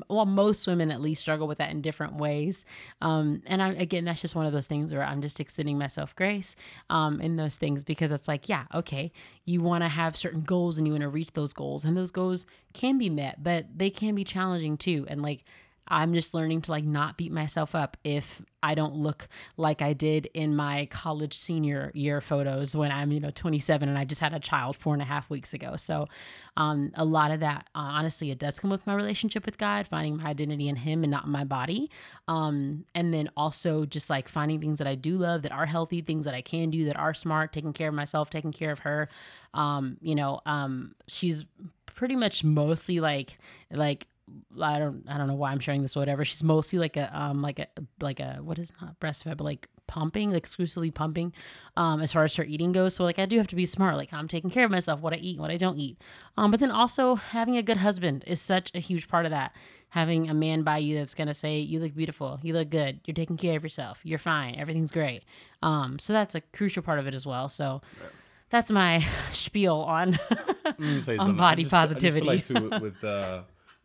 well 0.09 0.27
most 0.27 0.67
women 0.67 0.91
at 0.91 1.01
least 1.01 1.21
struggle 1.21 1.49
with 1.49 1.59
that 1.59 1.71
in 1.71 1.83
different 1.83 2.15
ways. 2.15 2.65
Um, 3.01 3.43
and 3.47 3.63
i 3.63 3.71
again 3.71 4.05
that's 4.05 4.21
just 4.21 4.35
one 4.35 4.47
of 4.47 4.53
those 4.53 4.67
things 4.67 4.93
where 4.93 5.03
i'm 5.03 5.23
just 5.23 5.41
extending 5.41 5.79
myself 5.79 6.15
grace 6.15 6.55
um, 6.91 7.21
in 7.21 7.37
those 7.37 7.57
things 7.57 7.85
because 7.85 8.11
it's 8.11 8.29
like 8.29 8.49
yeah 8.49 8.65
okay 8.75 9.13
you 9.45 9.61
want 9.61 9.83
to 9.83 9.89
have 9.89 10.17
certain 10.17 10.43
goals 10.43 10.79
and 10.79 10.87
you 10.87 10.93
want 10.93 11.03
to 11.03 11.09
reach 11.09 11.33
those 11.33 11.53
goals. 11.53 11.85
And 11.85 11.97
those 11.97 12.11
goals 12.11 12.47
can 12.73 12.99
be 12.99 13.11
met 13.11 13.43
but 13.43 13.67
they 13.77 13.91
can 13.91 14.15
be 14.15 14.25
challenging 14.25 14.77
too. 14.77 15.07
And 15.09 15.23
like 15.23 15.45
I'm 15.89 16.15
just 16.15 16.33
learning 16.33 16.63
to 16.63 16.71
like 16.71 16.85
not 16.85 17.17
beat 17.17 17.33
myself 17.33 17.75
up 17.75 17.97
if 18.05 18.41
I 18.63 18.75
don't 18.75 18.95
look 18.95 19.29
like 19.57 19.83
I 19.83 19.93
did 19.93 20.29
in 20.33 20.55
my 20.55 20.87
college 20.91 21.35
senior 21.35 21.91
year 21.95 22.21
photos 22.21 22.77
when 22.77 22.93
I'm, 22.93 23.11
you 23.11 23.19
know, 23.19 23.33
27 23.35 23.89
and 23.89 23.99
I 23.99 24.05
just 24.05 24.21
had 24.21 24.33
a 24.33 24.39
child 24.39 24.77
four 24.77 24.95
and 24.95 25.03
a 25.03 25.07
half 25.07 25.29
weeks 25.29 25.53
ago. 25.53 25.75
So, 25.77 26.07
um, 26.57 26.93
a 26.95 27.05
lot 27.05 27.33
of 27.33 27.41
that, 27.41 27.69
uh, 27.75 27.81
honestly, 27.81 28.31
it 28.31 28.39
does 28.39 28.61
come 28.61 28.71
with 28.71 28.87
my 28.87 28.95
relationship 28.95 29.45
with 29.45 29.59
God, 29.59 29.89
finding 29.89 30.17
my 30.19 30.27
identity 30.27 30.69
in 30.69 30.77
Him 30.77 31.03
and 31.03 31.11
not 31.11 31.25
in 31.25 31.33
my 31.33 31.45
body. 31.45 31.91
Um, 32.29 32.85
and 32.95 33.13
then 33.13 33.29
also 33.37 33.85
just 33.85 34.09
like 34.09 34.29
finding 34.29 34.61
things 34.61 34.79
that 34.79 34.87
I 34.87 34.95
do 34.95 35.17
love 35.17 35.43
that 35.43 35.53
are 35.53 35.67
healthy, 35.67 36.01
things 36.01 36.25
that 36.27 36.35
I 36.35 36.43
can 36.43 36.71
do 36.71 36.85
that 36.85 36.97
are 36.97 37.15
smart, 37.15 37.53
taking 37.53 37.73
care 37.73 37.89
of 37.89 37.95
myself, 37.95 38.31
taking 38.31 38.53
care 38.53 38.71
of 38.71 38.81
her. 38.81 39.09
Um, 39.55 39.97
you 40.01 40.15
know, 40.15 40.41
um, 40.47 40.95
she's 41.09 41.45
pretty 41.87 42.17
much 42.17 42.45
mostly 42.45 43.01
like, 43.01 43.39
like, 43.71 44.07
I 44.61 44.79
don't 44.79 45.05
I 45.09 45.19
don't 45.19 45.27
know 45.29 45.35
why 45.35 45.51
I'm 45.53 45.61
sharing 45.61 45.83
this 45.83 45.97
or 45.97 46.01
whatever. 46.01 46.25
She's 46.25 46.43
mostly 46.43 46.79
like 46.79 46.97
a 46.97 47.11
um 47.19 47.43
like 47.43 47.59
a 47.59 47.67
like 48.01 48.21
a 48.21 48.39
what 48.43 48.59
is 48.59 48.73
not 48.81 48.99
breastfed 49.01 49.37
but 49.37 49.45
like 49.45 49.69
pumping, 49.87 50.31
like 50.31 50.39
exclusively 50.39 50.91
pumping, 50.91 51.33
um, 51.77 52.01
as 52.01 52.13
far 52.13 52.25
as 52.25 52.35
her 52.37 52.45
eating 52.45 52.73
goes. 52.73 52.95
So 52.95 53.05
like 53.05 53.19
I 53.19 53.27
do 53.27 53.37
have 53.39 53.49
to 53.49 53.57
be 53.57 53.67
smart. 53.67 53.97
Like 53.97 54.13
I'm 54.13 54.29
taking 54.29 54.49
care 54.51 54.65
of 54.65 54.71
myself, 54.71 55.01
what 55.01 55.13
I 55.13 55.17
eat, 55.17 55.39
what 55.39 55.51
I 55.51 55.57
don't 55.59 55.79
eat. 55.79 55.99
Um, 56.39 56.51
but 56.51 56.61
then 56.61 56.71
also 56.71 57.17
having 57.17 57.57
a 57.59 57.63
good 57.63 57.77
husband 57.79 58.25
is 58.27 58.41
such 58.41 58.71
a 58.75 58.79
huge 58.79 59.09
part 59.09 59.27
of 59.27 59.31
that. 59.33 59.55
Having 59.91 60.31
a 60.31 60.35
man 60.35 60.63
by 60.63 60.79
you 60.79 60.97
that's 60.97 61.13
gonna 61.15 61.35
say, 61.35 61.59
You 61.59 61.79
look 61.79 61.95
beautiful, 61.95 62.41
you 62.43 62.55
look 62.55 62.71
good, 62.71 63.01
you're 63.05 63.15
taking 63.15 63.37
care 63.37 63.57
of 63.59 63.63
yourself, 63.63 64.01
you're 64.05 64.19
fine, 64.19 64.55
everything's 64.57 64.91
great. 64.93 65.25
Um, 65.63 65.99
so 65.99 66.15
that's 66.15 66.35
a 66.35 66.41
crucial 66.41 66.83
part 66.83 66.99
of 66.99 67.07
it 67.07 67.13
as 67.13 67.27
well. 67.27 67.51
So 67.51 67.83
that's 68.49 68.71
my 68.71 69.05
spiel 69.33 69.77
on 69.77 70.19
Let 70.65 70.81
me 70.81 71.01
say 71.03 71.17
On 71.19 71.37
body 71.37 71.63
I 71.63 71.69
just- 71.69 71.75
I 71.75 71.85
just 71.85 72.01
feel 72.01 72.11
positivity. 72.13 72.27
like 72.27 72.45
too, 72.47 72.71
with 72.81 73.05
uh, 73.05 73.43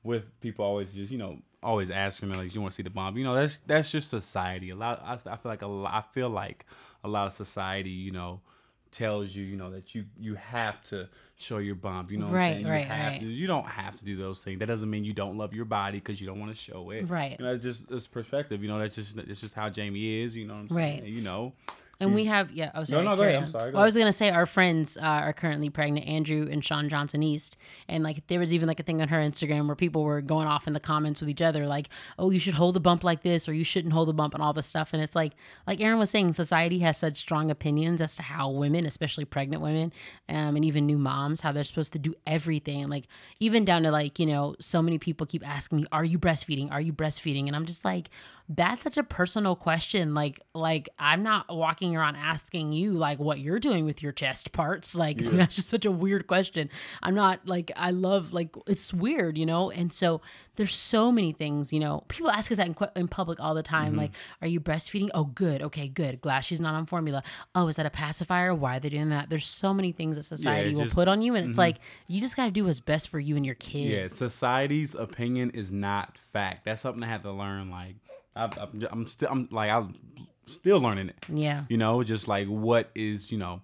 with 0.08 0.40
people 0.42 0.66
always 0.66 0.94
just 0.94 1.12
you 1.12 1.18
know 1.20 1.38
always 1.62 1.92
asking 1.92 2.30
me 2.30 2.36
like 2.38 2.54
you 2.56 2.62
want 2.62 2.72
to 2.72 2.76
see 2.76 2.84
the 2.84 2.90
bomb. 2.90 3.18
You 3.18 3.24
know 3.26 3.36
that's 3.36 3.58
that's 3.68 3.92
just 3.92 4.10
society. 4.10 4.70
A 4.72 4.76
lot. 4.76 5.02
I, 5.04 5.14
I 5.32 5.36
feel 5.38 5.52
like 5.52 5.62
a 5.62 5.68
lot. 5.68 5.94
I 5.94 6.02
feel 6.14 6.30
like 6.30 6.66
a 7.04 7.08
lot 7.08 7.28
of 7.28 7.34
society. 7.34 7.90
You 7.92 8.12
know 8.12 8.42
tells 8.90 9.36
you 9.36 9.44
you 9.44 9.58
know 9.58 9.70
that 9.70 9.94
you 9.94 10.06
you 10.18 10.34
have 10.36 10.82
to 10.82 11.10
show 11.36 11.58
your 11.58 11.76
bump 11.76 12.10
you 12.10 12.18
know 12.18 12.28
what 12.28 12.36
Right, 12.36 12.46
I'm 12.48 12.54
saying? 12.54 12.66
You 12.68 12.72
right, 12.72 12.86
have 12.88 13.12
right. 13.12 13.20
to 13.22 13.28
you 13.28 13.46
don't 13.46 13.66
have 13.68 13.98
to 13.98 14.06
do 14.06 14.16
those 14.16 14.42
things 14.42 14.60
that 14.60 14.66
doesn't 14.68 14.90
mean 14.90 15.04
you 15.04 15.12
don't 15.12 15.38
love 15.38 15.54
your 15.54 15.66
body 15.66 15.98
because 16.00 16.22
you 16.22 16.26
don't 16.26 16.40
want 16.40 16.52
to 16.54 16.58
show 16.58 16.90
it 16.92 17.04
Right. 17.10 17.36
you 17.38 17.46
know 17.46 17.52
it's 17.54 17.64
just 17.66 17.92
it's 17.92 18.08
perspective 18.08 18.64
you 18.64 18.70
know 18.70 18.80
that's 18.80 18.96
just 18.96 19.18
it's 19.18 19.42
just 19.42 19.54
how 19.56 19.68
Jamie 19.70 20.22
is 20.24 20.38
you 20.38 20.48
know 20.48 20.54
what 20.54 20.62
I'm 20.62 20.70
saying 20.70 21.02
Right. 21.02 21.10
you 21.10 21.22
know 21.22 21.52
And 22.00 22.14
we 22.14 22.26
have, 22.26 22.52
yeah. 22.52 22.72
Oh, 22.76 22.84
sorry. 22.84 23.04
no, 23.04 23.16
go 23.16 23.24
ahead. 23.24 23.36
I'm 23.36 23.48
sorry, 23.48 23.72
go 23.72 23.76
Well, 23.76 23.82
I 23.82 23.86
was 23.86 23.98
gonna 23.98 24.14
say 24.14 24.30
our 24.30 24.46
friends 24.46 24.98
uh, 24.98 25.02
are 25.02 25.34
currently 25.34 25.70
pregnant, 25.70 26.08
Andrew 26.08 26.48
and 26.50 26.64
Shawn 26.64 26.90
Johnson 26.90 27.24
East, 27.24 27.58
and 27.88 28.04
like 28.04 28.26
there 28.28 28.40
was 28.40 28.54
even 28.54 28.68
like 28.68 28.80
a 28.80 28.84
thing 28.84 29.02
on 29.02 29.08
her 29.08 29.18
Instagram 29.18 29.66
where 29.66 29.76
people 29.76 30.04
were 30.04 30.22
going 30.22 30.48
off 30.48 30.68
in 30.68 30.74
the 30.74 30.80
comments 30.80 31.22
with 31.22 31.30
each 31.30 31.42
other, 31.42 31.66
like, 31.66 31.90
"Oh, 32.20 32.30
you 32.30 32.40
should 32.40 32.54
hold 32.54 32.76
the 32.76 32.80
bump 32.80 33.04
like 33.04 33.24
this, 33.24 33.50
or 33.50 33.54
you 33.54 33.64
shouldn't 33.64 33.94
hold 33.94 34.10
the 34.10 34.14
bump," 34.14 34.36
and 34.36 34.44
all 34.44 34.54
this 34.54 34.68
stuff. 34.68 34.94
And 34.94 35.02
it's 35.02 35.16
like, 35.16 35.34
like 35.66 35.82
Aaron 35.82 35.98
was 35.98 36.12
saying, 36.12 36.34
society 36.34 36.80
has 36.80 36.98
such 36.98 37.18
strong 37.18 37.50
opinions 37.50 38.00
as 38.00 38.16
to 38.18 38.22
how 38.22 38.50
women, 38.52 38.86
especially 38.86 39.26
pregnant 39.26 39.64
women, 39.64 39.92
um, 40.30 40.56
and 40.56 40.64
even 40.64 40.86
new 40.86 41.00
moms, 41.00 41.42
how 41.42 41.52
they're 41.52 41.64
supposed 41.64 41.94
to 41.94 42.00
do 42.00 42.14
everything. 42.28 42.90
Like 42.90 43.08
even 43.40 43.66
down 43.66 43.84
to 43.84 43.92
like 43.92 44.20
you 44.20 44.28
know, 44.28 44.56
so 44.60 44.82
many 44.84 45.00
people 45.00 45.26
keep 45.26 45.48
asking 45.48 45.80
me, 45.80 45.86
"Are 45.92 46.06
you 46.06 46.20
breastfeeding? 46.20 46.72
Are 46.72 46.82
you 46.82 46.94
breastfeeding?" 46.94 47.48
And 47.48 47.56
I'm 47.56 47.66
just 47.66 47.84
like 47.84 48.10
that's 48.50 48.84
such 48.84 48.98
a 48.98 49.04
personal 49.04 49.56
question 49.58 50.14
like 50.14 50.40
like 50.56 50.88
i'm 50.98 51.22
not 51.22 51.46
walking 51.54 51.96
around 51.98 52.16
asking 52.16 52.72
you 52.72 52.94
like 52.94 53.20
what 53.20 53.40
you're 53.40 53.60
doing 53.60 53.84
with 53.84 54.02
your 54.02 54.14
chest 54.14 54.54
parts 54.54 54.96
like 54.96 55.18
that's 55.22 55.58
just 55.58 55.70
such 55.70 55.86
a 55.86 55.92
weird 55.92 56.28
question 56.28 56.70
i'm 57.04 57.14
not 57.14 57.46
like 57.46 57.72
i 57.76 57.92
love 57.92 58.32
like 58.32 58.56
it's 58.66 58.94
weird 58.94 59.38
you 59.38 59.46
know 59.46 59.70
and 59.70 59.92
so 59.92 60.22
there's 60.56 60.74
so 60.74 61.12
many 61.12 61.34
things 61.34 61.74
you 61.74 61.80
know 61.80 62.04
people 62.08 62.32
ask 62.32 62.50
us 62.52 62.58
that 62.58 62.68
in, 62.68 62.76
in 62.96 63.08
public 63.10 63.40
all 63.42 63.54
the 63.54 63.62
time 63.64 63.78
Mm-hmm. 63.92 63.98
like 64.00 64.12
are 64.42 64.48
you 64.48 64.60
breastfeeding 64.62 65.10
oh 65.14 65.26
good 65.26 65.62
okay 65.62 65.88
good 65.90 66.22
glad 66.22 66.40
she's 66.42 66.62
not 66.62 66.74
on 66.74 66.86
formula 66.86 67.24
oh 67.54 67.68
is 67.68 67.76
that 67.76 67.86
a 67.86 67.90
pacifier 67.90 68.56
why 68.56 68.78
are 68.78 68.80
they 68.80 68.90
doing 68.90 69.10
that 69.10 69.30
there's 69.30 69.46
so 69.46 69.74
many 69.74 69.92
things 69.92 70.16
that 70.16 70.24
society 70.24 70.70
will 70.70 70.80
just- 70.82 70.92
mm-hmm. 70.92 71.00
put 71.02 71.08
on 71.10 71.22
you 71.22 71.36
and 71.36 71.50
it's 71.50 71.60
like 71.60 71.78
you 72.08 72.22
just 72.22 72.36
got 72.38 72.46
to 72.46 72.52
do 72.52 72.64
what's 72.64 72.80
best 72.80 73.10
for 73.10 73.20
you 73.20 73.36
and 73.36 73.46
your 73.46 73.56
kid 73.56 73.90
Yeah, 73.92 74.08
society's 74.08 74.96
opinion 74.96 75.52
is 75.52 75.72
not 75.72 76.18
fact. 76.18 76.66
That's 76.66 76.82
something 76.82 77.04
I 77.04 77.08
had 77.08 77.24
to 77.24 77.32
learn. 77.32 77.70
Like, 77.70 77.96
I, 78.38 78.46
I'm, 78.62 78.88
I'm 78.92 79.08
still, 79.08 79.30
I'm 79.32 79.48
like, 79.52 79.70
I'm 79.72 79.96
still 80.46 80.80
learning 80.80 81.10
it. 81.10 81.26
yeah 81.34 81.64
You 81.70 81.78
know, 81.78 82.04
just 82.04 82.28
like 82.28 82.48
what 82.48 82.90
is, 82.96 83.32
you 83.32 83.38
know, 83.38 83.62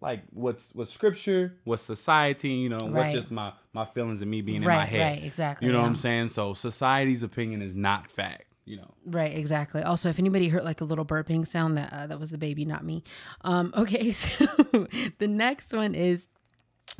like 0.00 0.22
what's 0.30 0.74
what's 0.74 0.90
scripture, 0.90 1.56
what's 1.64 1.82
society, 1.82 2.50
you 2.50 2.68
know, 2.68 2.78
Right. 2.78 2.92
what's 2.92 3.14
just 3.14 3.32
my 3.32 3.52
my 3.72 3.84
feelings 3.86 4.20
and 4.22 4.30
me 4.30 4.40
being 4.42 4.62
in 4.62 4.68
my 4.68 4.84
head. 4.84 5.00
right, 5.00 5.24
exactly, 5.24 5.66
You 5.66 5.72
know 5.72 5.80
what. 5.80 5.88
I'm 5.88 5.96
saying? 5.96 6.28
So 6.28 6.54
society's 6.54 7.22
opinion 7.22 7.62
is 7.62 7.74
not 7.74 8.10
fact. 8.10 8.44
You 8.66 8.76
know. 8.76 8.94
Right, 9.06 9.34
exactly. 9.34 9.82
Also, 9.82 10.10
if 10.10 10.18
anybody 10.18 10.48
heard 10.48 10.62
like 10.62 10.82
a 10.82 10.84
little 10.84 11.06
burping 11.06 11.46
sound, 11.46 11.78
that 11.78 11.90
uh, 11.90 12.06
that 12.08 12.20
was 12.20 12.30
the 12.32 12.36
baby, 12.38 12.66
not 12.66 12.84
me. 12.84 13.02
Um, 13.40 13.72
okay, 13.76 14.12
so 14.12 14.44
the 15.18 15.26
next 15.26 15.72
one 15.72 15.94
is 15.94 16.28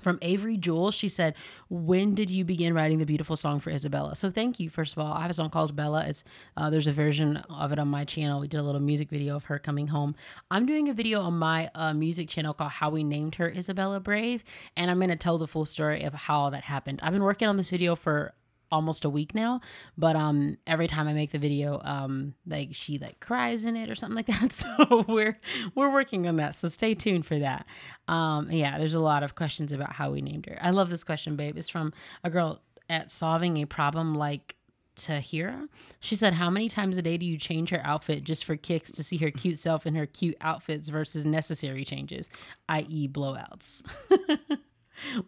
from 0.00 0.18
Avery 0.22 0.56
Jewell. 0.56 0.90
She 0.90 1.08
said, 1.08 1.34
"When 1.68 2.14
did 2.14 2.30
you 2.30 2.44
begin 2.44 2.74
writing 2.74 2.98
the 2.98 3.06
beautiful 3.06 3.36
song 3.36 3.60
for 3.60 3.70
Isabella?" 3.70 4.14
So 4.14 4.30
thank 4.30 4.60
you. 4.60 4.70
First 4.70 4.94
of 4.94 4.98
all, 4.98 5.12
I 5.12 5.22
have 5.22 5.30
a 5.30 5.34
song 5.34 5.50
called 5.50 5.74
Bella. 5.74 6.04
It's 6.06 6.24
uh, 6.56 6.70
there's 6.70 6.86
a 6.86 6.92
version 6.92 7.38
of 7.50 7.72
it 7.72 7.78
on 7.78 7.88
my 7.88 8.04
channel. 8.04 8.40
We 8.40 8.48
did 8.48 8.60
a 8.60 8.62
little 8.62 8.80
music 8.80 9.10
video 9.10 9.36
of 9.36 9.44
her 9.44 9.58
coming 9.58 9.88
home. 9.88 10.14
I'm 10.50 10.66
doing 10.66 10.88
a 10.88 10.94
video 10.94 11.20
on 11.20 11.38
my 11.38 11.70
uh, 11.74 11.94
music 11.94 12.28
channel 12.28 12.54
called 12.54 12.72
"How 12.72 12.90
We 12.90 13.04
Named 13.04 13.34
Her 13.36 13.48
Isabella 13.50 14.00
Brave," 14.00 14.44
and 14.76 14.90
I'm 14.90 15.00
gonna 15.00 15.16
tell 15.16 15.38
the 15.38 15.46
full 15.46 15.64
story 15.64 16.04
of 16.04 16.14
how 16.14 16.50
that 16.50 16.64
happened. 16.64 17.00
I've 17.02 17.12
been 17.12 17.22
working 17.22 17.48
on 17.48 17.56
this 17.56 17.70
video 17.70 17.94
for 17.94 18.34
almost 18.70 19.04
a 19.04 19.10
week 19.10 19.34
now 19.34 19.60
but 19.96 20.14
um 20.16 20.56
every 20.66 20.86
time 20.86 21.08
i 21.08 21.12
make 21.12 21.30
the 21.30 21.38
video 21.38 21.80
um 21.84 22.34
like 22.46 22.68
she 22.72 22.98
like 22.98 23.18
cries 23.20 23.64
in 23.64 23.76
it 23.76 23.90
or 23.90 23.94
something 23.94 24.16
like 24.16 24.26
that 24.26 24.52
so 24.78 25.04
we're 25.08 25.38
we're 25.74 25.92
working 25.92 26.26
on 26.26 26.36
that 26.36 26.54
so 26.54 26.68
stay 26.68 26.94
tuned 26.94 27.24
for 27.24 27.38
that 27.38 27.66
um 28.08 28.50
yeah 28.50 28.78
there's 28.78 28.94
a 28.94 29.00
lot 29.00 29.22
of 29.22 29.34
questions 29.34 29.72
about 29.72 29.92
how 29.92 30.10
we 30.10 30.20
named 30.20 30.46
her 30.46 30.58
i 30.60 30.70
love 30.70 30.90
this 30.90 31.04
question 31.04 31.36
babe 31.36 31.56
it's 31.56 31.68
from 31.68 31.92
a 32.24 32.30
girl 32.30 32.60
at 32.90 33.10
solving 33.10 33.58
a 33.58 33.66
problem 33.66 34.14
like 34.14 34.56
Tahira. 34.98 35.68
She 36.00 36.16
said, 36.16 36.34
How 36.34 36.50
many 36.50 36.68
times 36.68 36.96
a 36.96 37.02
day 37.02 37.16
do 37.16 37.24
you 37.24 37.38
change 37.38 37.70
her 37.70 37.80
outfit 37.84 38.24
just 38.24 38.44
for 38.44 38.56
kicks 38.56 38.90
to 38.92 39.04
see 39.04 39.16
her 39.18 39.30
cute 39.30 39.58
self 39.58 39.86
in 39.86 39.94
her 39.94 40.06
cute 40.06 40.36
outfits 40.40 40.88
versus 40.88 41.24
necessary 41.24 41.84
changes, 41.84 42.28
i.e., 42.68 43.08
blowouts? 43.08 43.82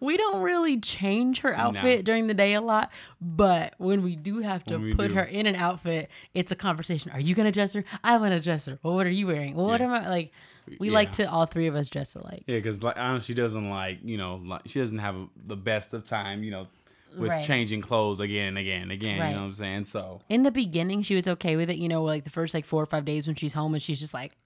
we 0.00 0.16
don't 0.16 0.42
really 0.42 0.78
change 0.80 1.40
her 1.40 1.54
outfit 1.56 2.04
during 2.04 2.26
the 2.26 2.34
day 2.34 2.54
a 2.54 2.60
lot, 2.60 2.90
but 3.20 3.74
when 3.78 4.02
we 4.02 4.16
do 4.16 4.40
have 4.40 4.64
to 4.64 4.78
put 4.94 5.08
do. 5.08 5.14
her 5.14 5.22
in 5.24 5.46
an 5.46 5.54
outfit, 5.56 6.10
it's 6.34 6.52
a 6.52 6.56
conversation. 6.56 7.10
Are 7.12 7.20
you 7.20 7.34
gonna 7.34 7.52
dress 7.52 7.72
her? 7.72 7.84
I 8.04 8.16
want 8.18 8.32
to 8.32 8.40
dress 8.40 8.66
her. 8.66 8.78
Well, 8.82 8.94
what 8.94 9.06
are 9.06 9.10
you 9.10 9.26
wearing? 9.26 9.54
Well, 9.54 9.66
what 9.66 9.80
Yeah. 9.80 9.86
am 9.86 9.92
I 9.92 10.08
like? 10.08 10.32
We 10.78 10.88
Yeah. 10.88 10.94
like 10.94 11.12
to 11.12 11.24
all 11.30 11.46
three 11.46 11.66
of 11.66 11.74
us 11.74 11.88
dress 11.88 12.14
alike. 12.14 12.44
Yeah, 12.46 12.56
because 12.56 12.82
like 12.82 12.96
I 12.96 13.12
know 13.12 13.18
she 13.20 13.34
doesn't 13.34 13.70
like 13.70 13.98
you 14.04 14.16
know 14.18 14.36
like 14.44 14.62
she 14.66 14.78
doesn't 14.80 14.98
have 14.98 15.16
the 15.36 15.56
best 15.56 15.92
of 15.94 16.04
time 16.06 16.42
you 16.44 16.50
know 16.50 16.68
with 17.16 17.30
Right. 17.30 17.44
changing 17.44 17.80
clothes 17.80 18.20
again 18.20 18.48
and 18.48 18.58
again 18.58 18.82
and 18.82 18.92
again. 18.92 19.18
Right. 19.18 19.30
You 19.30 19.34
know 19.34 19.40
what 19.40 19.46
I'm 19.48 19.54
saying? 19.54 19.84
So 19.86 20.20
In 20.28 20.44
the 20.44 20.52
beginning, 20.52 21.02
she 21.02 21.16
was 21.16 21.26
okay 21.26 21.56
with 21.56 21.68
it. 21.70 21.76
You 21.76 21.88
know, 21.88 22.04
like 22.04 22.22
the 22.22 22.30
first 22.30 22.54
like 22.54 22.64
four 22.64 22.80
or 22.82 22.86
five 22.86 23.04
days 23.04 23.26
when 23.26 23.34
she's 23.34 23.52
home 23.52 23.74
and 23.74 23.82
she's 23.82 23.98
just 23.98 24.14
like 24.14 24.36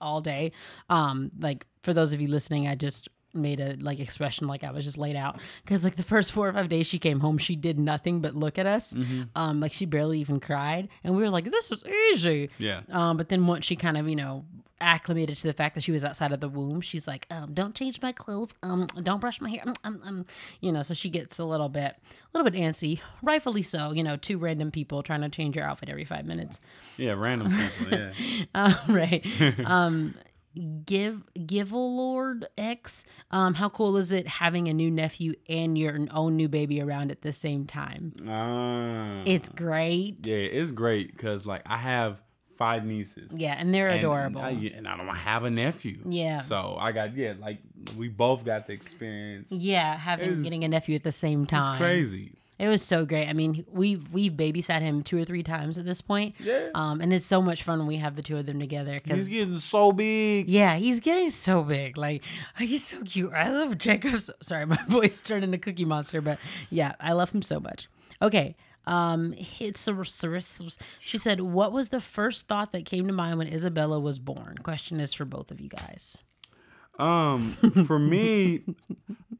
all 0.00 0.20
day. 0.22 0.52
Um, 0.88 1.30
like 1.38 1.66
for 1.82 1.92
those 1.92 2.14
of 2.14 2.20
you 2.20 2.28
listening, 2.28 2.66
I 2.66 2.74
just 2.76 3.08
made 3.34 3.60
a 3.60 3.76
like 3.80 3.98
expression 4.00 4.46
like 4.46 4.62
I 4.64 4.70
was 4.72 4.84
just 4.84 4.98
laid 4.98 5.16
out 5.16 5.38
because 5.64 5.84
like 5.84 5.96
the 5.96 6.02
first 6.02 6.32
four 6.32 6.48
or 6.48 6.52
five 6.52 6.68
days 6.68 6.86
she 6.86 6.98
came 6.98 7.20
home, 7.20 7.38
she 7.38 7.56
did 7.56 7.78
nothing 7.78 8.20
but 8.20 8.34
look 8.34 8.58
at 8.58 8.66
us. 8.66 8.94
Um, 9.34 9.60
like 9.60 9.72
she 9.72 9.86
barely 9.86 10.20
even 10.20 10.40
cried, 10.40 10.88
and 11.04 11.16
we 11.16 11.22
were 11.22 11.30
like, 11.30 11.50
"This 11.50 11.70
is 11.72 11.84
easy." 12.12 12.50
yeah, 12.58 12.82
Um, 12.90 13.16
but 13.16 13.28
then 13.28 13.46
once 13.46 13.64
she 13.64 13.76
kind 13.76 13.96
of, 13.96 14.08
you 14.08 14.16
know, 14.16 14.44
acclimated 14.80 15.36
to 15.36 15.46
the 15.46 15.52
fact 15.52 15.76
that 15.76 15.80
she 15.82 15.92
was 15.92 16.02
outside 16.04 16.32
of 16.32 16.40
the 16.40 16.48
womb, 16.48 16.80
she's 16.80 17.06
like, 17.06 17.24
um, 17.30 17.54
don't 17.54 17.72
change 17.74 18.02
my 18.02 18.10
clothes. 18.10 18.50
Um, 18.64 18.88
don't 19.02 19.20
brush 19.20 19.40
my 19.40 19.48
hair. 19.48 19.62
Um, 19.64 19.74
um, 19.84 20.00
um, 20.04 20.24
you 20.60 20.72
know, 20.72 20.82
so 20.82 20.92
she 20.92 21.08
gets 21.08 21.38
a 21.38 21.44
little 21.44 21.68
bit, 21.68 21.94
a 21.94 22.36
little 22.38 22.50
bit 22.50 22.60
antsy, 22.60 23.00
rightfully 23.22 23.62
so. 23.62 23.92
You 23.92 24.02
know, 24.02 24.16
two 24.16 24.38
random 24.38 24.70
people 24.72 25.02
trying 25.04 25.20
to 25.20 25.28
change 25.28 25.54
your 25.54 25.64
outfit 25.64 25.88
every 25.88 26.04
five 26.04 26.24
minutes. 26.26 26.58
yeah, 26.96 27.12
random 27.16 27.52
people. 27.56 27.98
Yeah, 27.98 28.44
Uh, 28.54 28.74
right. 28.88 29.24
um, 29.64 30.14
give 30.84 31.22
give 31.46 31.72
a 31.72 31.76
lord 31.78 32.46
X. 32.58 33.04
Um, 33.30 33.54
how 33.54 33.68
cool 33.68 33.96
is 33.96 34.12
it 34.12 34.26
having 34.26 34.68
a 34.68 34.72
new 34.74 34.90
nephew 34.90 35.34
and 35.48 35.76
your 35.78 35.98
own 36.10 36.36
new 36.36 36.48
baby 36.48 36.80
around 36.80 37.10
at 37.10 37.22
the 37.22 37.32
same 37.32 37.66
time? 37.66 38.12
Ah. 38.28 39.22
It's 39.26 39.48
great. 39.48 40.26
yeah, 40.26 40.36
it's 40.36 40.70
great 40.70 41.12
because 41.12 41.46
like 41.46 41.62
I 41.66 41.76
have 41.78 42.20
five 42.56 42.84
nieces. 42.84 43.30
Yeah, 43.34 43.54
and 43.58 43.72
they're 43.74 43.88
And 43.88 44.00
adorable. 44.00 44.40
I, 44.42 44.50
and 44.50 44.86
I 44.86 44.96
don't 44.96 45.08
have 45.08 45.44
a 45.44 45.50
nephew. 45.50 46.00
Yeah. 46.04 46.40
So 46.40 46.76
I 46.78 46.92
got 46.92 47.16
yeah, 47.16 47.34
like 47.40 47.58
we 47.96 48.08
both 48.08 48.44
got 48.44 48.66
the 48.66 48.72
experience. 48.74 49.50
yeah, 49.50 49.96
having 49.96 50.28
It's- 50.28 50.42
getting 50.42 50.64
a 50.64 50.68
nephew 50.68 50.94
at 50.94 51.02
the 51.04 51.12
same 51.12 51.46
time. 51.46 51.72
It's 51.74 51.78
crazy. 51.80 52.34
It 52.62 52.68
was 52.68 52.80
so 52.80 53.04
great. 53.04 53.28
I 53.28 53.32
mean, 53.32 53.66
we've 53.72 54.08
we've 54.12 54.32
babysat 54.32 54.82
him 54.82 55.02
two 55.02 55.18
or 55.20 55.24
three 55.24 55.42
times 55.42 55.78
at 55.78 55.84
this 55.84 56.00
point. 56.00 56.36
Yeah. 56.38 56.68
Um, 56.76 57.00
and 57.00 57.12
it's 57.12 57.26
so 57.26 57.42
much 57.42 57.64
fun 57.64 57.80
when 57.80 57.88
we 57.88 57.96
have 57.96 58.14
the 58.14 58.22
two 58.22 58.36
of 58.38 58.46
them 58.46 58.60
together 58.60 59.00
He's 59.04 59.28
getting 59.28 59.58
so 59.58 59.90
big. 59.90 60.48
yeah, 60.48 60.76
he's 60.76 61.00
getting 61.00 61.28
so 61.30 61.64
big. 61.64 61.96
Like 61.98 62.22
he's 62.58 62.84
so 62.86 63.02
cute. 63.02 63.32
I 63.32 63.50
love 63.50 63.78
Jacob. 63.78 64.20
so- 64.20 64.34
Sorry, 64.42 64.64
my 64.76 64.78
voice 64.86 65.22
turned 65.22 65.42
into 65.42 65.58
Cookie 65.58 65.84
Monster, 65.84 66.20
but 66.20 66.38
yeah, 66.70 66.94
I 67.00 67.14
love 67.14 67.30
him 67.30 67.42
so 67.42 67.58
much. 67.58 67.88
Okay. 68.22 68.54
Um, 68.86 69.34
it's 69.58 69.88
a, 69.88 70.04
she 71.00 71.18
said, 71.18 71.40
"What 71.40 71.72
was 71.72 71.88
the 71.88 72.00
first 72.00 72.46
thought 72.46 72.70
that 72.72 72.84
came 72.84 73.08
to 73.08 73.12
mind 73.12 73.38
when 73.38 73.48
Isabella 73.48 73.98
was 73.98 74.20
born?" 74.20 74.58
Question 74.62 75.00
is 75.00 75.12
for 75.12 75.24
both 75.24 75.50
of 75.50 75.60
you 75.60 75.68
guys. 75.68 76.22
Um, 76.98 77.52
for 77.86 77.98
me, 77.98 78.62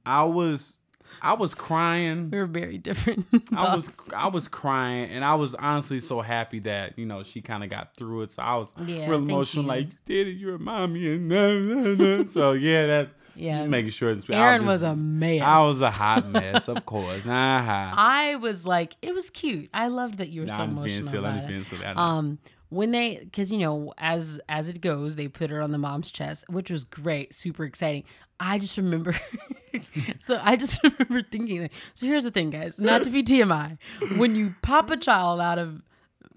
I 0.06 0.24
was 0.24 0.78
I 1.20 1.34
was 1.34 1.54
crying. 1.54 2.30
We 2.30 2.38
were 2.38 2.46
very 2.46 2.78
different. 2.78 3.26
I 3.56 3.74
was. 3.74 4.10
I 4.16 4.28
was 4.28 4.48
crying, 4.48 5.10
and 5.10 5.24
I 5.24 5.34
was 5.34 5.54
honestly 5.54 6.00
so 6.00 6.20
happy 6.20 6.60
that 6.60 6.98
you 6.98 7.06
know 7.06 7.22
she 7.22 7.40
kind 7.42 7.62
of 7.64 7.70
got 7.70 7.96
through 7.96 8.22
it. 8.22 8.32
So 8.32 8.42
I 8.42 8.56
was 8.56 8.72
Yeah, 8.84 9.08
real 9.08 9.18
emotional, 9.18 9.64
you. 9.64 9.68
like 9.68 9.86
you 9.86 9.98
did 10.04 10.28
it, 10.28 10.32
you 10.32 10.50
remind 10.52 10.92
me, 10.94 11.14
and 11.16 11.28
nah, 11.28 11.52
nah, 11.58 12.16
nah. 12.18 12.24
so 12.36 12.52
yeah, 12.52 12.86
that's 12.86 13.14
Yeah. 13.34 13.66
making 13.66 13.90
sure. 13.90 14.10
It's, 14.10 14.28
Aaron 14.30 14.62
I 14.62 14.66
was 14.66 14.80
just- 14.80 14.92
a 14.92 14.96
mess. 14.96 15.42
I 15.42 15.58
was 15.66 15.80
a 15.80 15.90
hot 15.90 16.28
mess, 16.28 16.68
of 16.68 16.84
course. 16.86 17.24
Nah, 17.26 17.92
I 17.96 18.36
was 18.36 18.66
like, 18.66 18.96
it 19.02 19.14
was 19.14 19.30
cute. 19.30 19.70
I 19.74 19.88
loved 19.88 20.18
that 20.18 20.28
you 20.28 20.42
were 20.42 20.46
nah, 20.48 20.56
so 20.56 20.62
I'm 20.64 20.70
just 20.74 20.84
being 20.84 20.96
emotional 20.98 21.10
silly. 21.12 21.28
I'm 21.28 21.36
just 21.36 21.48
being 21.48 21.64
silly. 21.64 21.86
I 21.86 21.92
know. 21.94 22.00
Um, 22.00 22.38
When 22.72 22.90
they, 22.90 23.18
because 23.18 23.52
you 23.52 23.58
know, 23.58 23.92
as 23.98 24.40
as 24.48 24.68
it 24.68 24.80
goes, 24.80 25.16
they 25.16 25.28
put 25.28 25.50
her 25.50 25.60
on 25.60 25.72
the 25.72 25.78
mom's 25.78 26.10
chest, 26.10 26.46
which 26.48 26.70
was 26.70 26.84
great, 26.84 27.34
super 27.34 27.64
exciting. 27.64 28.04
I 28.40 28.58
just 28.58 28.78
remember, 28.78 29.14
so 30.18 30.40
I 30.42 30.56
just 30.56 30.82
remember 30.84 31.22
thinking. 31.22 31.68
So 31.92 32.06
here's 32.06 32.24
the 32.24 32.30
thing, 32.30 32.48
guys. 32.48 32.78
Not 32.78 33.04
to 33.04 33.10
be 33.10 33.22
TMI, 33.22 33.76
when 34.16 34.34
you 34.34 34.54
pop 34.62 34.88
a 34.90 34.96
child 34.96 35.40
out 35.40 35.58
of 35.58 35.82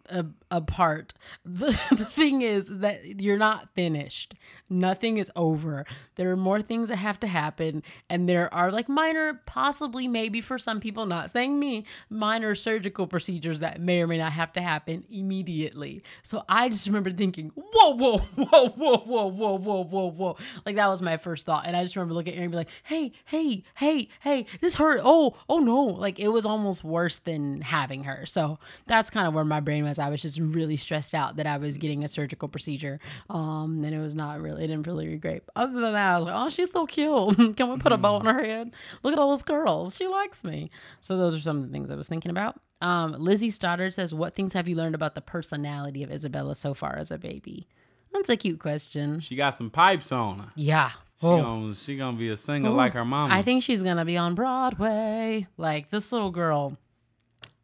a, 0.09 0.25
a 0.51 0.61
part, 0.61 1.13
the, 1.45 1.67
the 1.91 2.05
thing 2.05 2.41
is 2.41 2.79
that 2.79 3.21
you're 3.21 3.37
not 3.37 3.69
finished. 3.73 4.35
Nothing 4.69 5.17
is 5.17 5.31
over. 5.35 5.85
There 6.15 6.31
are 6.31 6.37
more 6.37 6.61
things 6.61 6.89
that 6.89 6.97
have 6.97 7.19
to 7.21 7.27
happen, 7.27 7.83
and 8.09 8.27
there 8.27 8.51
are 8.53 8.71
like 8.71 8.89
minor, 8.89 9.41
possibly, 9.45 10.07
maybe 10.07 10.41
for 10.41 10.57
some 10.57 10.79
people, 10.79 11.05
not 11.05 11.31
saying 11.31 11.59
me, 11.59 11.85
minor 12.09 12.55
surgical 12.55 13.07
procedures 13.07 13.59
that 13.59 13.79
may 13.79 14.01
or 14.01 14.07
may 14.07 14.17
not 14.17 14.31
have 14.31 14.53
to 14.53 14.61
happen 14.61 15.05
immediately. 15.09 16.01
So 16.23 16.43
I 16.49 16.69
just 16.69 16.87
remember 16.87 17.11
thinking, 17.11 17.51
whoa, 17.55 17.91
whoa, 17.91 18.17
whoa, 18.35 18.69
whoa, 18.69 18.97
whoa, 18.97 19.27
whoa, 19.27 19.57
whoa, 19.57 19.83
whoa, 19.83 20.11
whoa. 20.11 20.37
Like 20.65 20.75
that 20.77 20.87
was 20.87 21.01
my 21.01 21.17
first 21.17 21.45
thought, 21.45 21.65
and 21.65 21.75
I 21.75 21.83
just 21.83 21.95
remember 21.95 22.13
looking 22.13 22.33
at 22.33 22.37
Aaron 22.37 22.45
and 22.45 22.51
be 22.51 22.57
like, 22.57 22.69
hey, 22.83 23.11
hey, 23.25 23.63
hey, 23.75 24.09
hey, 24.21 24.45
this 24.61 24.75
hurt. 24.75 25.01
Oh, 25.03 25.35
oh 25.49 25.59
no. 25.59 25.83
Like 25.83 26.19
it 26.19 26.29
was 26.29 26.45
almost 26.45 26.83
worse 26.83 27.19
than 27.19 27.61
having 27.61 28.03
her. 28.05 28.25
So 28.25 28.59
that's 28.87 29.09
kind 29.09 29.27
of 29.27 29.33
where 29.33 29.45
my 29.45 29.59
brain 29.59 29.83
was 29.83 29.94
because 29.95 30.05
I 30.05 30.09
was 30.09 30.21
just 30.21 30.39
really 30.39 30.75
stressed 30.77 31.13
out 31.13 31.37
that 31.37 31.47
I 31.47 31.57
was 31.57 31.77
getting 31.77 32.03
a 32.03 32.07
surgical 32.07 32.47
procedure. 32.47 32.99
Um, 33.29 33.83
and 33.83 33.95
it 33.95 33.99
was 33.99 34.15
not 34.15 34.41
really, 34.41 34.63
it 34.63 34.67
didn't 34.67 34.85
really 34.87 35.15
great. 35.17 35.43
Other 35.55 35.73
than 35.79 35.93
that, 35.93 36.15
I 36.15 36.17
was 36.17 36.25
like, 36.25 36.35
oh, 36.35 36.49
she's 36.49 36.71
so 36.71 36.85
cute. 36.85 37.55
Can 37.57 37.71
we 37.71 37.77
put 37.77 37.91
a 37.91 37.97
bow 37.97 38.15
on 38.15 38.25
her 38.25 38.43
head? 38.43 38.73
Look 39.03 39.13
at 39.13 39.19
all 39.19 39.29
those 39.29 39.43
curls. 39.43 39.95
She 39.95 40.07
likes 40.07 40.43
me. 40.43 40.69
So 41.01 41.17
those 41.17 41.33
are 41.35 41.39
some 41.39 41.57
of 41.57 41.63
the 41.67 41.71
things 41.71 41.89
I 41.89 41.95
was 41.95 42.07
thinking 42.07 42.31
about. 42.31 42.59
Um, 42.81 43.13
Lizzie 43.17 43.49
Stoddard 43.49 43.93
says, 43.93 44.13
What 44.13 44.35
things 44.35 44.53
have 44.53 44.67
you 44.67 44.75
learned 44.75 44.95
about 44.95 45.15
the 45.15 45.21
personality 45.21 46.03
of 46.03 46.11
Isabella 46.11 46.55
so 46.55 46.73
far 46.73 46.97
as 46.97 47.09
a 47.09 47.17
baby? 47.17 47.67
That's 48.13 48.29
a 48.29 48.37
cute 48.37 48.59
question. 48.59 49.19
She 49.21 49.35
got 49.35 49.55
some 49.55 49.69
pipes 49.69 50.11
on 50.11 50.39
her. 50.39 50.45
Yeah. 50.55 50.89
She, 50.89 51.27
Oh. 51.27 51.41
gonna, 51.41 51.75
she 51.75 51.95
gonna 51.97 52.17
be 52.17 52.29
a 52.29 52.37
singer 52.37 52.69
like 52.69 52.91
her 52.93 53.05
mama. 53.05 53.33
I 53.33 53.41
think 53.41 53.63
she's 53.63 53.81
gonna 53.81 54.03
be 54.05 54.17
on 54.17 54.35
Broadway. 54.35 55.47
Like 55.57 55.89
this 55.89 56.11
little 56.11 56.31
girl. 56.31 56.77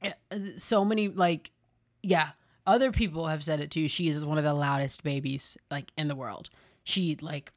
eh, 0.01 0.13
So 0.57 0.85
many 0.85 1.09
like, 1.09 1.51
yeah. 2.03 2.29
Other 2.67 2.91
people 2.91 3.27
have 3.27 3.43
said 3.43 3.59
it 3.59 3.71
too. 3.71 3.87
She 3.87 4.07
is 4.07 4.23
one 4.23 4.37
of 4.37 4.43
the 4.43 4.53
loudest 4.53 5.03
babies 5.03 5.57
like 5.71 5.91
in 5.97 6.07
the 6.07 6.15
world. 6.15 6.49
She 6.83 7.17
like, 7.21 7.51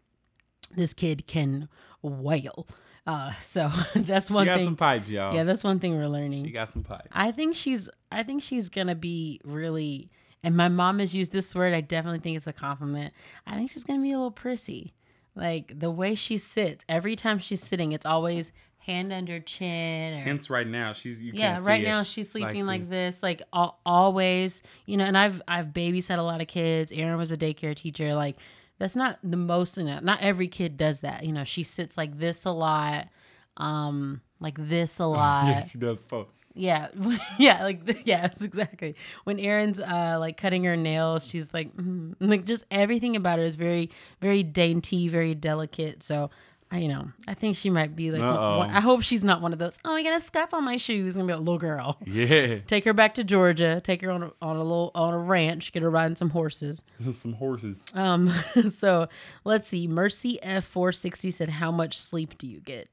this 0.74 0.94
kid 0.94 1.26
can 1.26 1.68
wail. 2.02 2.66
Uh, 3.06 3.32
so 3.40 3.70
that's 3.94 4.28
she 4.28 4.34
one 4.34 4.46
got 4.46 4.56
thing. 4.56 4.66
some 4.66 4.76
pipes, 4.76 5.08
y'all. 5.08 5.34
yeah, 5.34 5.44
that's 5.44 5.62
one 5.62 5.78
thing 5.78 5.96
we're 5.96 6.06
learning. 6.08 6.44
she 6.44 6.50
got 6.50 6.70
some 6.70 6.82
pipes. 6.82 7.08
I 7.12 7.32
think 7.32 7.54
she's 7.54 7.90
I 8.10 8.22
think 8.22 8.42
she's 8.42 8.68
gonna 8.68 8.94
be 8.94 9.40
really 9.44 10.10
and 10.42 10.56
my 10.56 10.68
mom 10.68 10.98
has 10.98 11.14
used 11.14 11.32
this 11.32 11.54
word, 11.54 11.74
I 11.74 11.80
definitely 11.80 12.20
think 12.20 12.36
it's 12.36 12.46
a 12.46 12.52
compliment. 12.52 13.12
I 13.46 13.56
think 13.56 13.70
she's 13.70 13.84
gonna 13.84 14.02
be 14.02 14.12
a 14.12 14.16
little 14.16 14.30
prissy. 14.30 14.94
Like 15.34 15.78
the 15.78 15.90
way 15.90 16.14
she 16.14 16.38
sits, 16.38 16.84
every 16.88 17.16
time 17.16 17.38
she's 17.38 17.62
sitting, 17.62 17.92
it's 17.92 18.06
always 18.06 18.52
hand 18.86 19.12
under 19.12 19.40
chin 19.40 20.14
or 20.14 20.22
Hence, 20.22 20.50
right 20.50 20.66
now 20.66 20.92
she's 20.92 21.20
you 21.20 21.32
yeah 21.34 21.58
right 21.64 21.82
now 21.82 22.02
she's 22.02 22.26
It's 22.26 22.34
like 22.34 22.42
sleeping 22.44 22.66
like, 22.66 22.82
this. 22.82 23.16
this, 23.16 23.22
like 23.22 23.42
al- 23.52 23.78
always 23.86 24.62
you 24.86 24.96
know 24.96 25.04
and 25.04 25.16
i've 25.16 25.40
i've 25.48 25.68
babysat 25.68 26.18
a 26.18 26.22
lot 26.22 26.40
of 26.40 26.46
kids 26.48 26.92
aaron 26.92 27.16
was 27.16 27.32
a 27.32 27.36
daycare 27.36 27.74
teacher 27.74 28.14
like 28.14 28.36
that's 28.78 28.96
not 28.96 29.18
the 29.22 29.36
most 29.36 29.78
you 29.78 29.84
know, 29.84 30.00
not 30.02 30.20
every 30.20 30.48
kid 30.48 30.76
does 30.76 31.00
that 31.00 31.24
you 31.24 31.32
know 31.32 31.44
she 31.44 31.62
sits 31.62 31.96
like 31.96 32.18
this 32.18 32.44
a 32.44 32.50
lot 32.50 33.08
um 33.56 34.20
like 34.40 34.56
this 34.58 34.98
a 34.98 35.06
lot 35.20 35.46
yeah, 35.46 35.64
she 35.64 35.78
does. 35.78 36.04
Fo- 36.04 36.28
yeah, 36.56 36.88
yeah, 37.38 37.64
like 37.64 38.02
yes, 38.04 38.40
exactly. 38.42 38.94
When 39.24 39.40
Aaron's 39.40 39.80
uh 39.80 40.18
like 40.20 40.36
cutting 40.36 40.62
her 40.64 40.76
nails, 40.76 41.26
she's 41.26 41.52
like, 41.52 41.74
mm, 41.76 42.14
like 42.20 42.44
just 42.44 42.64
everything 42.70 43.16
about 43.16 43.38
her 43.40 43.44
is 43.44 43.56
very, 43.56 43.90
very 44.20 44.44
dainty, 44.44 45.08
very 45.08 45.34
delicate. 45.34 46.04
So, 46.04 46.30
you 46.76 46.88
know, 46.88 47.08
I 47.28 47.34
think 47.34 47.56
she 47.56 47.70
might 47.70 47.94
be 47.96 48.10
like. 48.10 48.20
one- 48.22 48.70
I 48.70 48.80
hope 48.80 49.02
she's 49.02 49.22
not 49.24 49.40
one 49.40 49.52
of 49.52 49.58
those. 49.58 49.76
Oh, 49.84 49.94
I 49.94 50.02
got 50.02 50.16
a 50.16 50.20
scuff 50.20 50.52
on 50.54 50.64
my 50.64 50.76
shoes. 50.76 51.16
Gonna 51.16 51.26
be 51.26 51.32
a 51.32 51.38
little 51.38 51.58
girl. 51.58 51.98
Yeah, 52.06 52.58
Take 52.66 52.84
her 52.84 52.92
back 52.92 53.14
to 53.14 53.24
Georgia. 53.24 53.80
Take 53.82 54.02
her 54.02 54.10
on 54.10 54.22
a, 54.24 54.32
on 54.42 54.56
a 54.56 54.62
little 54.62 54.90
on 54.94 55.14
a 55.14 55.18
ranch. 55.18 55.72
Get 55.72 55.82
her 55.82 55.90
riding 55.90 56.16
some 56.16 56.30
horses. 56.30 56.82
some 57.12 57.34
horses. 57.34 57.84
Um, 57.94 58.32
so 58.70 59.08
let's 59.44 59.66
see. 59.68 59.86
Mercy 59.86 60.42
F 60.42 60.64
four 60.64 60.92
sixty 60.92 61.30
said, 61.30 61.48
"How 61.48 61.70
much 61.70 61.98
sleep 61.98 62.38
do 62.38 62.46
you 62.46 62.60
get?" 62.60 62.88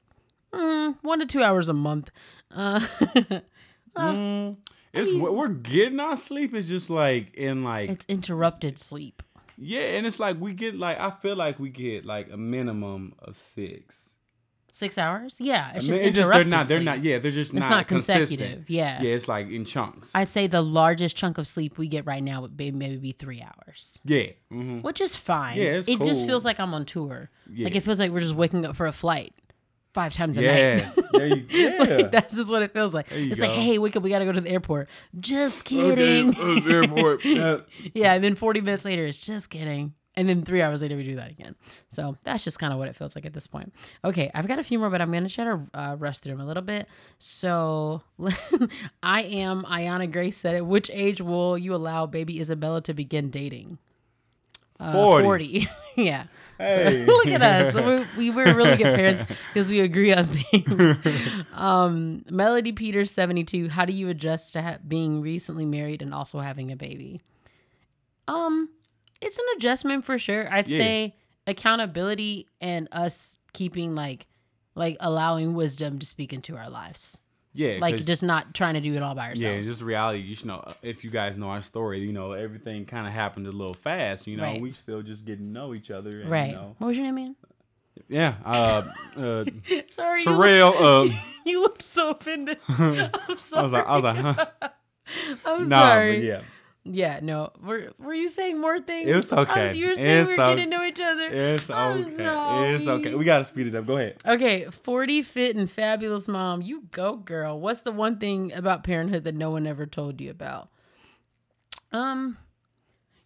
Mm, 0.52 0.96
one 1.02 1.18
to 1.20 1.26
two 1.26 1.42
hours 1.42 1.68
a 1.68 1.72
month. 1.74 2.10
Uh, 2.50 2.80
Mm, 3.96 4.56
it's 4.94 5.12
what 5.12 5.34
we're 5.34 5.48
getting 5.48 6.00
our 6.00 6.16
sleep 6.16 6.54
is 6.54 6.66
just 6.66 6.88
like 6.90 7.34
in 7.34 7.62
like 7.64 7.90
it's 7.90 8.06
interrupted 8.08 8.78
sleep. 8.78 9.22
Yeah, 9.62 9.96
and 9.96 10.06
it's 10.06 10.18
like 10.20 10.40
we 10.40 10.52
get 10.52 10.74
like 10.76 10.98
I 10.98 11.10
feel 11.10 11.36
like 11.36 11.58
we 11.58 11.70
get 11.70 12.04
like 12.04 12.28
a 12.32 12.36
minimum 12.36 13.14
of 13.18 13.36
six. 13.36 14.10
Six 14.74 14.96
hours? 14.96 15.36
Yeah, 15.38 15.72
it's 15.74 15.84
I 15.84 15.86
just 15.88 15.98
mean, 16.00 16.08
it's 16.08 16.16
interrupted. 16.18 16.46
they're 16.50 16.58
not 16.58 16.66
they're 16.66 16.78
sleep. 16.78 16.84
not 16.86 17.04
yeah 17.04 17.18
they're 17.18 17.30
just 17.30 17.52
It's 17.52 17.60
not, 17.60 17.70
not 17.70 17.88
consistent. 17.88 18.28
consecutive, 18.30 18.70
yeah. 18.70 19.02
yeah, 19.02 19.10
it's 19.10 19.28
like 19.28 19.50
in 19.50 19.66
chunks. 19.66 20.10
I'd 20.14 20.30
say 20.30 20.46
the 20.46 20.62
largest 20.62 21.14
chunk 21.14 21.36
of 21.36 21.46
sleep 21.46 21.76
we 21.76 21.88
get 21.88 22.06
right 22.06 22.22
now 22.22 22.40
would 22.40 22.56
be 22.56 22.70
maybe 22.70 22.96
be 22.96 23.12
three 23.12 23.42
hours, 23.42 23.98
yeah, 24.04 24.28
hmm 24.50 24.80
which 24.80 25.02
is 25.02 25.14
fine. 25.14 25.58
Yeah, 25.58 25.64
it's 25.76 25.88
it 25.88 25.98
just 26.00 26.24
feels 26.26 26.46
like 26.46 26.58
I'm 26.58 26.72
on 26.72 26.86
tour. 26.86 27.28
Yeah. 27.52 27.64
Like 27.64 27.76
it 27.76 27.80
feels 27.82 27.98
like 28.00 28.12
we're 28.12 28.20
just 28.20 28.34
waking 28.34 28.64
up 28.64 28.74
for 28.74 28.86
a 28.86 28.92
flight 28.92 29.34
five 29.94 30.14
times 30.14 30.38
a 30.38 30.40
night. 30.42 30.48
yes, 30.56 30.98
there 31.12 31.26
you 31.26 31.46
yeah. 31.50 31.76
Like, 31.82 32.10
that's 32.12 32.36
just 32.36 32.50
what 32.50 32.62
it 32.62 32.72
feels 32.72 32.94
like. 32.94 33.06
It's 33.10 33.40
like, 33.40 33.50
hey, 33.50 33.78
wake 33.78 33.94
up, 33.96 34.02
we 34.02 34.10
gotta 34.10 34.24
go 34.24 34.32
to 34.32 34.40
the 34.40 34.50
airport. 34.50 34.88
Just 35.18 35.60
Okay, 35.66 35.76
kidding. 35.94 36.34
uh, 36.36 36.68
airport. 36.70 37.24
Yeah. 37.24 37.58
yeah, 37.94 38.12
and 38.14 38.22
then 38.24 38.34
40 38.34 38.60
minutes 38.60 38.84
later, 38.84 39.04
it's 39.04 39.18
just 39.18 39.50
kidding. 39.50 39.94
And 40.14 40.28
then 40.28 40.42
three 40.42 40.60
hours 40.60 40.82
later, 40.82 40.94
we 40.94 41.04
do 41.04 41.16
that 41.16 41.30
again. 41.30 41.56
So 41.90 42.18
that's 42.22 42.44
just 42.44 42.58
kind 42.58 42.70
of 42.70 42.78
what 42.78 42.86
it 42.86 42.94
feels 42.94 43.14
like 43.16 43.24
at 43.24 43.32
this 43.32 43.46
point. 43.46 43.72
Okay, 44.04 44.30
I've 44.34 44.46
got 44.46 44.58
a 44.58 44.62
few 44.62 44.78
more, 44.78 44.90
but 44.90 45.00
I'm 45.00 45.10
going 45.10 45.26
to 45.26 45.30
try 45.34 45.44
to 45.44 45.60
uh, 45.72 45.96
rest 45.98 46.22
through 46.22 46.34
them 46.34 46.42
a 46.42 46.46
little 46.46 46.62
bit. 46.62 46.86
So 47.18 48.02
I 49.02 49.22
am, 49.22 49.62
Ayana 49.64 50.12
Grace 50.12 50.36
said 50.36 50.54
it. 50.54 50.66
Which 50.66 50.90
age 50.92 51.22
will 51.22 51.56
you 51.56 51.74
allow 51.74 52.04
baby 52.04 52.40
Isabella 52.40 52.82
to 52.82 52.92
begin 52.92 53.30
dating? 53.30 53.78
Uh, 54.78 54.92
40. 54.92 55.24
40. 55.24 55.68
yeah. 55.96 56.24
Hey. 56.62 57.04
So, 57.06 57.12
look 57.12 57.26
at 57.26 57.42
us. 57.42 57.74
We, 58.16 58.30
we 58.30 58.30
were 58.30 58.54
really 58.54 58.76
good 58.76 58.94
parents 58.96 59.22
because 59.54 59.70
we 59.70 59.80
agree 59.80 60.12
on 60.12 60.26
things. 60.26 61.46
um, 61.54 62.24
Melody 62.30 62.72
Peters, 62.72 63.10
72. 63.10 63.68
How 63.68 63.84
do 63.84 63.92
you 63.92 64.08
adjust 64.08 64.52
to 64.54 64.62
ha- 64.62 64.78
being 64.86 65.20
recently 65.20 65.64
married 65.66 66.02
and 66.02 66.14
also 66.14 66.40
having 66.40 66.70
a 66.72 66.76
baby? 66.76 67.20
Um, 68.28 68.68
it's 69.20 69.38
an 69.38 69.44
adjustment 69.56 70.04
for 70.04 70.18
sure. 70.18 70.52
I'd 70.52 70.68
Yeah. 70.68 70.76
say 70.78 71.16
accountability 71.46 72.46
and 72.60 72.88
us 72.92 73.38
keeping 73.52 73.94
like 73.94 74.26
like 74.74 74.96
allowing 75.00 75.54
wisdom 75.54 75.98
to 75.98 76.06
speak 76.06 76.32
into 76.32 76.56
our 76.56 76.70
lives. 76.70 77.18
Yeah, 77.54 77.78
like 77.80 78.04
just 78.06 78.22
not 78.22 78.54
trying 78.54 78.74
to 78.74 78.80
do 78.80 78.94
it 78.94 79.02
all 79.02 79.14
by 79.14 79.24
ourselves. 79.28 79.42
yeah, 79.42 79.50
it's 79.50 79.68
just 79.68 79.82
reality. 79.82 80.20
You 80.20 80.34
should 80.34 80.46
know 80.46 80.64
if 80.82 81.04
you 81.04 81.10
guys 81.10 81.36
know 81.36 81.48
our 81.48 81.60
story. 81.60 82.00
You 82.00 82.12
know 82.12 82.32
everything 82.32 82.86
kind 82.86 83.06
of 83.06 83.12
happened 83.12 83.46
a 83.46 83.52
little 83.52 83.74
fast. 83.74 84.26
You 84.26 84.38
know 84.38 84.44
Right. 84.44 84.60
we 84.60 84.72
still 84.72 85.02
just 85.02 85.24
getting 85.26 85.46
to 85.48 85.52
know 85.52 85.74
each 85.74 85.90
other. 85.90 86.22
And, 86.22 86.30
right. 86.30 86.50
You 86.50 86.54
know, 86.56 86.74
What 86.78 86.86
was 86.88 86.96
your 86.96 87.06
name, 87.06 87.14
man? 87.16 87.36
yeah. 88.08 88.36
Uh, 88.44 88.82
uh, 89.16 89.44
Sorry, 89.88 90.20
you, 90.20 90.24
Terrell. 90.24 90.74
Uh, 90.78 91.08
you 91.44 91.60
looked 91.60 91.82
so 91.82 92.10
offended. 92.10 92.56
I'm 92.68 93.10
I 93.28 93.34
sorry. 93.36 93.62
was 93.64 93.72
like, 93.72 93.86
I 93.86 93.94
was 93.96 94.04
like, 94.04 94.16
huh? 94.16 94.46
I'm 95.44 95.68
Nah, 95.68 95.80
sorry. 95.82 96.16
but 96.20 96.24
yeah. 96.24 96.40
Yeah, 96.84 97.20
no. 97.22 97.52
Were 97.62 97.92
Were 97.98 98.12
you 98.14 98.28
saying 98.28 98.60
more 98.60 98.80
things? 98.80 99.08
It's 99.08 99.32
I 99.32 99.40
was- 99.40 99.48
okay. 99.48 99.74
you 99.76 99.88
were 99.90 99.94
saying 99.94 100.20
It's 100.22 100.30
we 100.30 100.36
were 100.36 100.42
o- 100.42 100.48
getting 100.48 100.64
to 100.70 100.76
know 100.76 100.84
each 100.84 100.98
other. 101.00 101.28
It's 101.30 101.70
I'm 101.70 102.02
okay. 102.02 102.74
It's 102.74 102.86
okay. 102.88 103.14
We 103.14 103.24
gotta 103.24 103.44
speed 103.44 103.68
it 103.68 103.74
up. 103.76 103.86
Go 103.86 103.96
ahead. 103.98 104.16
Okay, 104.26 104.64
40 104.82 105.22
fit 105.22 105.54
and 105.54 105.70
fabulous 105.70 106.26
mom. 106.26 106.60
You 106.60 106.82
go, 106.90 107.16
girl. 107.16 107.60
What's 107.60 107.82
the 107.82 107.92
one 107.92 108.18
thing 108.18 108.52
about 108.52 108.82
parenthood 108.82 109.22
that 109.24 109.36
no 109.36 109.50
one 109.50 109.66
ever 109.66 109.86
told 109.86 110.20
you 110.20 110.30
about? 110.30 110.70
Um, 111.92 112.36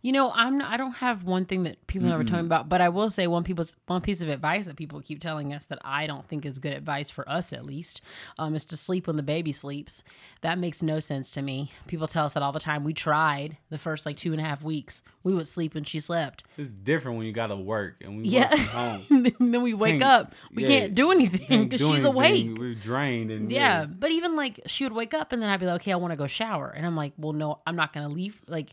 you 0.07 0.13
know, 0.13 0.31
I'm 0.33 0.59
not, 0.59 0.73
I 0.73 0.77
don't 0.77 0.93
have 0.93 1.25
one 1.25 1.47
thing 1.47 1.65
that 1.65 1.85
people 1.89 2.09
never 2.09 2.23
told 2.23 2.43
me 2.43 2.47
about, 2.47 2.69
but 2.69 2.81
I 2.81 2.91
will 2.91 3.11
say 3.11 3.27
one 3.27 3.43
people's 3.43 3.75
one 3.89 4.01
piece 4.01 4.23
of 4.23 4.29
advice 4.29 4.67
that 4.67 4.77
people 4.77 5.01
keep 5.01 5.19
telling 5.19 5.53
us 5.53 5.65
that 5.65 5.81
I 5.85 6.07
don't 6.07 6.25
think 6.25 6.47
is 6.47 6.61
good 6.61 6.73
advice 6.75 7.11
for 7.11 7.29
us 7.29 7.53
at 7.53 7.65
least, 7.67 8.03
um, 8.39 8.55
is 8.55 8.65
to 8.67 8.77
sleep 8.77 9.09
when 9.09 9.17
the 9.17 9.25
baby 9.25 9.51
sleeps. 9.51 10.05
That 10.43 10.61
makes 10.61 10.81
no 10.81 11.01
sense 11.01 11.33
to 11.33 11.43
me. 11.43 11.73
People 11.89 12.07
tell 12.07 12.25
us 12.25 12.35
that 12.35 12.43
all 12.45 12.53
the 12.53 12.61
time. 12.61 12.85
We 12.85 12.95
tried 12.95 13.57
the 13.69 13.79
first 13.79 14.07
like 14.07 14.17
two 14.17 14.31
and 14.31 14.41
a 14.41 14.45
half 14.45 14.63
weeks. 14.63 15.03
We 15.25 15.35
would 15.35 15.49
sleep 15.49 15.75
when 15.75 15.83
she 15.83 15.99
slept. 15.99 16.45
It's 16.57 16.69
different 16.69 17.19
when 17.19 17.27
you 17.27 17.33
gotta 17.33 17.57
work 17.57 17.97
and 18.05 18.19
we 18.19 18.29
Yeah. 18.29 18.55
home. 18.57 19.03
and 19.11 19.53
then 19.53 19.63
we 19.63 19.75
wake 19.75 19.99
Can't- 19.99 20.05
up. 20.05 20.35
We 20.55 20.63
yeah, 20.63 20.69
can't 20.81 20.95
do 20.95 21.11
anything 21.11 21.69
because 21.69 21.81
she's 21.85 22.05
anything. 22.05 22.13
awake. 22.13 22.59
We're 22.61 22.75
drained 22.75 23.33
and 23.33 23.51
Yeah, 23.51 23.87
but 23.87 24.13
even 24.13 24.37
like 24.37 24.61
she 24.67 24.85
would 24.85 24.93
wake 24.93 25.15
up 25.15 25.33
and 25.33 25.43
then 25.43 25.51
I'd 25.51 25.59
be 25.59 25.67
like, 25.67 25.81
okay, 25.81 25.91
I 25.93 25.97
want 25.97 26.13
to 26.13 26.17
go 26.17 26.29
shower, 26.29 26.69
and 26.69 26.87
I'm 26.87 26.95
like, 26.95 27.13
well, 27.19 27.33
no, 27.33 27.59
I'm 27.67 27.75
not 27.75 27.93
gonna 27.93 28.09
leave. 28.09 28.41
Like, 28.47 28.73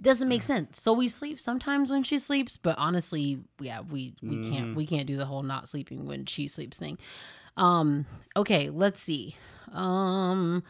it 0.00 0.04
doesn't 0.04 0.28
make 0.30 0.42
sense. 0.42 0.80
So 0.80 0.94
we 0.94 1.08
sleep 1.08 1.38
sometimes 1.38 1.90
when 1.90 2.02
she 2.02 2.16
sleeps, 2.16 2.56
but 2.56 2.74
honestly, 2.78 3.38
yeah, 3.60 3.80
we 3.82 4.14
we 4.22 4.36
Mm-hmm. 4.36 4.50
can't 4.50 4.74
we 4.74 4.86
can't 4.86 5.06
do 5.06 5.18
the 5.18 5.26
whole 5.26 5.42
not 5.42 5.68
sleeping 5.68 6.06
when 6.06 6.24
she 6.24 6.48
sleeps 6.48 6.78
thing. 6.78 6.96
Um, 7.58 8.06
okay, 8.34 8.70
let's 8.70 9.02
see. 9.02 9.36
Um, 9.74 10.62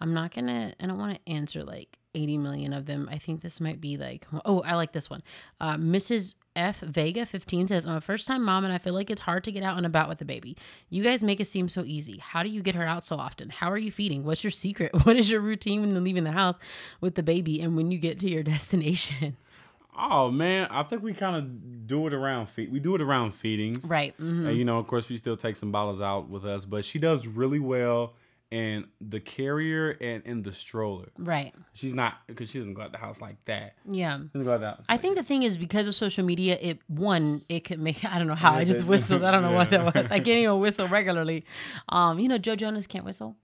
I'm 0.00 0.14
not 0.14 0.34
gonna. 0.34 0.72
I 0.80 0.86
don't 0.86 0.96
want 0.98 1.16
to 1.22 1.30
answer 1.30 1.64
like 1.64 1.98
80 2.14 2.38
million 2.38 2.72
of 2.72 2.86
them. 2.86 3.10
I 3.12 3.18
think 3.18 3.42
this 3.42 3.60
might 3.60 3.78
be 3.78 3.98
like. 3.98 4.26
Oh, 4.46 4.62
I 4.62 4.74
like 4.74 4.92
this 4.92 5.10
one. 5.10 5.22
Uh, 5.60 5.76
Mrs. 5.76 6.36
F 6.58 6.80
Vega 6.80 7.24
15 7.24 7.68
says, 7.68 7.86
"I'm 7.86 7.96
a 7.96 8.00
first 8.00 8.26
time 8.26 8.44
mom 8.44 8.64
and 8.64 8.72
I 8.74 8.78
feel 8.78 8.92
like 8.94 9.10
it's 9.10 9.20
hard 9.22 9.44
to 9.44 9.52
get 9.52 9.62
out 9.62 9.76
and 9.76 9.86
about 9.86 10.08
with 10.08 10.18
the 10.18 10.24
baby. 10.24 10.56
You 10.90 11.02
guys 11.02 11.22
make 11.22 11.40
it 11.40 11.46
seem 11.46 11.68
so 11.68 11.84
easy. 11.84 12.18
How 12.18 12.42
do 12.42 12.48
you 12.48 12.62
get 12.62 12.74
her 12.74 12.84
out 12.84 13.04
so 13.04 13.16
often? 13.16 13.48
How 13.50 13.70
are 13.70 13.78
you 13.78 13.92
feeding? 13.92 14.24
What's 14.24 14.42
your 14.42 14.50
secret? 14.50 14.90
What 15.04 15.16
is 15.16 15.30
your 15.30 15.40
routine 15.40 15.80
when 15.80 15.90
you're 15.92 16.00
leaving 16.00 16.24
the 16.24 16.32
house 16.32 16.58
with 17.00 17.14
the 17.14 17.22
baby 17.22 17.60
and 17.62 17.76
when 17.76 17.90
you 17.90 17.98
get 17.98 18.18
to 18.20 18.28
your 18.28 18.42
destination?" 18.54 19.36
Oh 20.00 20.30
man, 20.30 20.68
I 20.70 20.84
think 20.84 21.02
we 21.02 21.12
kind 21.12 21.34
of 21.36 21.86
do 21.88 22.06
it 22.06 22.12
around 22.14 22.48
feed. 22.48 22.70
We 22.70 22.78
do 22.78 22.94
it 22.94 23.00
around 23.00 23.32
feedings, 23.34 23.84
Right. 23.84 24.16
mhm. 24.18 24.46
And, 24.48 24.56
you 24.56 24.64
know, 24.64 24.78
of 24.78 24.86
course, 24.86 25.08
we 25.08 25.16
still 25.16 25.36
take 25.36 25.56
some 25.56 25.72
bottles 25.72 26.00
out 26.00 26.28
with 26.28 26.44
us, 26.44 26.64
but 26.64 26.84
she 26.84 26.98
does 27.00 27.26
really 27.26 27.58
well 27.58 28.14
in 28.50 28.86
the 29.08 29.20
carrier 29.20 29.96
and 30.00 30.22
in 30.24 30.42
the 30.42 30.52
stroller. 30.52 31.08
Right. 31.16 31.54
She's 31.72 31.94
not 31.94 32.14
because 32.26 32.50
she 32.50 32.58
doesn't 32.58 32.74
go 32.74 32.82
out 32.82 32.92
the 32.92 32.98
house 32.98 33.20
like 33.20 33.42
that. 33.46 33.74
Yeah. 33.86 34.18
She 34.18 34.24
doesn't 34.24 34.44
go 34.44 34.54
out 34.54 34.60
the 34.60 34.66
house. 34.66 34.84
I 34.88 34.94
like 34.94 35.00
think 35.00 35.16
the 35.16 35.22
thing 35.22 35.42
is 35.44 35.56
because 35.56 35.88
of 35.88 35.94
social 35.94 36.24
media, 36.24 36.58
it 36.60 36.80
one 36.88 37.40
it 37.48 37.60
could 37.60 37.80
make 37.80 38.04
I 38.12 38.18
don't 38.18 38.26
know 38.26 38.34
how 38.34 38.54
I 38.54 38.64
just 38.64 38.84
whistled. 38.86 39.24
I 39.24 39.30
don't 39.30 39.42
know 39.42 39.52
what 39.52 39.70
that 39.70 39.84
was. 39.84 40.10
I 40.10 40.18
can't 40.18 40.28
even 40.28 40.60
whistle 40.60 40.88
regularly. 40.88 41.44
Um, 41.88 42.18
you 42.18 42.28
know, 42.28 42.38
Joe 42.38 42.56
Jonas 42.56 42.86
can't 42.86 43.04
whistle. 43.04 43.36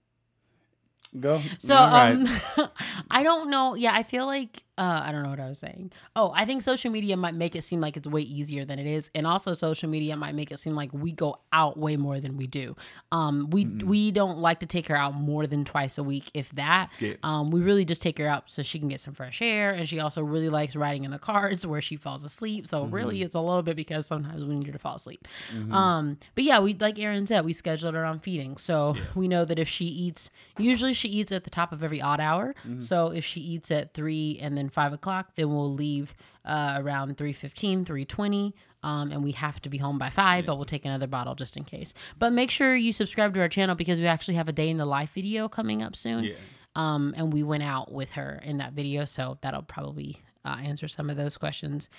go. 1.19 1.41
So 1.57 1.75
right. 1.75 2.11
um, 2.11 2.69
I 3.09 3.23
don't 3.23 3.49
know. 3.49 3.75
Yeah, 3.75 3.93
I 3.93 4.03
feel 4.03 4.25
like 4.27 4.64
uh, 4.77 5.01
I 5.05 5.11
don't 5.11 5.23
know 5.23 5.29
what 5.29 5.39
I 5.39 5.47
was 5.47 5.59
saying. 5.59 5.91
Oh, 6.15 6.33
I 6.35 6.43
think 6.43 6.61
social 6.61 6.91
media 6.91 7.15
might 7.15 7.33
make 7.33 7.55
it 7.55 7.63
seem 7.63 7.79
like 7.79 7.95
it's 7.95 8.07
way 8.07 8.21
easier 8.21 8.65
than 8.65 8.77
it 8.77 8.85
is, 8.85 9.09
and 9.15 9.25
also 9.25 9.53
social 9.53 9.89
media 9.89 10.17
might 10.17 10.35
make 10.35 10.51
it 10.51 10.59
seem 10.59 10.75
like 10.75 10.91
we 10.93 11.13
go 11.13 11.39
out 11.53 11.77
way 11.77 11.95
more 11.95 12.19
than 12.19 12.35
we 12.35 12.45
do. 12.45 12.75
Um, 13.11 13.49
we 13.51 13.65
we 13.65 14.11
don't 14.11 14.39
like 14.39 14.59
to 14.59 14.65
take 14.65 14.87
her 14.87 14.95
out 14.95 15.13
more 15.13 15.47
than 15.47 15.63
twice 15.63 15.97
a 15.97 16.03
week, 16.03 16.29
if 16.33 16.49
that. 16.51 16.89
Yeah. 16.99 17.13
Um, 17.23 17.51
we 17.51 17.61
really 17.61 17.85
just 17.85 18.01
take 18.01 18.17
her 18.17 18.27
out 18.27 18.51
so 18.51 18.63
she 18.63 18.77
can 18.79 18.89
get 18.89 18.99
some 18.99 19.13
fresh 19.13 19.41
air, 19.41 19.71
and 19.71 19.87
she 19.87 19.99
also 19.99 20.21
really 20.21 20.49
likes 20.49 20.75
riding 20.75 21.05
in 21.05 21.11
the 21.11 21.19
cars 21.19 21.65
where 21.65 21.81
she 21.81 21.95
falls 21.95 22.25
asleep. 22.25 22.67
So 22.67 22.83
really, 22.85 23.21
it's 23.21 23.35
a 23.35 23.39
little 23.39 23.63
bit 23.63 23.77
because 23.77 24.05
sometimes 24.05 24.43
we 24.43 24.55
need 24.55 24.65
her 24.65 24.73
to 24.73 24.79
fall 24.79 24.95
asleep. 24.95 25.25
Um, 25.71 26.17
but 26.35 26.43
yeah, 26.43 26.59
we 26.59 26.73
like 26.73 26.99
Aaron 26.99 27.25
said, 27.25 27.45
we 27.45 27.53
scheduled 27.53 27.93
her 27.93 28.03
on 28.03 28.19
feeding, 28.19 28.57
so 28.57 28.97
we 29.15 29.29
know 29.29 29.45
that 29.45 29.57
if 29.57 29.69
she 29.69 29.85
eats, 29.85 30.31
usually 30.57 30.93
she 30.93 31.07
eats 31.07 31.31
at 31.31 31.45
the 31.45 31.49
top 31.49 31.71
of 31.71 31.81
every 31.81 32.01
odd 32.01 32.19
hour. 32.19 32.53
So 32.79 33.07
if 33.11 33.23
she 33.23 33.39
eats 33.39 33.71
at 33.71 33.93
three 33.93 34.37
and 34.41 34.57
then 34.57 34.64
five 34.69 34.93
o'clock, 34.93 35.35
then 35.35 35.53
we'll 35.53 35.73
leave 35.73 36.13
uh, 36.45 36.75
around 36.77 37.17
3.15, 37.17 37.85
3.20. 37.85 38.53
Um, 38.83 39.11
and 39.11 39.23
we 39.23 39.31
have 39.31 39.59
to 39.61 39.69
be 39.69 39.79
home 39.79 39.97
by 39.97 40.11
five, 40.11 40.45
but 40.45 40.57
we'll 40.57 40.65
take 40.65 40.85
another 40.85 41.07
bottle 41.07 41.33
just 41.33 41.57
in 41.57 41.63
case. 41.63 41.93
But 42.19 42.33
make 42.33 42.51
sure 42.51 42.75
you 42.75 42.91
subscribe 42.91 43.33
to 43.33 43.39
our 43.39 43.49
channel 43.49 43.73
because 43.73 43.99
we 43.99 44.05
actually 44.05 44.35
have 44.35 44.47
a 44.47 44.51
day 44.51 44.69
in 44.69 44.77
the 44.77 44.85
life 44.85 45.13
video 45.13 45.49
coming 45.49 45.81
up 45.81 45.95
soon. 45.95 46.23
Yeah. 46.23 46.35
Um, 46.75 47.15
and 47.17 47.33
we 47.33 47.41
went 47.41 47.63
out 47.63 47.91
with 47.91 48.11
her 48.11 48.39
in 48.43 48.57
that 48.57 48.73
video, 48.73 49.05
so 49.05 49.39
that'll 49.41 49.63
probably 49.63 50.21
uh, 50.43 50.57
answer 50.61 50.87
some 50.87 51.09
of 51.09 51.17
those 51.17 51.35
questions 51.35 51.89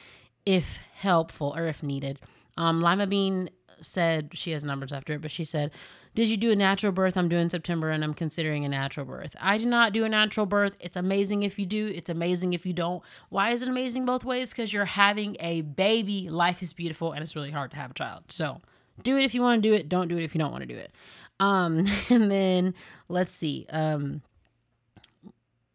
if 0.44 0.78
helpful 0.94 1.52
or 1.56 1.66
if 1.66 1.82
needed. 1.82 2.20
Um, 2.56 2.80
Lima 2.80 3.06
Bean 3.06 3.50
said 3.80 4.30
she 4.32 4.52
has 4.52 4.64
numbers 4.64 4.92
after 4.92 5.14
it, 5.14 5.20
but 5.20 5.30
she 5.30 5.44
said, 5.44 5.72
Did 6.16 6.28
you 6.28 6.38
do 6.38 6.50
a 6.50 6.56
natural 6.56 6.92
birth? 6.92 7.14
I'm 7.18 7.28
doing 7.28 7.50
September 7.50 7.90
and 7.90 8.02
I'm 8.02 8.14
considering 8.14 8.64
a 8.64 8.70
natural 8.70 9.04
birth. 9.04 9.36
I 9.38 9.58
did 9.58 9.66
not 9.66 9.92
do 9.92 10.02
a 10.02 10.08
natural 10.08 10.46
birth. 10.46 10.74
It's 10.80 10.96
amazing 10.96 11.42
if 11.42 11.58
you 11.58 11.66
do, 11.66 11.88
it's 11.94 12.08
amazing 12.08 12.54
if 12.54 12.64
you 12.64 12.72
don't. 12.72 13.02
Why 13.28 13.50
is 13.50 13.60
it 13.60 13.68
amazing 13.68 14.06
both 14.06 14.24
ways? 14.24 14.50
Because 14.50 14.72
you're 14.72 14.86
having 14.86 15.36
a 15.40 15.60
baby. 15.60 16.30
Life 16.30 16.62
is 16.62 16.72
beautiful 16.72 17.12
and 17.12 17.22
it's 17.22 17.36
really 17.36 17.50
hard 17.50 17.70
to 17.72 17.76
have 17.76 17.90
a 17.90 17.94
child. 17.94 18.24
So 18.30 18.62
do 19.02 19.18
it 19.18 19.24
if 19.24 19.34
you 19.34 19.42
want 19.42 19.62
to 19.62 19.68
do 19.68 19.74
it. 19.74 19.90
Don't 19.90 20.08
do 20.08 20.16
it 20.16 20.24
if 20.24 20.34
you 20.34 20.38
don't 20.38 20.52
want 20.52 20.62
to 20.62 20.66
do 20.66 20.78
it. 20.78 20.90
Um, 21.38 21.86
and 22.08 22.30
then 22.30 22.72
let's 23.10 23.30
see. 23.30 23.66
Um, 23.68 24.22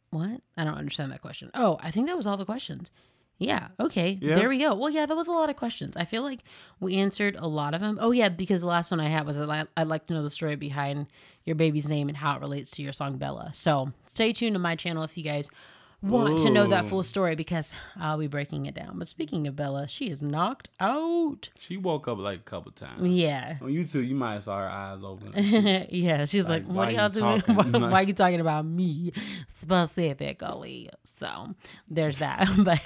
what? 0.09 0.41
I 0.57 0.63
don't 0.63 0.73
understand 0.73 1.11
that 1.11 1.21
question. 1.21 1.51
Oh, 1.53 1.77
I 1.81 1.91
think 1.91 2.07
that 2.07 2.17
was 2.17 2.25
all 2.25 2.37
the 2.37 2.45
questions. 2.45 2.91
Yeah. 3.41 3.69
Okay. 3.79 4.19
Yeah. 4.21 4.35
There 4.35 4.49
we 4.49 4.59
go. 4.59 4.75
Well, 4.75 4.91
yeah, 4.91 5.07
that 5.07 5.15
was 5.17 5.27
a 5.27 5.31
lot 5.31 5.49
of 5.49 5.55
questions. 5.55 5.97
I 5.97 6.05
feel 6.05 6.21
like 6.21 6.41
we 6.79 6.95
answered 6.95 7.35
a 7.39 7.47
lot 7.47 7.73
of 7.73 7.81
them. 7.81 7.97
Oh, 7.99 8.11
yeah, 8.11 8.29
because 8.29 8.61
the 8.61 8.67
last 8.67 8.91
one 8.91 8.99
I 8.99 9.07
had 9.07 9.25
was 9.25 9.39
I'd 9.39 9.67
I'd 9.75 9.87
like 9.87 10.05
to 10.07 10.13
know 10.13 10.21
the 10.21 10.29
story 10.29 10.55
behind 10.55 11.07
your 11.43 11.55
baby's 11.55 11.89
name 11.89 12.07
and 12.07 12.15
how 12.15 12.35
it 12.35 12.39
relates 12.41 12.69
to 12.71 12.83
your 12.83 12.93
song 12.93 13.17
Bella. 13.17 13.49
So 13.51 13.93
stay 14.05 14.31
tuned 14.31 14.53
to 14.53 14.59
my 14.59 14.75
channel 14.75 15.01
if 15.01 15.17
you 15.17 15.23
guys 15.23 15.49
want 16.01 16.39
to 16.39 16.49
know 16.49 16.65
that 16.67 16.85
full 16.87 17.03
story 17.03 17.35
because 17.35 17.75
I'll 17.95 18.17
be 18.17 18.27
breaking 18.27 18.65
it 18.65 18.73
down. 18.73 18.97
But 18.97 19.07
speaking 19.07 19.45
of 19.47 19.55
Bella, 19.55 19.87
she 19.87 20.09
is 20.09 20.21
knocked 20.23 20.69
out. 20.79 21.49
She 21.59 21.77
woke 21.77 22.07
up 22.07 22.17
like 22.17 22.39
a 22.39 22.43
couple 22.43 22.71
times. 22.71 23.07
Yeah. 23.07 23.57
On 23.61 23.67
YouTube, 23.69 24.07
you 24.07 24.15
might 24.15 24.33
have 24.33 24.43
saw 24.43 24.57
her 24.59 24.67
eyes 24.69 24.99
open. 25.03 25.31
yeah, 25.89 26.25
she's 26.25 26.49
like, 26.49 26.63
Like, 26.67 26.75
"What 26.75 26.87
are 26.87 26.91
y'all 26.91 27.09
doing? 27.09 27.41
talking?" 27.41 27.71
Why, 27.71 27.89
why 27.89 27.99
are 28.01 28.03
you 28.03 28.13
talking 28.23 28.39
about 28.41 28.65
me 28.65 29.11
specifically?" 29.47 30.89
So 31.03 31.53
there's 31.87 32.17
that. 32.19 32.47
but 32.57 32.79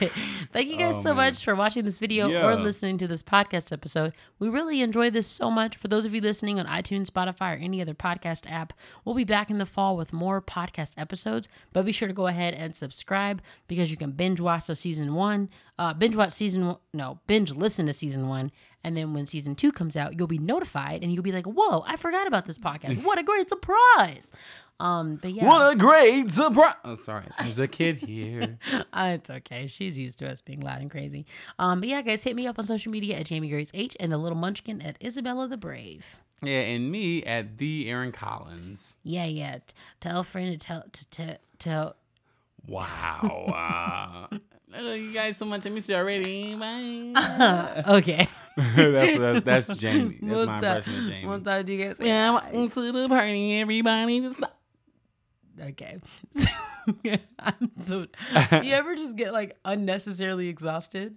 thank 0.52 0.70
you 0.70 0.78
guys 0.78 0.96
Oh, 0.98 1.02
so 1.02 1.10
man. 1.10 1.18
much 1.32 1.44
for 1.44 1.56
watching 1.56 1.86
this 1.86 2.00
video 2.00 2.28
Yeah. 2.28 2.46
or 2.46 2.56
listening 2.58 2.98
to 2.98 3.08
this 3.08 3.24
podcast 3.24 3.72
episode. 3.72 4.12
We 4.40 4.50
really 4.50 4.82
enjoy 4.82 5.10
this 5.10 5.28
so 5.28 5.50
much. 5.50 5.78
For 5.78 5.88
those 5.88 6.04
of 6.04 6.14
you 6.14 6.20
listening 6.20 6.60
on 6.60 6.66
iTunes, 6.66 7.08
Spotify, 7.10 7.54
or 7.56 7.60
any 7.60 7.82
other 7.82 7.94
podcast 7.94 8.50
app, 8.52 8.74
we'll 9.06 9.16
be 9.16 9.24
back 9.24 9.50
in 9.50 9.58
the 9.58 9.66
fall 9.66 9.96
with 9.96 10.12
more 10.12 10.42
podcast 10.42 10.94
episodes. 10.98 11.48
But 11.72 11.86
be 11.86 11.94
sure 11.94 12.08
to 12.10 12.14
go 12.14 12.28
ahead 12.28 12.54
and 12.54 12.76
subscribe 12.76 13.05
because 13.68 13.92
you 13.92 13.98
can 13.98 14.12
binge 14.12 14.40
watch 14.40 14.68
the 14.68 14.76
season 14.76 15.14
one, 15.14 15.50
uh, 15.80 15.94
binge 15.94 16.16
watch 16.16 16.32
season 16.32 16.68
one, 16.68 16.78
no, 16.94 17.20
binge 17.28 17.52
listen 17.52 17.86
to 17.86 17.94
season 17.94 18.28
one. 18.28 18.52
And 18.84 18.96
then 18.96 19.14
when 19.14 19.26
season 19.26 19.56
two 19.56 19.72
comes 19.72 19.96
out, 19.96 20.18
you'll 20.18 20.28
be 20.28 20.38
notified 20.38 21.02
and 21.02 21.12
you'll 21.12 21.24
be 21.24 21.32
like, 21.32 21.48
whoa, 21.48 21.84
I 21.88 21.96
forgot 21.96 22.28
about 22.28 22.46
this 22.46 22.60
podcast. 22.60 23.04
What 23.04 23.18
a 23.18 23.24
great 23.24 23.50
surprise. 23.50 24.28
Um, 24.80 25.16
but 25.22 25.32
yeah, 25.32 25.48
What 25.48 25.74
a 25.74 25.76
great 25.78 26.30
surprise! 26.32 26.76
Oh, 26.84 26.96
sorry, 26.96 27.24
there's 27.40 27.60
a 27.60 27.68
kid 27.68 27.96
here. 27.96 28.60
uh, 28.94 29.12
it's 29.16 29.30
okay. 29.30 29.68
She's 29.68 29.98
used 29.98 30.20
to 30.20 30.30
us 30.30 30.42
being 30.42 30.60
loud 30.60 30.82
and 30.82 30.92
crazy. 30.92 31.26
Um, 31.58 31.80
but 31.80 31.88
yeah, 31.88 32.02
guys, 32.02 32.24
hit 32.24 32.36
me 32.36 32.46
up 32.46 32.60
on 32.60 32.66
social 32.66 32.92
media 32.92 33.18
at 33.18 33.26
Jamie 33.26 33.48
Grace 33.50 33.72
H 33.74 33.96
and 34.02 34.12
the 34.12 34.18
little 34.18 34.38
munchkin 34.38 34.82
at 34.82 35.02
Isabella 35.02 35.48
the 35.48 35.56
Brave. 35.56 36.20
yeah, 36.42 36.60
and 36.60 36.92
me 36.92 37.24
at 37.24 37.58
the 37.58 37.90
Aaron 37.90 38.12
Collins. 38.12 38.98
Yeah, 39.04 39.24
yeah. 39.26 39.60
Tell 40.02 40.20
a 40.20 40.24
friend 40.26 40.52
to 40.52 40.68
tell 40.68 40.84
to 40.92 41.10
tell 41.10 41.36
tell. 41.58 41.96
Wow. 42.68 44.28
uh, 44.32 44.38
Thank 44.72 45.04
you 45.04 45.14
guys 45.14 45.38
so 45.38 45.46
much. 45.46 45.66
I 45.66 45.70
miss 45.70 45.88
you 45.88 45.96
already. 45.96 46.56
Bye. 46.56 47.84
Okay. 47.98 48.28
that's, 48.58 49.18
that's 49.18 49.46
that's 49.68 49.78
Jamie. 49.78 50.12
That's 50.12 50.22
We'll 50.22 50.46
my 50.46 50.60
ta- 50.60 50.76
impression 50.78 51.04
of 51.04 51.10
Jamie. 51.10 51.28
We'll 51.28 51.70
you 51.70 51.86
guys. 51.86 51.98
yeah, 52.00 52.32
welcome 52.32 52.70
to 52.70 52.92
the 52.92 53.08
party, 53.10 53.60
everybody. 53.60 54.22
Just 54.22 54.40
Okay. 55.62 56.00
I'm 57.40 57.72
so. 57.82 58.08
You 58.64 58.72
ever 58.74 58.96
just 58.96 59.16
get 59.16 59.34
like 59.34 59.58
unnecessarily 59.66 60.48
exhausted? 60.48 61.16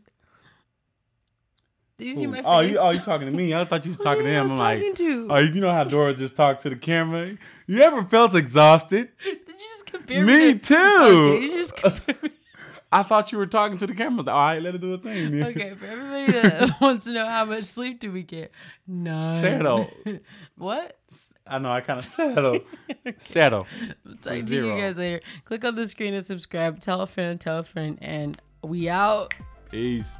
Did 1.98 2.06
you 2.06 2.14
see 2.14 2.26
my 2.28 2.36
face? 2.38 2.44
oh, 2.46 2.60
you 2.60 2.78
oh 2.78 2.90
you 2.90 3.00
talking 3.00 3.26
to 3.26 3.32
me? 3.36 3.52
I 3.54 3.64
thought 3.64 3.84
you 3.84 3.90
was 3.90 3.98
talking 3.98 4.22
to 4.22 4.30
yeah, 4.30 4.36
I 4.36 4.40
him. 4.40 4.42
was 4.44 4.52
I'm 4.52 4.58
like, 4.58 4.78
talking 4.78 4.94
to. 4.94 5.26
oh, 5.30 5.38
you 5.40 5.60
know 5.60 5.72
how 5.72 5.82
Dora 5.84 6.14
just 6.14 6.36
talked 6.36 6.62
to 6.62 6.70
the 6.70 6.76
camera? 6.76 7.36
You 7.66 7.80
ever 7.82 8.04
felt 8.04 8.34
exhausted? 8.36 9.08
Did 9.24 9.38
you 9.48 9.54
just 9.70 9.86
compare 9.86 10.24
Me 10.24 10.54
to- 10.54 10.58
too. 10.60 10.74
Okay, 11.34 11.42
you 11.44 11.52
just 11.54 11.74
compare 11.76 12.16
me. 12.22 12.30
I 12.92 13.02
thought 13.02 13.32
you 13.32 13.38
were 13.38 13.46
talking 13.46 13.76
to 13.78 13.86
the 13.86 13.94
camera. 13.94 14.22
Like, 14.24 14.34
All 14.34 14.40
right, 14.40 14.62
let 14.62 14.74
it 14.76 14.80
do 14.80 14.94
a 14.94 14.98
thing. 14.98 15.38
man. 15.40 15.48
Okay, 15.48 15.74
for 15.74 15.84
everybody 15.86 16.32
that 16.32 16.80
wants 16.80 17.04
to 17.04 17.12
know 17.12 17.26
how 17.28 17.44
much 17.44 17.64
sleep 17.64 18.00
do 18.00 18.10
we 18.12 18.22
get? 18.22 18.50
None. 18.86 19.40
Settle. 19.42 19.90
What? 20.56 20.96
I 21.46 21.58
know. 21.58 21.70
I 21.70 21.80
kind 21.82 21.98
of 21.98 22.06
settle. 22.06 22.60
settle. 23.18 23.66
I'll 24.06 24.14
talk 24.16 24.46
to 24.46 24.54
you 24.54 24.76
guys 24.78 24.96
later. 24.96 25.20
Click 25.44 25.64
on 25.66 25.74
the 25.74 25.86
screen 25.86 26.14
and 26.14 26.24
subscribe. 26.24 26.80
Tell 26.80 27.02
a 27.02 27.06
friend, 27.06 27.38
tell 27.38 27.58
a 27.58 27.62
friend, 27.64 27.98
and 28.00 28.40
we 28.62 28.88
out. 28.88 29.34
Peace. 29.70 30.14